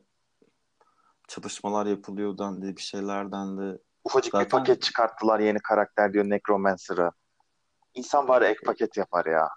çalışmalar 1.28 1.86
yapılıyor 1.86 2.38
dendi 2.38 2.76
bir 2.76 2.82
şeyler 2.82 3.32
dendi. 3.32 3.78
ufacık 4.04 4.34
bir 4.34 4.38
Zaten 4.38 4.58
paket 4.58 4.82
çıkarttılar 4.82 5.40
yeni 5.40 5.58
karakter 5.58 6.12
diyor 6.12 6.24
Necromancer'ı. 6.24 7.10
İnsan 7.94 8.28
bari 8.28 8.44
ek 8.44 8.60
paket 8.66 8.96
yapar 8.96 9.26
ya. 9.26 9.48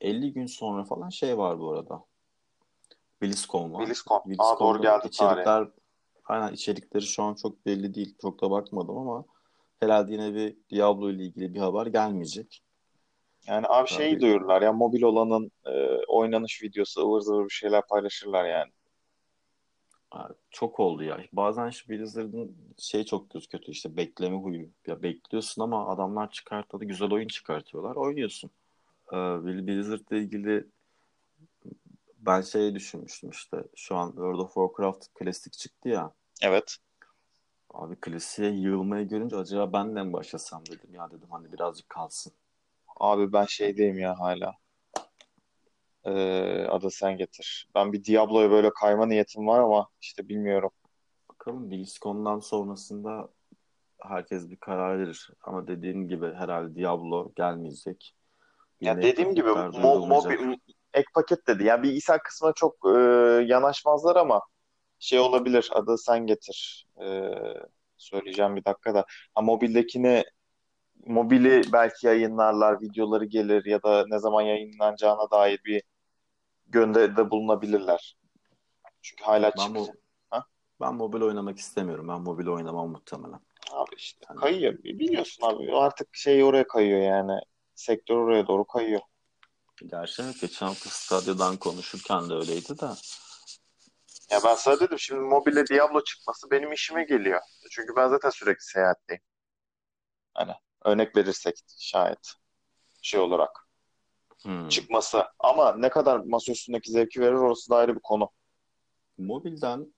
50 0.00 0.32
gün 0.32 0.46
sonra 0.46 0.84
falan 0.84 1.08
şey 1.08 1.38
var 1.38 1.58
bu 1.58 1.72
arada. 1.72 2.04
BlizzCon 3.22 3.72
var. 3.72 3.86
BlizzCon. 3.86 4.22
Aa 4.38 4.58
doğru 4.60 4.82
geldi 4.82 5.06
içerikler 5.06 5.68
aynen 6.26 6.52
içerikleri 6.52 7.04
şu 7.04 7.22
an 7.22 7.34
çok 7.34 7.66
belli 7.66 7.94
değil. 7.94 8.14
Çok 8.22 8.42
da 8.42 8.50
bakmadım 8.50 8.98
ama 8.98 9.24
herhalde 9.80 10.12
yine 10.12 10.34
bir 10.34 10.56
Diablo 10.70 11.10
ile 11.10 11.24
ilgili 11.24 11.54
bir 11.54 11.60
haber 11.60 11.86
gelmeyecek. 11.86 12.62
Yani 13.46 13.66
abi 13.68 13.88
şeyi 13.88 14.10
Tabii 14.10 14.20
duyururlar 14.20 14.62
ya 14.62 14.72
mobil 14.72 15.02
olanın 15.02 15.50
e, 15.66 15.70
oynanış 16.06 16.62
videosu 16.62 17.00
ıvır 17.00 17.20
zıvır 17.20 17.44
bir 17.44 17.54
şeyler 17.54 17.86
paylaşırlar 17.86 18.44
yani. 18.44 18.72
Ha, 20.10 20.28
çok 20.50 20.80
oldu 20.80 21.02
ya. 21.02 21.20
Bazen 21.32 21.70
şu 21.70 21.88
Blizzard'ın 21.88 22.56
şey 22.78 23.04
çok 23.04 23.30
kötü 23.30 23.48
kötü 23.48 23.70
işte 23.70 23.96
bekleme 23.96 24.36
huyu. 24.36 24.68
Ya 24.86 25.02
bekliyorsun 25.02 25.62
ama 25.62 25.88
adamlar 25.88 26.30
çıkarttı 26.30 26.78
güzel 26.80 27.12
oyun 27.12 27.28
çıkartıyorlar. 27.28 27.96
Oynuyorsun. 27.96 28.50
Ee, 29.12 29.16
Blizzard'la 29.16 30.16
ilgili 30.16 30.66
ben 32.26 32.40
şey 32.40 32.74
düşünmüştüm 32.74 33.30
işte 33.30 33.64
şu 33.76 33.96
an 33.96 34.06
World 34.08 34.38
of 34.38 34.54
Warcraft 34.54 35.06
klasik 35.14 35.52
çıktı 35.52 35.88
ya. 35.88 36.12
Evet. 36.42 36.76
Abi 37.70 37.96
klasiğe 38.00 38.50
yığılmaya 38.50 39.02
görünce 39.02 39.36
acaba 39.36 39.72
ben 39.72 39.96
de 39.96 40.02
mi 40.02 40.12
başlasam 40.12 40.66
dedim 40.66 40.94
ya 40.94 41.10
dedim 41.10 41.28
hani 41.30 41.52
birazcık 41.52 41.88
kalsın. 41.88 42.32
Abi 42.96 43.32
ben 43.32 43.44
şeydeyim 43.44 43.98
ya 43.98 44.20
hala. 44.20 44.54
Ee, 46.04 46.66
adı 46.70 46.90
sen 46.90 47.16
getir. 47.16 47.68
Ben 47.74 47.92
bir 47.92 48.04
Diablo'ya 48.04 48.50
böyle 48.50 48.70
kayma 48.70 49.06
niyetim 49.06 49.46
var 49.46 49.60
ama 49.60 49.88
işte 50.00 50.28
bilmiyorum. 50.28 50.70
Bakalım 51.28 51.70
BlizzCon'dan 51.70 52.38
sonrasında 52.38 53.28
herkes 54.02 54.50
bir 54.50 54.56
karar 54.56 54.98
verir. 54.98 55.30
Ama 55.42 55.66
dediğim 55.66 56.08
gibi 56.08 56.32
herhalde 56.34 56.74
Diablo 56.74 57.32
gelmeyecek. 57.36 58.14
Ya 58.80 58.92
Yine 58.92 59.06
ek 59.06 59.12
dediğim 59.12 59.34
gibi 59.34 59.48
mo 59.48 60.06
mobil 60.06 60.56
ek 60.96 61.06
paket 61.14 61.46
dedi. 61.46 61.64
Yani 61.64 61.82
bilgisayar 61.82 62.22
kısmına 62.22 62.52
çok 62.52 62.76
e, 62.86 62.98
yanaşmazlar 63.46 64.16
ama 64.16 64.42
şey 64.98 65.18
olabilir. 65.18 65.68
Adı 65.72 65.98
sen 65.98 66.26
getir. 66.26 66.86
Ee, 67.02 67.30
söyleyeceğim 67.96 68.56
bir 68.56 68.64
dakika 68.64 68.94
da. 68.94 69.04
Ha, 69.34 69.42
mobildekini 69.42 70.24
mobili 71.06 71.62
belki 71.72 72.06
yayınlarlar, 72.06 72.80
videoları 72.80 73.24
gelir 73.24 73.64
ya 73.64 73.82
da 73.82 74.04
ne 74.08 74.18
zaman 74.18 74.42
yayınlanacağına 74.42 75.30
dair 75.30 75.60
bir 75.64 75.82
gönderide 76.66 77.30
bulunabilirler. 77.30 78.16
Çünkü 79.02 79.24
hala 79.24 79.52
Ben 79.58 79.66
çık. 79.66 79.74
bu 79.76 79.86
Ha? 80.30 80.44
ben 80.80 80.94
mobil 80.94 81.20
oynamak 81.22 81.58
istemiyorum. 81.58 82.08
Ben 82.08 82.20
mobil 82.20 82.46
oynamam 82.46 82.90
muhtemelen. 82.90 83.40
Abi 83.72 83.94
işte 83.96 84.26
Yani 84.30 84.40
kayıyor. 84.40 84.78
Biliyorsun 84.84 85.46
abi 85.46 85.72
artık 85.72 86.08
şey 86.12 86.44
oraya 86.44 86.66
kayıyor 86.66 87.00
yani. 87.00 87.40
Sektör 87.74 88.16
oraya 88.16 88.46
doğru 88.46 88.64
kayıyor. 88.64 89.00
Gerçi 89.86 90.22
geçen 90.40 90.66
hafta 90.66 90.90
stadyodan 90.90 91.56
konuşurken 91.56 92.30
de 92.30 92.34
öyleydi 92.34 92.78
de. 92.78 92.86
Ya 94.30 94.40
ben 94.44 94.54
sana 94.54 94.80
dedim 94.80 94.98
şimdi 94.98 95.20
mobile 95.20 95.66
Diablo 95.66 96.04
çıkması 96.04 96.50
benim 96.50 96.72
işime 96.72 97.04
geliyor. 97.04 97.40
Çünkü 97.70 97.96
ben 97.96 98.08
zaten 98.08 98.30
sürekli 98.30 98.64
seyahatteyim. 98.64 99.22
Hani 100.34 100.52
örnek 100.84 101.16
verirsek 101.16 101.56
şayet 101.78 102.32
şey 103.02 103.20
olarak 103.20 103.66
Hmm. 104.42 104.68
çıkması. 104.68 105.24
Ama 105.38 105.76
ne 105.76 105.88
kadar 105.88 106.18
masa 106.20 106.52
üstündeki 106.52 106.90
zevki 106.90 107.20
verir 107.20 107.32
orası 107.32 107.70
da 107.70 107.76
ayrı 107.76 107.94
bir 107.94 108.00
konu. 108.00 108.30
Mobilden 109.18 109.94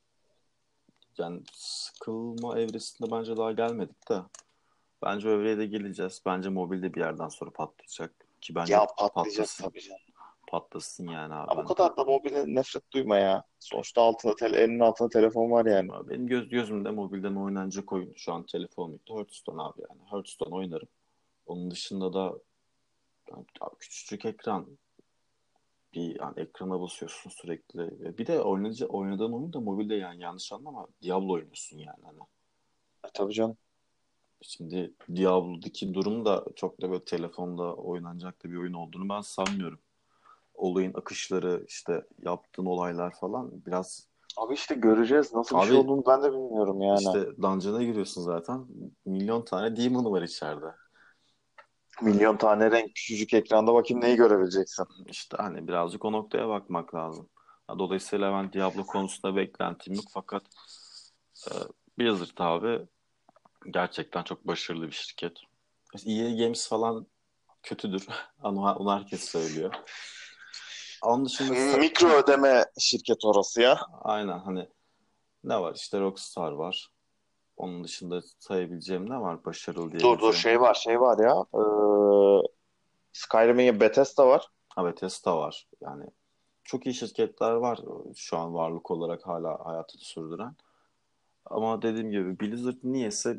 yani 1.19 1.43
sıkılma 1.53 2.59
evresinde 2.61 3.11
bence 3.11 3.37
daha 3.37 3.53
gelmedik 3.53 4.09
de. 4.09 4.21
Bence 5.03 5.29
o 5.29 5.31
evreye 5.31 5.59
de 5.59 5.67
geleceğiz. 5.67 6.23
Bence 6.27 6.49
mobil 6.49 6.83
de 6.83 6.95
bir 6.95 7.01
yerden 7.01 7.29
sonra 7.29 7.51
patlayacak. 7.51 8.28
Ki 8.41 8.55
bence 8.55 8.73
Ya 8.73 8.87
patlayacak 8.99 9.15
patlasın. 9.15 9.65
tabii 9.65 9.81
canım. 9.81 10.01
Patlasın 10.51 11.09
yani 11.09 11.35
abi. 11.35 11.51
Ama 11.51 11.65
bu 11.65 11.75
kadar 11.75 11.97
da 11.97 12.05
mobile 12.05 12.55
nefret 12.55 12.93
duyma 12.93 13.17
ya. 13.17 13.45
Sonuçta 13.59 14.03
altında 14.03 14.35
tele, 14.35 14.57
elinin 14.57 14.81
altında 14.81 15.09
telefon 15.09 15.51
var 15.51 15.67
yani. 15.67 15.91
Benim 16.09 16.27
göz, 16.27 16.49
gözümde 16.49 16.91
mobilden 16.91 17.35
oynanacak 17.35 17.93
oyun 17.93 18.13
şu 18.17 18.33
an 18.33 18.47
telefon 18.47 18.95
bitti. 18.95 19.15
Hearthstone 19.15 19.63
abi 19.63 19.81
yani. 19.91 20.01
Hearthstone 20.11 20.55
oynarım. 20.55 20.89
Onun 21.47 21.71
dışında 21.71 22.13
da 22.13 22.39
yani 23.31 23.45
abi 23.61 23.77
küçücük 23.79 24.25
ekran 24.25 24.79
bir 25.95 26.21
yani 26.21 26.41
ekrana 26.41 26.81
basıyorsun 26.81 27.31
sürekli. 27.31 27.79
Bir 28.19 28.27
de 28.27 28.41
oynayıcı, 28.41 28.87
oynadığın 28.87 29.33
oyun 29.33 29.53
da 29.53 29.61
mobilde 29.61 29.95
yani 29.95 30.23
yanlış 30.23 30.53
anlama. 30.53 30.87
Diablo 31.03 31.33
oynuyorsun 31.33 31.79
yani. 31.79 32.05
Hani. 32.05 32.19
E, 33.05 33.09
tabii 33.15 33.35
canım. 33.35 33.57
Şimdi 34.43 34.95
Diablo'daki 35.17 35.95
durum 35.95 36.25
da 36.25 36.45
çok 36.57 36.81
da 36.83 36.91
böyle 36.91 37.05
telefonda 37.05 37.75
oynanacak 37.75 38.45
da 38.45 38.51
bir 38.51 38.57
oyun 38.57 38.73
olduğunu 38.73 39.09
ben 39.09 39.21
sanmıyorum. 39.21 39.79
Olayın 40.55 40.95
akışları 40.95 41.65
işte 41.69 42.05
yaptığın 42.25 42.67
olaylar 42.67 43.15
falan 43.21 43.51
biraz 43.67 44.09
Abi 44.37 44.55
işte 44.55 44.75
göreceğiz. 44.75 45.35
Nasıl 45.35 45.57
bir 45.57 45.61
Abi- 45.61 45.69
şey 45.69 45.77
olduğunu 45.77 46.03
ben 46.07 46.23
de 46.23 46.33
bilmiyorum 46.33 46.81
yani. 46.83 46.99
işte 46.99 47.43
dungeon'a 47.43 47.83
giriyorsun 47.83 48.23
zaten. 48.23 48.67
Milyon 49.05 49.43
tane 49.43 49.77
demon 49.77 50.05
var 50.13 50.23
içeride. 50.23 50.67
Milyon 52.03 52.37
tane 52.37 52.71
renk 52.71 52.87
küçücük 52.95 53.35
ekranda 53.35 53.75
bakayım 53.75 54.01
neyi 54.03 54.17
görebileceksin. 54.17 54.85
İşte 55.07 55.37
hani 55.37 55.69
birazcık 55.69 56.05
o 56.05 56.13
noktaya 56.13 56.49
bakmak 56.49 56.95
lazım. 56.95 57.29
Dolayısıyla 57.79 58.33
ben 58.33 58.53
Diablo 58.53 58.87
konusunda 58.87 59.37
beklentim 59.37 59.95
yok 59.95 60.05
fakat 60.11 60.43
e, 61.47 61.53
Blizzard 61.99 62.39
abi 62.39 62.87
gerçekten 63.71 64.23
çok 64.23 64.47
başarılı 64.47 64.87
bir 64.87 64.93
şirket. 64.93 65.33
EA 66.07 66.45
Games 66.45 66.69
falan 66.69 67.07
kötüdür. 67.63 68.07
Onu, 68.43 68.75
onu 68.75 68.93
herkes 68.93 69.25
söylüyor. 69.25 69.75
Onun 71.03 71.25
dışında 71.25 71.79
Mikro 71.79 72.09
ödeme 72.09 72.65
şirket 72.79 73.25
orası 73.25 73.63
ya. 73.63 73.81
aynen 74.03 74.39
hani 74.39 74.69
ne 75.45 75.61
var 75.61 75.75
işte 75.75 76.01
Rockstar 76.01 76.53
var. 76.53 76.91
Onun 77.57 77.85
dışında 77.85 78.21
sayabileceğim 78.39 79.11
ne 79.11 79.21
var 79.21 79.45
başarılı 79.45 79.85
Dur 79.85 79.93
dur 79.93 80.01
diyebileceğim? 80.01 80.35
şey 80.35 80.61
var 80.61 80.75
şey 80.75 81.01
var 81.01 81.19
ya. 81.19 81.45
Ee, 81.55 81.63
Skyrim'in 83.13 83.81
Bethesda 83.81 84.29
var. 84.29 84.49
Ha 84.69 84.85
Bethesda 84.85 85.39
var. 85.39 85.69
Yani 85.81 86.05
çok 86.65 86.87
iyi 86.87 86.95
şirketler 86.95 87.53
var 87.53 87.81
şu 88.17 88.39
an 88.39 88.55
varlık 88.55 88.91
olarak 88.91 89.27
hala 89.27 89.67
hayatını 89.67 90.01
sürdüren. 90.03 90.57
Ama 91.51 91.83
dediğim 91.83 92.11
gibi 92.11 92.41
Blizzard 92.41 92.77
niyeyse 92.83 93.39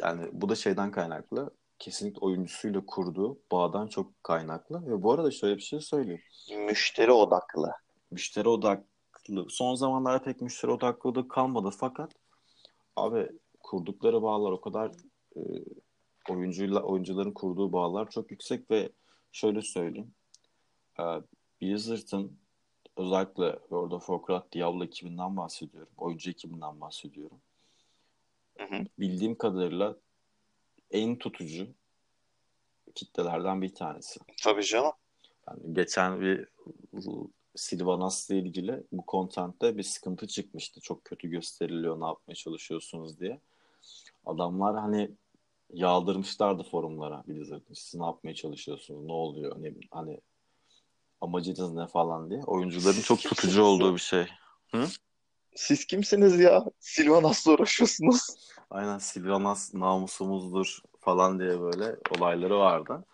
yani 0.00 0.28
bu 0.32 0.48
da 0.48 0.54
şeyden 0.54 0.90
kaynaklı. 0.90 1.50
Kesinlikle 1.78 2.20
oyuncusuyla 2.20 2.86
kurduğu 2.86 3.38
bağdan 3.52 3.86
çok 3.86 4.24
kaynaklı. 4.24 4.86
Ve 4.86 5.02
bu 5.02 5.12
arada 5.12 5.30
şöyle 5.30 5.56
bir 5.56 5.62
şey 5.62 5.80
söyleyeyim. 5.80 6.22
Müşteri 6.66 7.12
odaklı. 7.12 7.72
Müşteri 8.10 8.48
odaklı. 8.48 9.46
Son 9.48 9.74
zamanlarda 9.74 10.22
pek 10.22 10.40
müşteri 10.40 10.70
odaklı 10.70 11.14
da 11.14 11.28
kalmadı 11.28 11.70
fakat 11.78 12.12
abi 12.96 13.28
kurdukları 13.60 14.22
bağlar 14.22 14.52
o 14.52 14.60
kadar 14.60 14.90
e, 15.36 15.40
oyuncuyla 16.30 16.82
oyuncuların 16.82 17.32
kurduğu 17.32 17.72
bağlar 17.72 18.10
çok 18.10 18.30
yüksek 18.30 18.70
ve 18.70 18.90
şöyle 19.32 19.62
söyleyeyim. 19.62 20.14
E, 21.00 21.04
Blizzard'ın 21.62 22.38
özellikle 22.96 23.52
World 23.52 23.92
of 23.92 24.06
Warcraft 24.06 24.54
Diablo 24.54 24.84
ekibinden 24.84 25.36
bahsediyorum. 25.36 25.92
Oyuncu 25.96 26.30
ekibinden 26.30 26.80
bahsediyorum. 26.80 27.40
Hı 28.58 28.64
hı. 28.64 28.84
Bildiğim 28.98 29.38
kadarıyla 29.38 29.96
en 30.90 31.18
tutucu 31.18 31.68
kitlelerden 32.94 33.62
bir 33.62 33.74
tanesi. 33.74 34.20
Tabii 34.42 34.64
canım. 34.64 34.92
Yani 35.48 35.74
geçen 35.74 36.20
bir 36.20 36.48
Sylvanas'la 37.56 38.34
ilgili 38.34 38.82
bu 38.92 39.04
content'te 39.08 39.76
bir 39.76 39.82
sıkıntı 39.82 40.26
çıkmıştı. 40.26 40.80
Çok 40.80 41.04
kötü 41.04 41.28
gösteriliyor, 41.28 42.00
ne 42.00 42.04
yapmaya 42.04 42.34
çalışıyorsunuz 42.34 43.20
diye. 43.20 43.40
Adamlar 44.26 44.76
hani 44.76 45.10
yağdırmışlardı 45.72 46.62
forumlara 46.62 47.24
Blizzard'ın. 47.28 47.74
Siz 47.74 48.00
ne 48.00 48.04
yapmaya 48.04 48.34
çalışıyorsunuz, 48.34 49.04
ne 49.04 49.12
oluyor, 49.12 49.62
ne, 49.62 49.74
hani 49.90 50.20
amacınız 51.20 51.72
ne 51.72 51.86
falan 51.86 52.30
diye. 52.30 52.42
Oyuncuların 52.46 53.00
çok 53.00 53.18
tutucu 53.18 53.62
olduğu 53.62 53.94
bir 53.94 54.00
şey. 54.00 54.26
Siz 55.54 55.84
kimsiniz 55.86 56.40
ya? 56.40 56.64
Sylvanas'la 56.80 57.52
uğraşıyorsunuz. 57.52 58.20
Aynen 58.70 58.98
Sylvanas 58.98 59.74
namusumuzdur 59.74 60.78
falan 61.00 61.38
diye 61.38 61.60
böyle 61.60 61.96
olayları 62.18 62.58
vardı. 62.58 63.04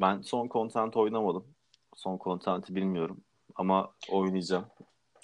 Ben 0.00 0.20
son 0.22 0.48
content 0.48 0.96
oynamadım. 0.96 1.46
Son 1.96 2.18
content'i 2.18 2.74
bilmiyorum. 2.74 3.20
Ama 3.56 3.94
oynayacağım. 4.10 4.66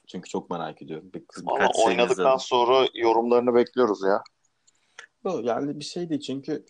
Çünkü 0.06 0.28
çok 0.30 0.50
merak 0.50 0.82
ediyorum. 0.82 1.10
Bir, 1.14 1.24
Ama 1.46 1.56
birkaç 1.56 1.76
şey 1.76 1.84
oynadıktan 1.86 2.24
izledim. 2.24 2.38
sonra 2.38 2.88
yorumlarını 2.94 3.54
bekliyoruz 3.54 4.02
ya. 4.02 4.22
Yok, 5.24 5.44
Yani 5.44 5.80
bir 5.80 5.84
şey 5.84 6.08
değil 6.10 6.20
çünkü 6.20 6.64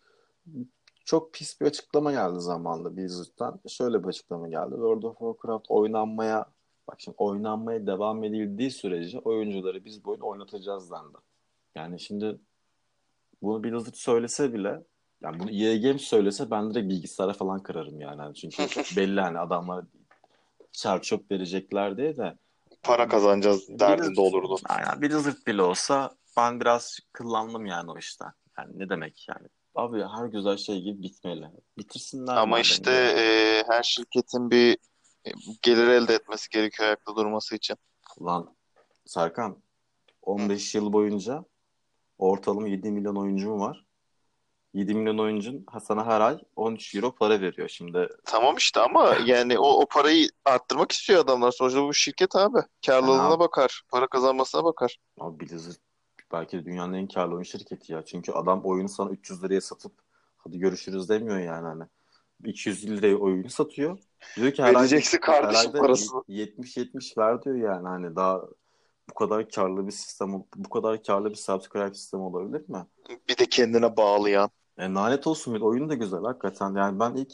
çok 1.07 1.33
pis 1.33 1.61
bir 1.61 1.67
açıklama 1.67 2.13
geldi 2.13 2.41
zamanında 2.41 2.97
Blizzard'dan. 2.97 3.61
Şöyle 3.69 4.03
bir 4.03 4.09
açıklama 4.09 4.49
geldi. 4.49 4.71
World 4.71 5.03
of 5.03 5.19
Warcraft 5.19 5.65
oynanmaya 5.69 6.47
bak 6.89 7.01
şimdi 7.01 7.17
oynanmaya 7.19 7.87
devam 7.87 8.25
edildiği 8.25 8.71
sürece 8.71 9.19
oyuncuları 9.19 9.85
biz 9.85 10.05
bu 10.05 10.11
oyunu 10.11 10.27
oynatacağız 10.27 10.91
dendi. 10.91 11.17
Yani 11.75 12.01
şimdi 12.01 12.39
bunu 13.43 13.65
Blizzard 13.65 13.95
söylese 13.95 14.53
bile 14.53 14.83
yani 15.23 15.41
bunu 15.41 15.51
EA 15.51 15.77
Games 15.77 16.03
söylese 16.03 16.51
ben 16.51 16.71
direkt 16.71 16.89
bilgisayara 16.89 17.33
falan 17.33 17.63
kırarım 17.63 18.01
yani. 18.01 18.23
Hani 18.23 18.35
çünkü 18.35 18.63
belli 18.97 19.21
hani 19.21 19.39
adamlar 19.39 19.85
çar 20.73 21.03
çöp 21.03 21.31
verecekler 21.31 21.97
diye 21.97 22.17
de 22.17 22.37
Para 22.83 23.09
kazanacağız 23.09 23.69
derdinde 23.69 24.07
Blizzard- 24.09 24.21
olurdu. 24.21 24.57
Aynen 24.69 25.03
Blizzard 25.03 25.47
bile 25.47 25.63
olsa 25.63 26.11
ben 26.37 26.61
biraz 26.61 26.99
kıllandım 27.13 27.67
yani 27.67 27.91
o 27.91 27.99
işten. 27.99 28.33
Yani 28.59 28.79
ne 28.79 28.89
demek 28.89 29.27
yani? 29.29 29.49
Abi 29.77 30.03
her 30.03 30.27
güzel 30.27 30.57
şey 30.57 30.81
gibi 30.81 31.03
bitmeli. 31.03 31.51
Bitirsinler 31.79 32.37
Ama 32.37 32.61
işte 32.61 32.91
e, 32.93 33.65
her 33.69 33.83
şirketin 33.83 34.51
bir 34.51 34.79
e, 35.25 35.31
gelir 35.63 35.89
elde 35.89 36.15
etmesi 36.15 36.51
gerekiyor 36.51 36.87
ayakta 36.87 37.17
durması 37.17 37.57
için. 37.57 37.77
Ulan 38.19 38.57
Serkan 39.05 39.63
15 40.23 40.75
yıl 40.75 40.93
boyunca 40.93 41.45
ortalama 42.19 42.69
7 42.69 42.91
milyon 42.91 43.17
oyuncu 43.17 43.51
mu 43.51 43.61
var? 43.61 43.87
7 44.75 44.95
milyon 44.95 45.19
oyuncun 45.19 45.67
sana 45.83 46.07
her 46.07 46.21
ay 46.21 46.39
13 46.57 46.95
euro 46.95 47.15
para 47.15 47.41
veriyor. 47.41 47.69
Şimdi 47.69 48.09
Tamam 48.25 48.57
işte 48.57 48.81
ama 48.81 49.17
yani 49.27 49.59
o, 49.59 49.69
o 49.69 49.87
parayı 49.87 50.29
arttırmak 50.45 50.93
istiyor 50.93 51.21
adamlar. 51.21 51.51
Sonuçta 51.51 51.83
bu 51.83 51.95
şirket 51.95 52.37
abi. 52.37 52.59
Karlılığına 52.87 53.23
Yani 53.23 53.39
bakar. 53.39 53.83
Para 53.89 54.07
kazanmasına 54.07 54.65
bakar. 54.65 54.97
abi 55.21 55.41
Blizzard 55.41 55.86
belki 56.33 56.59
de 56.59 56.65
dünyanın 56.65 56.93
en 56.93 57.09
karlı 57.09 57.35
oyun 57.35 57.43
şirketi 57.43 57.93
ya. 57.93 58.05
Çünkü 58.05 58.33
adam 58.33 58.61
oyunu 58.65 58.89
sana 58.89 59.11
300 59.11 59.45
liraya 59.45 59.61
satıp 59.61 59.93
hadi 60.37 60.59
görüşürüz 60.59 61.09
demiyor 61.09 61.39
yani 61.39 61.67
hani. 61.67 61.85
200 62.45 62.87
liraya 62.87 63.17
oyunu 63.17 63.51
satıyor. 63.51 63.99
Diyor 64.37 64.53
ki 64.53 64.63
Vereceksin 64.63 65.19
kardeşim 65.19 65.49
Herhalde 65.51 65.79
parasını. 65.79 66.21
70-70 66.29 67.19
ver 67.19 67.43
diyor 67.43 67.57
yani 67.57 67.89
hani 67.89 68.17
daha 68.17 68.43
bu 69.11 69.15
kadar 69.15 69.49
karlı 69.49 69.87
bir 69.87 69.93
sistem 69.93 70.45
bu 70.57 70.69
kadar 70.69 71.03
karlı 71.03 71.31
bir 71.31 71.35
subscribe 71.35 71.95
sistem 71.95 72.21
olabilir 72.21 72.69
mi? 72.69 72.87
Bir 73.29 73.39
de 73.39 73.47
kendine 73.47 73.97
bağlayan. 73.97 74.51
E, 74.79 74.83
lanet 74.89 75.27
olsun 75.27 75.55
bir 75.55 75.61
oyun 75.61 75.89
da 75.89 75.95
güzel 75.95 76.21
hakikaten 76.21 76.75
yani 76.75 77.01
ben 77.01 77.15
ilk 77.15 77.33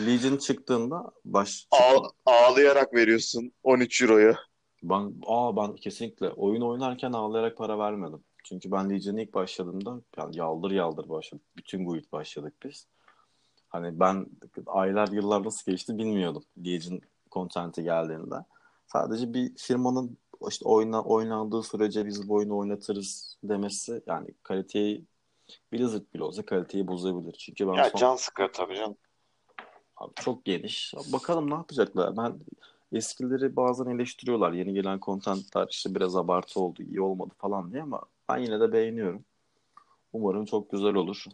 Legion 0.00 0.36
çıktığında 0.36 1.10
baş 1.24 1.66
Ağ- 1.70 2.10
ağlayarak 2.26 2.94
veriyorsun 2.94 3.52
13 3.62 4.02
euroyu. 4.02 4.34
Ben 4.90 5.14
aa 5.26 5.56
ben 5.56 5.76
kesinlikle 5.76 6.30
oyun 6.30 6.62
oynarken 6.62 7.12
ağlayarak 7.12 7.56
para 7.56 7.78
vermedim. 7.78 8.24
Çünkü 8.44 8.70
ben 8.72 8.90
Legion'a 8.90 9.20
ilk 9.20 9.34
başladığımda 9.34 10.00
yani 10.18 10.36
yaldır 10.36 10.70
yaldır 10.70 11.08
başladık. 11.08 11.46
Bütün 11.56 11.84
guild 11.86 12.12
başladık 12.12 12.54
biz. 12.64 12.86
Hani 13.68 14.00
ben 14.00 14.26
aylar 14.66 15.08
yıllar 15.08 15.44
nasıl 15.44 15.72
geçti 15.72 15.98
bilmiyordum 15.98 16.42
Legend 16.66 17.00
content'i 17.32 17.82
geldiğinde. 17.82 18.34
Sadece 18.86 19.34
bir 19.34 19.56
firmanın 19.56 20.18
işte 20.48 20.64
oyna, 20.68 21.02
oynandığı 21.02 21.62
sürece 21.62 22.06
biz 22.06 22.28
bu 22.28 22.34
oyunu 22.34 22.56
oynatırız 22.56 23.38
demesi 23.44 24.02
yani 24.06 24.28
kaliteyi 24.42 25.04
Blizzard 25.72 26.02
bile 26.14 26.24
olsa 26.24 26.46
kaliteyi 26.46 26.86
bozabilir. 26.86 27.32
Çünkü 27.32 27.68
ben 27.68 27.74
Ya 27.74 27.90
son, 27.90 27.98
can 27.98 28.16
sıkıyor 28.16 28.52
tabii 28.52 28.76
canım. 28.76 28.96
abi 29.96 30.12
çok 30.14 30.44
geniş. 30.44 30.94
Bakalım 31.12 31.50
ne 31.50 31.54
yapacaklar. 31.54 32.16
Ben 32.16 32.38
eskileri 32.96 33.56
bazen 33.56 33.86
eleştiriyorlar. 33.86 34.52
Yeni 34.52 34.74
gelen 34.74 35.00
kontentler 35.00 35.66
işte 35.70 35.94
biraz 35.94 36.16
abartı 36.16 36.60
oldu, 36.60 36.82
iyi 36.82 37.00
olmadı 37.00 37.34
falan 37.38 37.72
diye 37.72 37.82
ama 37.82 38.02
ben 38.28 38.38
yine 38.38 38.60
de 38.60 38.72
beğeniyorum. 38.72 39.24
Umarım 40.12 40.44
çok 40.44 40.70
güzel 40.70 40.94
olur. 40.94 41.24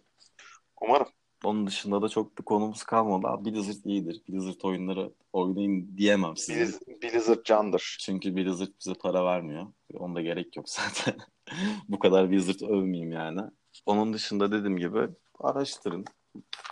Umarım. 0.80 1.06
Onun 1.44 1.66
dışında 1.66 2.02
da 2.02 2.08
çok 2.08 2.38
bir 2.38 2.42
konumuz 2.42 2.82
kalmadı. 2.82 3.26
Abi 3.26 3.50
Blizzard 3.50 3.84
iyidir. 3.84 4.22
Blizzard 4.28 4.60
oyunları 4.62 5.12
oynayın 5.32 5.96
diyemem 5.96 6.36
size. 6.36 6.60
Blizz- 6.60 7.02
Blizzard 7.02 7.44
candır. 7.44 7.96
Çünkü 8.00 8.36
Blizzard 8.36 8.68
bize 8.80 8.94
para 8.94 9.24
vermiyor. 9.24 9.66
Onda 9.94 10.20
gerek 10.20 10.56
yok 10.56 10.68
zaten. 10.68 11.14
Bu 11.88 11.98
kadar 11.98 12.30
Blizzard 12.30 12.60
övmeyeyim 12.60 13.12
yani. 13.12 13.40
Onun 13.86 14.12
dışında 14.12 14.52
dediğim 14.52 14.76
gibi 14.76 15.08
araştırın. 15.40 16.04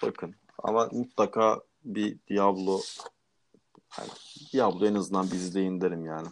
Bakın. 0.03 0.35
Ama 0.59 0.89
mutlaka 0.93 1.61
bir 1.85 2.19
Diablo 2.29 2.81
yani 3.99 4.11
Diablo 4.53 4.87
en 4.87 4.95
azından 4.95 5.27
bir 5.27 5.35
izleyin 5.37 5.81
derim 5.81 6.07
yani. 6.07 6.29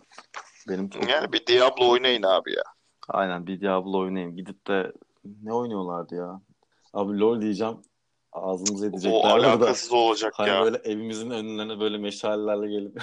Benim 0.69 0.89
çok... 0.89 1.11
Yani 1.11 1.33
bir 1.33 1.47
Diablo 1.47 1.89
oynayın 1.89 2.23
abi 2.23 2.53
ya. 2.53 2.63
Aynen 3.09 3.47
bir 3.47 3.61
Diablo 3.61 3.99
oynayayım. 3.99 4.37
Gidip 4.37 4.67
de 4.67 4.93
ne 5.43 5.53
oynuyorlardı 5.53 6.15
ya? 6.15 6.41
Abi 6.93 7.19
LoL 7.21 7.41
diyeceğim. 7.41 7.77
Ağzımıza 8.33 8.87
O 8.87 8.89
edecekler 8.89 9.21
burada. 9.35 9.49
alakasız 9.53 9.93
olacak 9.93 10.33
Hani 10.37 10.49
ya. 10.49 10.65
böyle 10.65 10.77
evimizin 10.77 11.31
önlerine 11.31 11.81
böyle 11.81 11.99
meşalelerle 11.99 12.69
gelip 12.71 13.03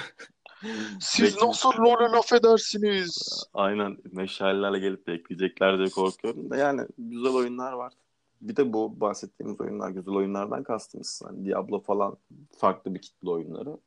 Siz 1.00 1.42
nasıl 1.42 1.70
LoL'e 1.70 2.12
laf 2.12 2.34
edersiniz? 2.34 3.44
aynen 3.54 3.98
meşalelerle 4.12 4.80
gelip 4.80 5.08
bekleyecekler 5.08 5.78
diye 5.78 5.90
korkuyorum 5.90 6.50
da 6.50 6.56
yani 6.58 6.82
güzel 6.98 7.34
oyunlar 7.34 7.74
var. 7.74 7.94
Bir 8.42 8.56
de 8.56 8.74
bu 8.74 9.00
bahsettiğimiz 9.02 9.62
oyunlar 9.62 9.90
güzel 9.90 10.14
oyunlardan 10.16 10.64
kastımız. 10.64 11.22
Hani 11.26 11.46
Diablo 11.46 11.82
falan 11.82 12.18
farklı 12.58 12.96
bir 12.96 13.02
kitle 13.02 13.30
oyunları. 13.30 13.78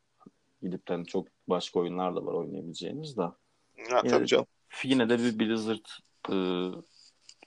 Gidip 0.66 0.88
de 0.88 0.92
hani 0.92 1.06
çok 1.06 1.26
başka 1.48 1.80
oyunlar 1.80 2.16
da 2.16 2.26
var 2.26 2.32
oynayabileceğimiz 2.32 3.16
de. 3.16 3.22
Ya 3.22 3.32
Yine, 3.76 4.08
tabii 4.08 4.26
canım. 4.26 4.46
yine 4.84 5.08
de 5.08 5.18
bir 5.18 5.38
Blizzard 5.38 5.86
e, 6.30 6.36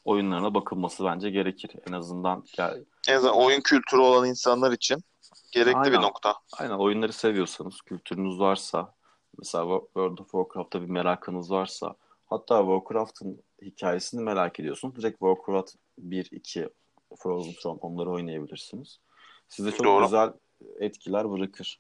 oyunlarına 0.06 0.54
bakılması 0.54 1.06
bence 1.06 1.30
gerekir. 1.30 1.72
En 1.88 1.94
azından 1.94 2.44
ya, 2.58 2.76
En 3.10 3.16
azından 3.16 3.36
oyun 3.36 3.62
kültürü 3.62 4.02
olan 4.02 4.28
insanlar 4.28 4.72
için 4.72 5.04
gerekli 5.52 5.72
bir 5.72 5.78
Aynen. 5.78 6.02
nokta. 6.02 6.36
Aynen 6.58 6.74
oyunları 6.74 7.14
seviyorsanız, 7.14 7.82
kültürünüz 7.82 8.40
varsa, 8.40 8.96
mesela 9.38 9.80
World 9.80 10.18
of 10.18 10.32
Warcraft'ta 10.32 10.82
bir 10.82 10.90
merakınız 10.90 11.52
varsa, 11.52 11.96
hatta 12.26 12.60
Warcraft'ın 12.60 13.44
hikayesini 13.62 14.22
merak 14.22 14.60
ediyorsunuz. 14.60 14.96
Direkt 14.96 15.20
Warcraft 15.20 15.76
1, 15.98 16.28
2, 16.32 16.70
Frozen 17.18 17.54
Throne 17.54 17.80
onları 17.82 18.12
oynayabilirsiniz. 18.12 19.00
Size 19.48 19.72
çok 19.72 19.86
Doğru. 19.86 20.04
güzel 20.04 20.34
etkiler 20.80 21.32
bırakır. 21.32 21.80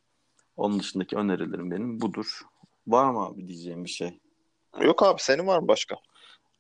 Onun 0.59 0.79
dışındaki 0.79 1.15
önerilerim 1.15 1.71
benim 1.71 2.01
budur. 2.01 2.41
Var 2.87 3.11
mı 3.11 3.19
abi 3.19 3.47
diyeceğim 3.47 3.83
bir 3.85 3.89
şey? 3.89 4.19
Yok 4.81 5.03
abi 5.03 5.21
senin 5.21 5.47
var 5.47 5.59
mı 5.59 5.67
başka? 5.67 5.95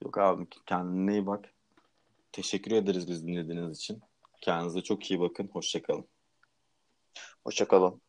Yok 0.03 0.17
abi 0.17 0.47
kendine 0.65 1.11
iyi 1.11 1.25
bak. 1.25 1.53
Teşekkür 2.31 2.71
ederiz 2.71 3.07
biz 3.07 3.27
dinlediğiniz 3.27 3.77
için. 3.77 4.01
Kendinize 4.41 4.81
çok 4.81 5.11
iyi 5.11 5.19
bakın. 5.19 5.49
Hoşçakalın. 5.53 6.05
Hoşça 7.43 7.67
kalın. 7.67 8.01